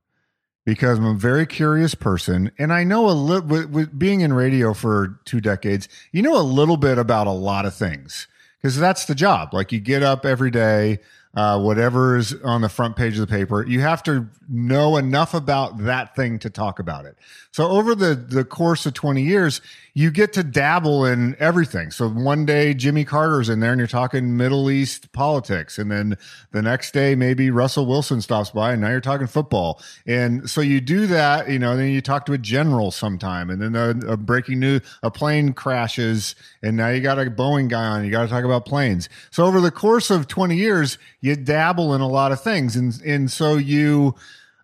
because 0.65 0.99
I'm 0.99 1.05
a 1.05 1.13
very 1.13 1.45
curious 1.45 1.95
person 1.95 2.51
and 2.57 2.71
I 2.71 2.83
know 2.83 3.09
a 3.09 3.11
little 3.11 3.47
with, 3.47 3.69
with 3.69 3.97
being 3.97 4.21
in 4.21 4.33
radio 4.33 4.73
for 4.73 5.19
two 5.25 5.41
decades, 5.41 5.87
you 6.11 6.21
know 6.21 6.39
a 6.39 6.43
little 6.43 6.77
bit 6.77 6.97
about 6.97 7.27
a 7.27 7.31
lot 7.31 7.65
of 7.65 7.73
things 7.73 8.27
because 8.61 8.77
that's 8.77 9.05
the 9.05 9.15
job. 9.15 9.53
Like 9.53 9.71
you 9.71 9.79
get 9.79 10.03
up 10.03 10.25
every 10.25 10.51
day, 10.51 10.99
uh, 11.33 11.59
whatever 11.59 12.17
is 12.17 12.35
on 12.43 12.61
the 12.61 12.69
front 12.69 12.95
page 12.95 13.17
of 13.17 13.21
the 13.21 13.27
paper, 13.27 13.65
you 13.65 13.79
have 13.79 14.03
to 14.03 14.27
know 14.49 14.97
enough 14.97 15.33
about 15.33 15.79
that 15.79 16.15
thing 16.15 16.37
to 16.39 16.49
talk 16.49 16.79
about 16.79 17.05
it. 17.05 17.17
So 17.51 17.67
over 17.67 17.95
the 17.95 18.15
the 18.15 18.45
course 18.45 18.85
of 18.85 18.93
20 18.93 19.21
years, 19.21 19.59
you 19.93 20.09
get 20.09 20.31
to 20.33 20.43
dabble 20.43 21.05
in 21.05 21.35
everything. 21.37 21.91
So 21.91 22.07
one 22.07 22.45
day 22.45 22.73
Jimmy 22.73 23.03
Carter's 23.03 23.49
in 23.49 23.59
there 23.59 23.71
and 23.71 23.79
you're 23.79 23.87
talking 23.87 24.37
Middle 24.37 24.71
East 24.71 25.11
politics. 25.11 25.77
And 25.77 25.91
then 25.91 26.17
the 26.51 26.61
next 26.61 26.93
day, 26.93 27.13
maybe 27.13 27.51
Russell 27.51 27.85
Wilson 27.85 28.21
stops 28.21 28.51
by 28.51 28.71
and 28.71 28.81
now 28.81 28.89
you're 28.89 29.01
talking 29.01 29.27
football. 29.27 29.81
And 30.07 30.49
so 30.49 30.61
you 30.61 30.79
do 30.79 31.07
that, 31.07 31.49
you 31.49 31.59
know, 31.59 31.75
then 31.75 31.89
you 31.89 32.01
talk 32.01 32.25
to 32.27 32.33
a 32.33 32.37
general 32.37 32.89
sometime 32.89 33.49
and 33.49 33.61
then 33.61 33.75
a, 33.75 34.13
a 34.13 34.17
breaking 34.17 34.59
news, 34.59 34.81
a 35.03 35.11
plane 35.11 35.51
crashes 35.51 36.35
and 36.63 36.77
now 36.77 36.87
you 36.87 37.01
got 37.01 37.19
a 37.19 37.25
Boeing 37.25 37.67
guy 37.67 37.85
on, 37.85 38.05
you 38.05 38.11
got 38.11 38.23
to 38.23 38.29
talk 38.29 38.45
about 38.45 38.65
planes. 38.65 39.09
So 39.29 39.45
over 39.45 39.59
the 39.59 39.71
course 39.71 40.09
of 40.09 40.29
20 40.29 40.55
years, 40.55 40.97
you 41.19 41.35
dabble 41.35 41.93
in 41.95 42.01
a 42.01 42.07
lot 42.07 42.31
of 42.31 42.41
things. 42.41 42.77
And, 42.77 42.99
and 43.05 43.29
so 43.29 43.55
you, 43.57 44.15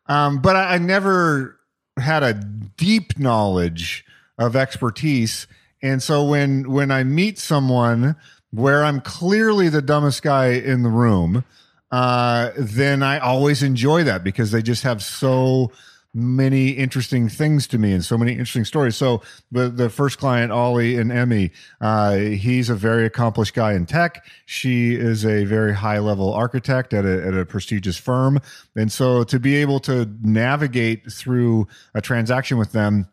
um, 0.07 0.41
but 0.41 0.55
I, 0.55 0.75
I 0.75 0.77
never 0.77 1.56
had 1.99 2.23
a 2.23 2.33
deep 2.33 3.17
knowledge 3.19 4.05
of 4.37 4.55
expertise. 4.55 5.47
And 5.81 6.01
so 6.01 6.23
when 6.23 6.71
when 6.71 6.91
I 6.91 7.03
meet 7.03 7.39
someone 7.39 8.15
where 8.51 8.83
I'm 8.83 9.01
clearly 9.01 9.69
the 9.69 9.81
dumbest 9.81 10.23
guy 10.23 10.49
in 10.51 10.83
the 10.83 10.89
room, 10.89 11.43
uh, 11.91 12.51
then 12.57 13.03
I 13.03 13.19
always 13.19 13.63
enjoy 13.63 14.03
that 14.03 14.23
because 14.23 14.51
they 14.51 14.61
just 14.61 14.83
have 14.83 15.03
so 15.03 15.71
many 16.17 16.69
interesting 16.69 17.29
things 17.29 17.67
to 17.67 17.77
me 17.77 17.93
and 17.93 18.03
so 18.03 18.17
many 18.17 18.31
interesting 18.31 18.65
stories. 18.65 18.95
So 18.95 19.21
the 19.51 19.69
the 19.69 19.89
first 19.89 20.17
client, 20.17 20.51
Ollie 20.51 20.97
and 20.97 21.11
Emmy, 21.11 21.51
uh, 21.79 22.15
he's 22.15 22.69
a 22.69 22.75
very 22.75 23.05
accomplished 23.05 23.53
guy 23.53 23.73
in 23.73 23.85
tech. 23.85 24.25
She 24.45 24.95
is 24.95 25.23
a 25.23 25.45
very 25.45 25.75
high 25.75 25.99
level 25.99 26.33
architect 26.33 26.93
at 26.93 27.05
a, 27.05 27.27
at 27.27 27.33
a 27.35 27.45
prestigious 27.45 27.97
firm, 27.97 28.39
and 28.75 28.91
so 28.91 29.23
to 29.25 29.39
be 29.39 29.57
able 29.57 29.79
to 29.81 30.09
navigate 30.21 31.11
through 31.11 31.67
a 31.93 32.01
transaction 32.01 32.57
with 32.57 32.71
them 32.71 33.07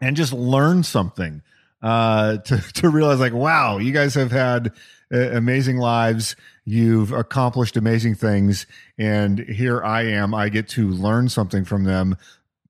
and 0.00 0.16
just 0.16 0.32
learn 0.32 0.82
something 0.82 1.42
uh, 1.80 2.36
to 2.44 2.58
to 2.74 2.88
realize 2.88 3.20
like, 3.20 3.34
wow, 3.34 3.78
you 3.78 3.92
guys 3.92 4.14
have 4.14 4.32
had 4.32 4.72
amazing 5.10 5.76
lives. 5.78 6.36
You've 6.64 7.12
accomplished 7.12 7.76
amazing 7.76 8.16
things, 8.16 8.66
and 8.98 9.38
here 9.38 9.82
I 9.82 10.02
am. 10.02 10.34
I 10.34 10.48
get 10.48 10.68
to 10.70 10.88
learn 10.88 11.28
something 11.28 11.64
from 11.64 11.84
them. 11.84 12.16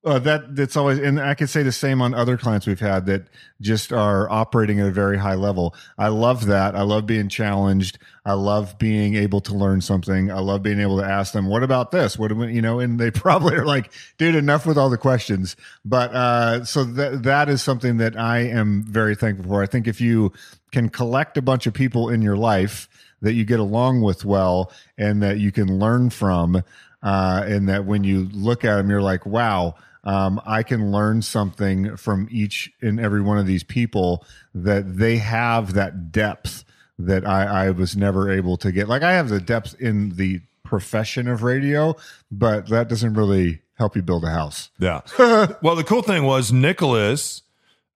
Uh, 0.07 0.21
that 0.21 0.55
that's 0.55 0.77
always, 0.77 1.01
and 1.01 1.21
I 1.21 1.35
could 1.35 1.51
say 1.51 1.64
the 1.64 1.73
same 1.73 2.01
on 2.01 2.14
other 2.14 2.37
clients 2.37 2.64
we've 2.64 2.79
had 2.79 3.07
that 3.07 3.25
just 3.61 3.92
are 3.92 4.31
operating 4.31 4.79
at 4.79 4.87
a 4.87 4.92
very 4.92 5.19
high 5.19 5.35
level. 5.35 5.75
I 5.99 6.09
love 6.09 6.47
that. 6.47 6.77
I 6.77 6.83
love 6.83 7.07
being 7.07 7.29
challenged. 7.29 7.99
I 8.25 8.35
love 8.35 8.79
being 8.79 9.16
able 9.16 9.40
to 9.40 9.55
learn 9.55 9.81
something. 9.81 10.31
I 10.31 10.38
love 10.38 10.62
being 10.62 10.79
able 10.79 10.99
to 10.99 11.05
ask 11.05 11.33
them, 11.33 11.47
"What 11.47 11.64
about 11.64 11.90
this? 11.90 12.16
What 12.16 12.29
do 12.29 12.37
we, 12.37 12.53
you 12.53 12.62
know?" 12.62 12.79
And 12.79 13.01
they 13.01 13.11
probably 13.27 13.57
are 13.57 13.64
like, 13.64 13.90
"Dude, 14.16 14.37
enough 14.37 14.64
with 14.64 14.79
all 14.79 14.90
the 14.90 14.97
questions." 14.97 15.57
But 15.85 16.14
uh, 16.14 16.64
so 16.64 16.85
that 16.85 17.25
that 17.25 17.49
is 17.49 17.61
something 17.61 17.97
that 17.97 18.16
I 18.16 18.38
am 18.38 18.85
very 18.85 19.16
thankful 19.16 19.51
for. 19.51 19.61
I 19.61 19.66
think 19.66 19.88
if 19.88 20.01
you 20.01 20.33
can 20.71 20.88
collect 20.88 21.37
a 21.37 21.42
bunch 21.42 21.66
of 21.66 21.75
people 21.75 22.11
in 22.11 22.23
your 22.23 22.37
life 22.37 22.88
that 23.23 23.33
you 23.33 23.45
get 23.45 23.59
along 23.59 24.03
with 24.03 24.25
well 24.25 24.71
and 24.97 25.21
that 25.25 25.40
you 25.40 25.51
can 25.51 25.81
learn 25.81 26.11
from, 26.11 26.62
uh, 27.03 27.42
and 27.45 27.69
that 27.69 27.87
when 27.87 28.05
you 28.05 28.29
look 28.33 28.64
at 28.64 28.77
them, 28.77 28.88
you're 28.88 29.03
like, 29.03 29.27
"Wow." 29.27 29.75
Um, 30.07 30.40
I 30.47 30.62
can 30.62 30.92
learn 30.92 31.21
something 31.21 31.97
from 31.97 32.29
each 32.31 32.73
and 32.81 33.01
every 33.01 33.21
one 33.21 33.38
of 33.38 33.47
these 33.47 33.64
people 33.64 34.25
that 34.55 34.97
they 34.97 35.16
have 35.16 35.75
that 35.75 36.12
depth 36.12 36.64
that 36.99 37.27
I, 37.27 37.66
I 37.66 37.71
was 37.71 37.97
never 37.97 38.31
able 38.31 38.57
to 38.59 38.71
get. 38.71 38.88
Like 38.88 39.03
I 39.03 39.12
have 39.14 39.29
the 39.29 39.40
depth 39.40 39.75
in 39.81 40.11
the 40.11 40.40
profession 40.62 41.27
of 41.27 41.42
radio, 41.42 41.97
but 42.31 42.69
that 42.69 42.88
doesn't 42.88 43.14
really 43.14 43.61
help 43.75 43.97
you 43.97 44.03
build 44.03 44.25
a 44.25 44.31
house. 44.31 44.71
Yeah. 44.79 45.01
well, 45.61 45.75
the 45.75 45.85
cool 45.85 46.03
thing 46.03 46.23
was 46.23 46.53
Nicholas 46.53 47.42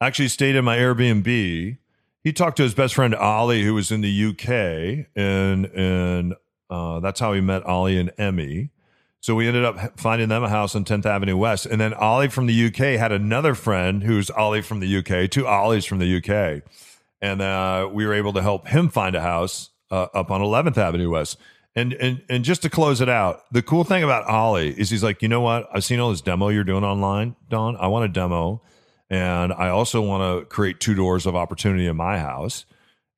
actually 0.00 0.28
stayed 0.28 0.56
in 0.56 0.64
my 0.64 0.78
Airbnb. 0.78 1.78
He 2.22 2.32
talked 2.32 2.56
to 2.56 2.64
his 2.64 2.74
best 2.74 2.94
friend 2.96 3.14
Ollie, 3.14 3.62
who 3.62 3.74
was 3.74 3.92
in 3.92 4.00
the 4.00 4.26
UK, 4.26 5.06
and 5.16 5.64
and 5.66 6.34
uh, 6.68 7.00
that's 7.00 7.20
how 7.20 7.32
he 7.32 7.40
met 7.40 7.62
Ollie 7.64 7.98
and 7.98 8.12
Emmy. 8.18 8.70
So 9.20 9.34
we 9.34 9.46
ended 9.46 9.64
up 9.64 10.00
finding 10.00 10.28
them 10.28 10.42
a 10.42 10.48
house 10.48 10.74
on 10.74 10.84
10th 10.84 11.04
Avenue 11.04 11.36
West. 11.36 11.66
And 11.66 11.80
then 11.80 11.92
Ollie 11.92 12.28
from 12.28 12.46
the 12.46 12.66
UK 12.66 12.98
had 12.98 13.12
another 13.12 13.54
friend 13.54 14.02
who's 14.02 14.30
Ollie 14.30 14.62
from 14.62 14.80
the 14.80 14.96
UK, 14.96 15.30
two 15.30 15.46
Ollies 15.46 15.86
from 15.86 15.98
the 15.98 16.16
UK. 16.16 16.62
And 17.20 17.42
uh, 17.42 17.88
we 17.92 18.06
were 18.06 18.14
able 18.14 18.32
to 18.32 18.42
help 18.42 18.68
him 18.68 18.88
find 18.88 19.14
a 19.14 19.20
house 19.20 19.70
uh, 19.90 20.06
up 20.14 20.30
on 20.30 20.40
11th 20.40 20.78
Avenue 20.78 21.10
West. 21.10 21.38
And, 21.76 21.92
and 21.94 22.22
and 22.28 22.42
just 22.42 22.62
to 22.62 22.70
close 22.70 23.00
it 23.00 23.08
out, 23.08 23.42
the 23.52 23.62
cool 23.62 23.84
thing 23.84 24.02
about 24.02 24.26
Ollie 24.26 24.70
is 24.70 24.90
he's 24.90 25.04
like, 25.04 25.22
you 25.22 25.28
know 25.28 25.40
what? 25.40 25.68
I've 25.72 25.84
seen 25.84 26.00
all 26.00 26.10
this 26.10 26.20
demo 26.20 26.48
you're 26.48 26.64
doing 26.64 26.82
online, 26.82 27.36
Don. 27.48 27.76
I 27.76 27.86
want 27.86 28.06
a 28.06 28.08
demo, 28.08 28.60
and 29.08 29.52
I 29.52 29.68
also 29.68 30.00
want 30.02 30.22
to 30.40 30.46
create 30.46 30.80
two 30.80 30.94
doors 30.94 31.26
of 31.26 31.36
opportunity 31.36 31.86
in 31.86 31.96
my 31.96 32.18
house. 32.18 32.64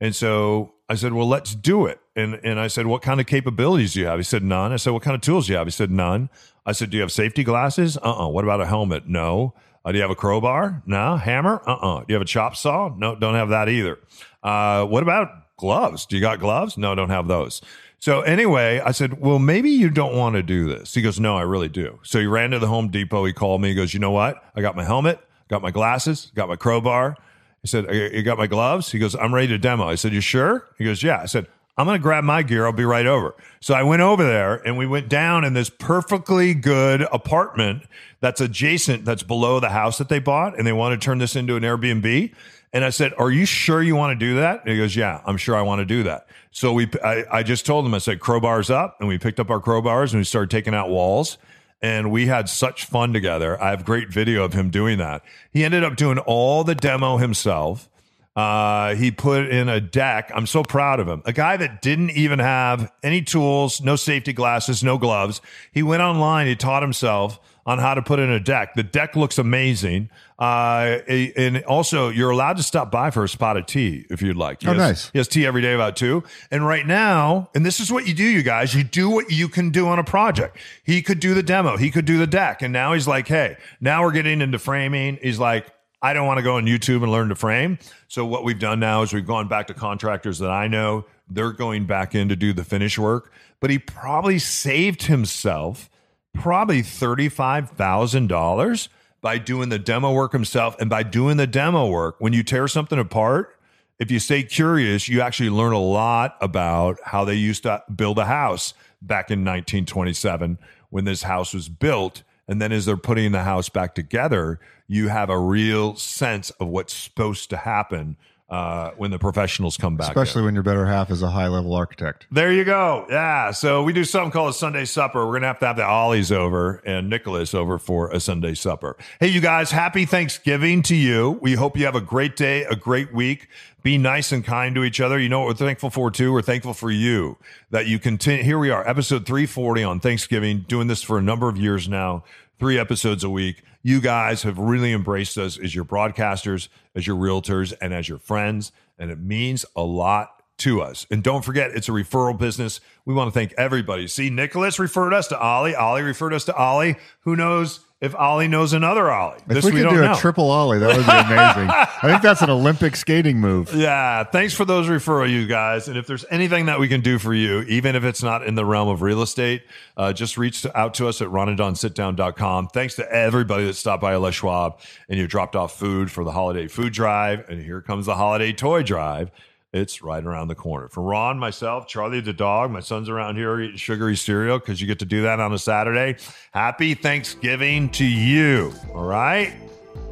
And 0.02 0.14
so 0.14 0.74
I 0.86 0.96
said, 0.96 1.14
well, 1.14 1.26
let's 1.26 1.54
do 1.54 1.86
it. 1.86 1.98
And 2.14 2.34
and 2.44 2.60
I 2.60 2.66
said, 2.66 2.86
what 2.86 3.02
kind 3.02 3.20
of 3.20 3.26
capabilities 3.26 3.94
do 3.94 4.00
you 4.00 4.06
have? 4.06 4.18
He 4.18 4.22
said, 4.24 4.42
none. 4.42 4.72
I 4.72 4.76
said, 4.76 4.92
what 4.92 5.02
kind 5.02 5.14
of 5.14 5.20
tools 5.22 5.46
do 5.46 5.52
you 5.52 5.58
have? 5.58 5.66
He 5.66 5.70
said, 5.70 5.90
none. 5.90 6.28
I 6.66 6.72
said, 6.72 6.90
do 6.90 6.96
you 6.96 7.00
have 7.00 7.12
safety 7.12 7.42
glasses? 7.44 7.96
Uh 7.96 8.24
uh 8.24 8.28
What 8.28 8.44
about 8.44 8.60
a 8.60 8.66
helmet? 8.66 9.08
No. 9.08 9.54
Uh, 9.84 9.90
do 9.90 9.98
you 9.98 10.02
have 10.02 10.10
a 10.10 10.14
crowbar? 10.16 10.82
No. 10.86 11.16
Hammer? 11.16 11.62
Uh 11.66 11.74
uh 11.74 11.98
Do 12.00 12.06
you 12.08 12.14
have 12.14 12.22
a 12.22 12.26
chop 12.26 12.54
saw? 12.56 12.94
No, 12.96 13.14
don't 13.16 13.34
have 13.34 13.48
that 13.48 13.68
either. 13.68 13.98
Uh, 14.42 14.84
what 14.84 15.02
about 15.02 15.56
gloves? 15.56 16.06
Do 16.06 16.16
you 16.16 16.22
got 16.22 16.38
gloves? 16.38 16.76
No, 16.76 16.94
don't 16.94 17.10
have 17.10 17.28
those. 17.28 17.62
So 17.98 18.20
anyway, 18.22 18.80
I 18.80 18.90
said, 18.90 19.20
well, 19.20 19.38
maybe 19.38 19.70
you 19.70 19.88
don't 19.88 20.16
want 20.16 20.34
to 20.34 20.42
do 20.42 20.66
this. 20.68 20.92
He 20.92 21.02
goes, 21.02 21.20
no, 21.20 21.36
I 21.36 21.42
really 21.42 21.68
do. 21.68 22.00
So 22.02 22.18
he 22.18 22.26
ran 22.26 22.50
to 22.50 22.58
the 22.58 22.66
Home 22.66 22.88
Depot. 22.88 23.24
He 23.24 23.32
called 23.32 23.60
me. 23.62 23.68
He 23.68 23.74
goes, 23.76 23.94
you 23.94 24.00
know 24.00 24.10
what? 24.10 24.42
I 24.56 24.60
got 24.60 24.74
my 24.74 24.84
helmet, 24.84 25.20
got 25.48 25.62
my 25.62 25.70
glasses, 25.70 26.32
got 26.34 26.48
my 26.48 26.56
crowbar. 26.56 27.16
He 27.62 27.68
said, 27.68 27.86
you 28.12 28.22
got 28.24 28.38
my 28.38 28.48
gloves? 28.48 28.90
He 28.90 28.98
goes, 28.98 29.14
I'm 29.14 29.32
ready 29.32 29.46
to 29.48 29.58
demo. 29.58 29.88
I 29.88 29.94
said, 29.94 30.12
you 30.12 30.20
sure? 30.20 30.68
He 30.78 30.84
goes, 30.84 31.00
yeah. 31.04 31.20
I 31.22 31.26
said, 31.26 31.46
I'm 31.76 31.86
going 31.86 31.98
to 31.98 32.02
grab 32.02 32.22
my 32.22 32.42
gear. 32.42 32.66
I'll 32.66 32.72
be 32.72 32.84
right 32.84 33.06
over. 33.06 33.34
So 33.60 33.72
I 33.72 33.82
went 33.82 34.02
over 34.02 34.22
there 34.22 34.56
and 34.56 34.76
we 34.76 34.86
went 34.86 35.08
down 35.08 35.44
in 35.44 35.54
this 35.54 35.70
perfectly 35.70 36.52
good 36.52 37.02
apartment 37.12 37.84
that's 38.20 38.40
adjacent, 38.42 39.04
that's 39.04 39.22
below 39.22 39.58
the 39.58 39.70
house 39.70 39.98
that 39.98 40.10
they 40.10 40.18
bought. 40.18 40.58
And 40.58 40.66
they 40.66 40.72
want 40.72 41.00
to 41.00 41.04
turn 41.04 41.18
this 41.18 41.34
into 41.34 41.56
an 41.56 41.62
Airbnb. 41.62 42.34
And 42.74 42.84
I 42.84 42.90
said, 42.90 43.12
Are 43.18 43.30
you 43.30 43.46
sure 43.46 43.82
you 43.82 43.96
want 43.96 44.18
to 44.18 44.26
do 44.26 44.36
that? 44.36 44.60
And 44.62 44.70
he 44.70 44.76
goes, 44.76 44.94
Yeah, 44.94 45.22
I'm 45.24 45.36
sure 45.38 45.56
I 45.56 45.62
want 45.62 45.80
to 45.80 45.86
do 45.86 46.02
that. 46.04 46.26
So 46.50 46.72
we, 46.74 46.88
I, 47.02 47.24
I 47.30 47.42
just 47.42 47.64
told 47.64 47.86
him, 47.86 47.94
I 47.94 47.98
said, 47.98 48.20
crowbars 48.20 48.70
up. 48.70 48.96
And 49.00 49.08
we 49.08 49.18
picked 49.18 49.40
up 49.40 49.50
our 49.50 49.60
crowbars 49.60 50.12
and 50.12 50.20
we 50.20 50.24
started 50.24 50.50
taking 50.50 50.74
out 50.74 50.90
walls. 50.90 51.38
And 51.80 52.12
we 52.12 52.26
had 52.26 52.48
such 52.48 52.84
fun 52.84 53.12
together. 53.12 53.60
I 53.60 53.70
have 53.70 53.84
great 53.84 54.10
video 54.10 54.44
of 54.44 54.52
him 54.52 54.70
doing 54.70 54.98
that. 54.98 55.24
He 55.50 55.64
ended 55.64 55.82
up 55.82 55.96
doing 55.96 56.18
all 56.18 56.62
the 56.62 56.76
demo 56.76 57.16
himself. 57.16 57.88
Uh, 58.34 58.94
he 58.94 59.10
put 59.10 59.48
in 59.50 59.68
a 59.68 59.78
deck. 59.80 60.30
I'm 60.34 60.46
so 60.46 60.62
proud 60.62 61.00
of 61.00 61.06
him. 61.06 61.22
A 61.26 61.32
guy 61.34 61.56
that 61.58 61.82
didn't 61.82 62.10
even 62.12 62.38
have 62.38 62.90
any 63.02 63.20
tools, 63.20 63.82
no 63.82 63.94
safety 63.96 64.32
glasses, 64.32 64.82
no 64.82 64.96
gloves. 64.96 65.42
He 65.70 65.82
went 65.82 66.02
online. 66.02 66.46
He 66.46 66.56
taught 66.56 66.82
himself 66.82 67.38
on 67.66 67.78
how 67.78 67.92
to 67.94 68.00
put 68.02 68.18
in 68.18 68.30
a 68.30 68.40
deck. 68.40 68.74
The 68.74 68.82
deck 68.82 69.14
looks 69.16 69.36
amazing. 69.38 70.08
Uh, 70.38 70.98
and 71.06 71.62
also, 71.64 72.08
you're 72.08 72.30
allowed 72.30 72.56
to 72.56 72.62
stop 72.62 72.90
by 72.90 73.10
for 73.10 73.22
a 73.22 73.28
spot 73.28 73.56
of 73.56 73.66
tea 73.66 74.06
if 74.10 74.20
you'd 74.22 74.36
like. 74.36 74.62
He 74.62 74.66
Oh, 74.66 74.72
has- 74.72 74.78
nice. 74.78 75.10
He 75.10 75.18
has 75.18 75.28
tea 75.28 75.46
every 75.46 75.60
day 75.62 75.74
about 75.74 75.94
two. 75.94 76.24
And 76.50 76.66
right 76.66 76.86
now, 76.86 77.50
and 77.54 77.64
this 77.66 77.78
is 77.80 77.92
what 77.92 78.08
you 78.08 78.14
do, 78.14 78.24
you 78.24 78.42
guys, 78.42 78.74
you 78.74 78.82
do 78.82 79.10
what 79.10 79.30
you 79.30 79.46
can 79.48 79.70
do 79.70 79.86
on 79.88 79.98
a 80.00 80.04
project. 80.04 80.56
He 80.82 81.02
could 81.02 81.20
do 81.20 81.34
the 81.34 81.42
demo, 81.42 81.76
he 81.76 81.90
could 81.90 82.06
do 82.06 82.16
the 82.18 82.26
deck. 82.26 82.62
And 82.62 82.72
now 82.72 82.94
he's 82.94 83.06
like, 83.06 83.28
hey, 83.28 83.58
now 83.80 84.02
we're 84.02 84.10
getting 84.12 84.40
into 84.40 84.58
framing. 84.58 85.18
He's 85.22 85.38
like, 85.38 85.66
I 86.02 86.12
don't 86.12 86.26
want 86.26 86.38
to 86.38 86.42
go 86.42 86.56
on 86.56 86.66
YouTube 86.66 87.04
and 87.04 87.12
learn 87.12 87.28
to 87.28 87.36
frame. 87.36 87.78
So 88.08 88.26
what 88.26 88.42
we've 88.42 88.58
done 88.58 88.80
now 88.80 89.02
is 89.02 89.12
we've 89.12 89.26
gone 89.26 89.46
back 89.46 89.68
to 89.68 89.74
contractors 89.74 90.40
that 90.40 90.50
I 90.50 90.66
know. 90.66 91.06
They're 91.30 91.52
going 91.52 91.86
back 91.86 92.14
in 92.14 92.28
to 92.28 92.36
do 92.36 92.52
the 92.52 92.64
finish 92.64 92.98
work. 92.98 93.32
But 93.60 93.70
he 93.70 93.78
probably 93.78 94.40
saved 94.40 95.04
himself 95.04 95.88
probably 96.34 96.82
$35,000 96.82 98.88
by 99.20 99.38
doing 99.38 99.68
the 99.68 99.78
demo 99.78 100.12
work 100.12 100.32
himself. 100.32 100.76
And 100.80 100.90
by 100.90 101.04
doing 101.04 101.36
the 101.36 101.46
demo 101.46 101.88
work, 101.88 102.16
when 102.18 102.32
you 102.32 102.42
tear 102.42 102.66
something 102.66 102.98
apart, 102.98 103.56
if 104.00 104.10
you 104.10 104.18
stay 104.18 104.42
curious, 104.42 105.08
you 105.08 105.20
actually 105.20 105.50
learn 105.50 105.72
a 105.72 105.78
lot 105.78 106.36
about 106.40 106.98
how 107.04 107.24
they 107.24 107.34
used 107.34 107.62
to 107.62 107.84
build 107.94 108.18
a 108.18 108.24
house 108.24 108.74
back 109.00 109.30
in 109.30 109.40
1927 109.40 110.58
when 110.90 111.04
this 111.04 111.22
house 111.22 111.54
was 111.54 111.68
built. 111.68 112.24
And 112.52 112.60
then 112.60 112.70
as 112.70 112.84
they're 112.84 112.98
putting 112.98 113.32
the 113.32 113.44
house 113.44 113.70
back 113.70 113.94
together, 113.94 114.60
you 114.86 115.08
have 115.08 115.30
a 115.30 115.38
real 115.38 115.96
sense 115.96 116.50
of 116.50 116.68
what's 116.68 116.92
supposed 116.92 117.48
to 117.48 117.56
happen 117.56 118.18
uh, 118.50 118.90
when 118.98 119.10
the 119.10 119.18
professionals 119.18 119.78
come 119.78 119.96
back. 119.96 120.08
in. 120.08 120.10
Especially 120.10 120.42
when 120.42 120.52
your 120.52 120.62
better 120.62 120.84
half 120.84 121.10
is 121.10 121.22
a 121.22 121.30
high 121.30 121.48
level 121.48 121.72
architect. 121.72 122.26
There 122.30 122.52
you 122.52 122.64
go. 122.64 123.06
Yeah. 123.08 123.50
So 123.52 123.82
we 123.82 123.94
do 123.94 124.04
something 124.04 124.30
called 124.30 124.50
a 124.50 124.52
Sunday 124.52 124.84
supper. 124.84 125.20
We're 125.24 125.32
going 125.32 125.42
to 125.42 125.46
have 125.48 125.60
to 125.60 125.66
have 125.66 125.76
the 125.76 125.86
Ollies 125.86 126.30
over 126.30 126.82
and 126.84 127.08
Nicholas 127.08 127.54
over 127.54 127.78
for 127.78 128.10
a 128.10 128.20
Sunday 128.20 128.52
supper. 128.52 128.98
Hey, 129.18 129.28
you 129.28 129.40
guys, 129.40 129.70
happy 129.70 130.04
Thanksgiving 130.04 130.82
to 130.82 130.94
you. 130.94 131.38
We 131.40 131.54
hope 131.54 131.78
you 131.78 131.86
have 131.86 131.96
a 131.96 132.02
great 132.02 132.36
day, 132.36 132.64
a 132.64 132.76
great 132.76 133.14
week. 133.14 133.48
Be 133.82 133.96
nice 133.98 134.30
and 134.30 134.44
kind 134.44 134.74
to 134.74 134.84
each 134.84 135.00
other. 135.00 135.18
You 135.18 135.30
know 135.30 135.40
what 135.40 135.48
we're 135.48 135.66
thankful 135.66 135.90
for 135.90 136.10
too? 136.10 136.32
We're 136.32 136.42
thankful 136.42 136.74
for 136.74 136.90
you 136.90 137.38
that 137.70 137.86
you 137.86 137.98
continue. 137.98 138.44
Here 138.44 138.58
we 138.58 138.70
are, 138.70 138.86
episode 138.86 139.26
340 139.26 139.82
on 139.82 139.98
Thanksgiving, 139.98 140.66
doing 140.68 140.86
this 140.86 141.02
for 141.02 141.18
a 141.18 141.22
number 141.22 141.48
of 141.48 141.56
years 141.56 141.88
now, 141.88 142.22
three 142.62 142.78
episodes 142.78 143.24
a 143.24 143.28
week. 143.28 143.64
You 143.82 144.00
guys 144.00 144.44
have 144.44 144.56
really 144.56 144.92
embraced 144.92 145.36
us 145.36 145.58
as 145.58 145.74
your 145.74 145.84
broadcasters, 145.84 146.68
as 146.94 147.08
your 147.08 147.16
realtors, 147.16 147.72
and 147.80 147.92
as 147.92 148.08
your 148.08 148.18
friends. 148.18 148.70
And 149.00 149.10
it 149.10 149.18
means 149.18 149.64
a 149.74 149.82
lot 149.82 150.41
to 150.62 150.82
us. 150.82 151.06
And 151.10 151.22
don't 151.22 151.44
forget, 151.44 151.70
it's 151.72 151.88
a 151.88 151.92
referral 151.92 152.36
business. 152.36 152.80
We 153.04 153.14
want 153.14 153.28
to 153.32 153.32
thank 153.38 153.52
everybody. 153.58 154.06
See, 154.08 154.30
Nicholas 154.30 154.78
referred 154.78 155.12
us 155.14 155.28
to 155.28 155.38
Ollie. 155.38 155.74
Ollie 155.74 156.02
referred 156.02 156.34
us 156.34 156.44
to 156.46 156.54
Ollie. 156.56 156.96
Who 157.20 157.36
knows 157.36 157.80
if 158.00 158.16
Ollie 158.16 158.48
knows 158.48 158.72
another 158.72 159.10
Ollie? 159.12 159.38
If 159.38 159.46
This 159.46 159.64
we 159.64 159.70
could 159.72 159.82
don't 159.84 159.94
do 159.94 160.00
know. 160.02 160.12
a 160.12 160.16
triple 160.16 160.50
ollie, 160.50 160.80
that 160.80 160.88
would 160.88 161.06
be 161.06 161.12
amazing. 161.12 161.68
I 161.70 162.08
think 162.10 162.20
that's 162.22 162.42
an 162.42 162.50
Olympic 162.50 162.96
skating 162.96 163.38
move. 163.38 163.72
Yeah, 163.82 164.24
thanks 164.24 164.54
for 164.54 164.64
those 164.64 164.88
referral, 164.88 165.30
you 165.30 165.46
guys. 165.46 165.86
And 165.88 165.96
if 165.96 166.06
there's 166.08 166.24
anything 166.30 166.66
that 166.66 166.80
we 166.80 166.88
can 166.88 167.00
do 167.00 167.18
for 167.20 167.32
you, 167.34 167.60
even 167.62 167.94
if 167.94 168.02
it's 168.04 168.22
not 168.22 168.44
in 168.46 168.54
the 168.56 168.64
realm 168.64 168.88
of 168.88 169.02
real 169.02 169.22
estate, 169.22 169.62
uh, 169.96 170.12
just 170.12 170.36
reach 170.36 170.66
out 170.74 170.94
to 170.94 171.06
us 171.08 171.20
at 171.22 171.28
ronanddonsitdown.com. 171.28 172.68
Thanks 172.68 172.94
to 172.96 173.12
everybody 173.12 173.64
that 173.66 173.74
stopped 173.74 174.02
by 174.02 174.16
Les 174.16 174.34
Schwab 174.34 174.78
and 175.08 175.18
you 175.18 175.26
dropped 175.26 175.56
off 175.56 175.76
food 175.78 176.10
for 176.10 176.24
the 176.24 176.32
holiday 176.32 176.66
food 176.68 176.92
drive. 176.92 177.48
And 177.48 177.62
here 177.62 177.80
comes 177.80 178.06
the 178.06 178.16
holiday 178.16 178.52
toy 178.52 178.82
drive. 178.82 179.30
It's 179.72 180.02
right 180.02 180.22
around 180.22 180.48
the 180.48 180.54
corner. 180.54 180.88
For 180.88 181.02
Ron, 181.02 181.38
myself, 181.38 181.86
Charlie 181.86 182.20
the 182.20 182.34
dog, 182.34 182.70
my 182.70 182.80
son's 182.80 183.08
around 183.08 183.36
here 183.36 183.58
eating 183.58 183.78
sugary 183.78 184.16
cereal 184.16 184.58
because 184.58 184.82
you 184.82 184.86
get 184.86 184.98
to 184.98 185.06
do 185.06 185.22
that 185.22 185.40
on 185.40 185.54
a 185.54 185.58
Saturday. 185.58 186.18
Happy 186.52 186.92
Thanksgiving 186.92 187.88
to 187.90 188.04
you. 188.04 188.74
All 188.94 189.04
right? 189.04 189.54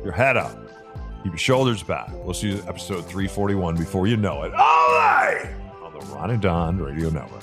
Your 0.03 0.13
head 0.13 0.39
up. 0.39 0.57
Keep 1.23 1.33
your 1.33 1.39
shoulders 1.39 1.83
back. 1.83 2.09
We'll 2.25 2.33
see 2.33 2.53
you 2.53 2.63
episode 2.67 3.03
341 3.03 3.77
before 3.77 4.07
you 4.07 4.17
know 4.17 4.45
it. 4.45 4.55
All 4.55 4.59
right! 4.59 5.51
On 5.83 5.93
the 5.93 6.01
Ron 6.07 6.31
and 6.31 6.41
Don 6.41 6.79
Radio 6.79 7.11
Network. 7.11 7.43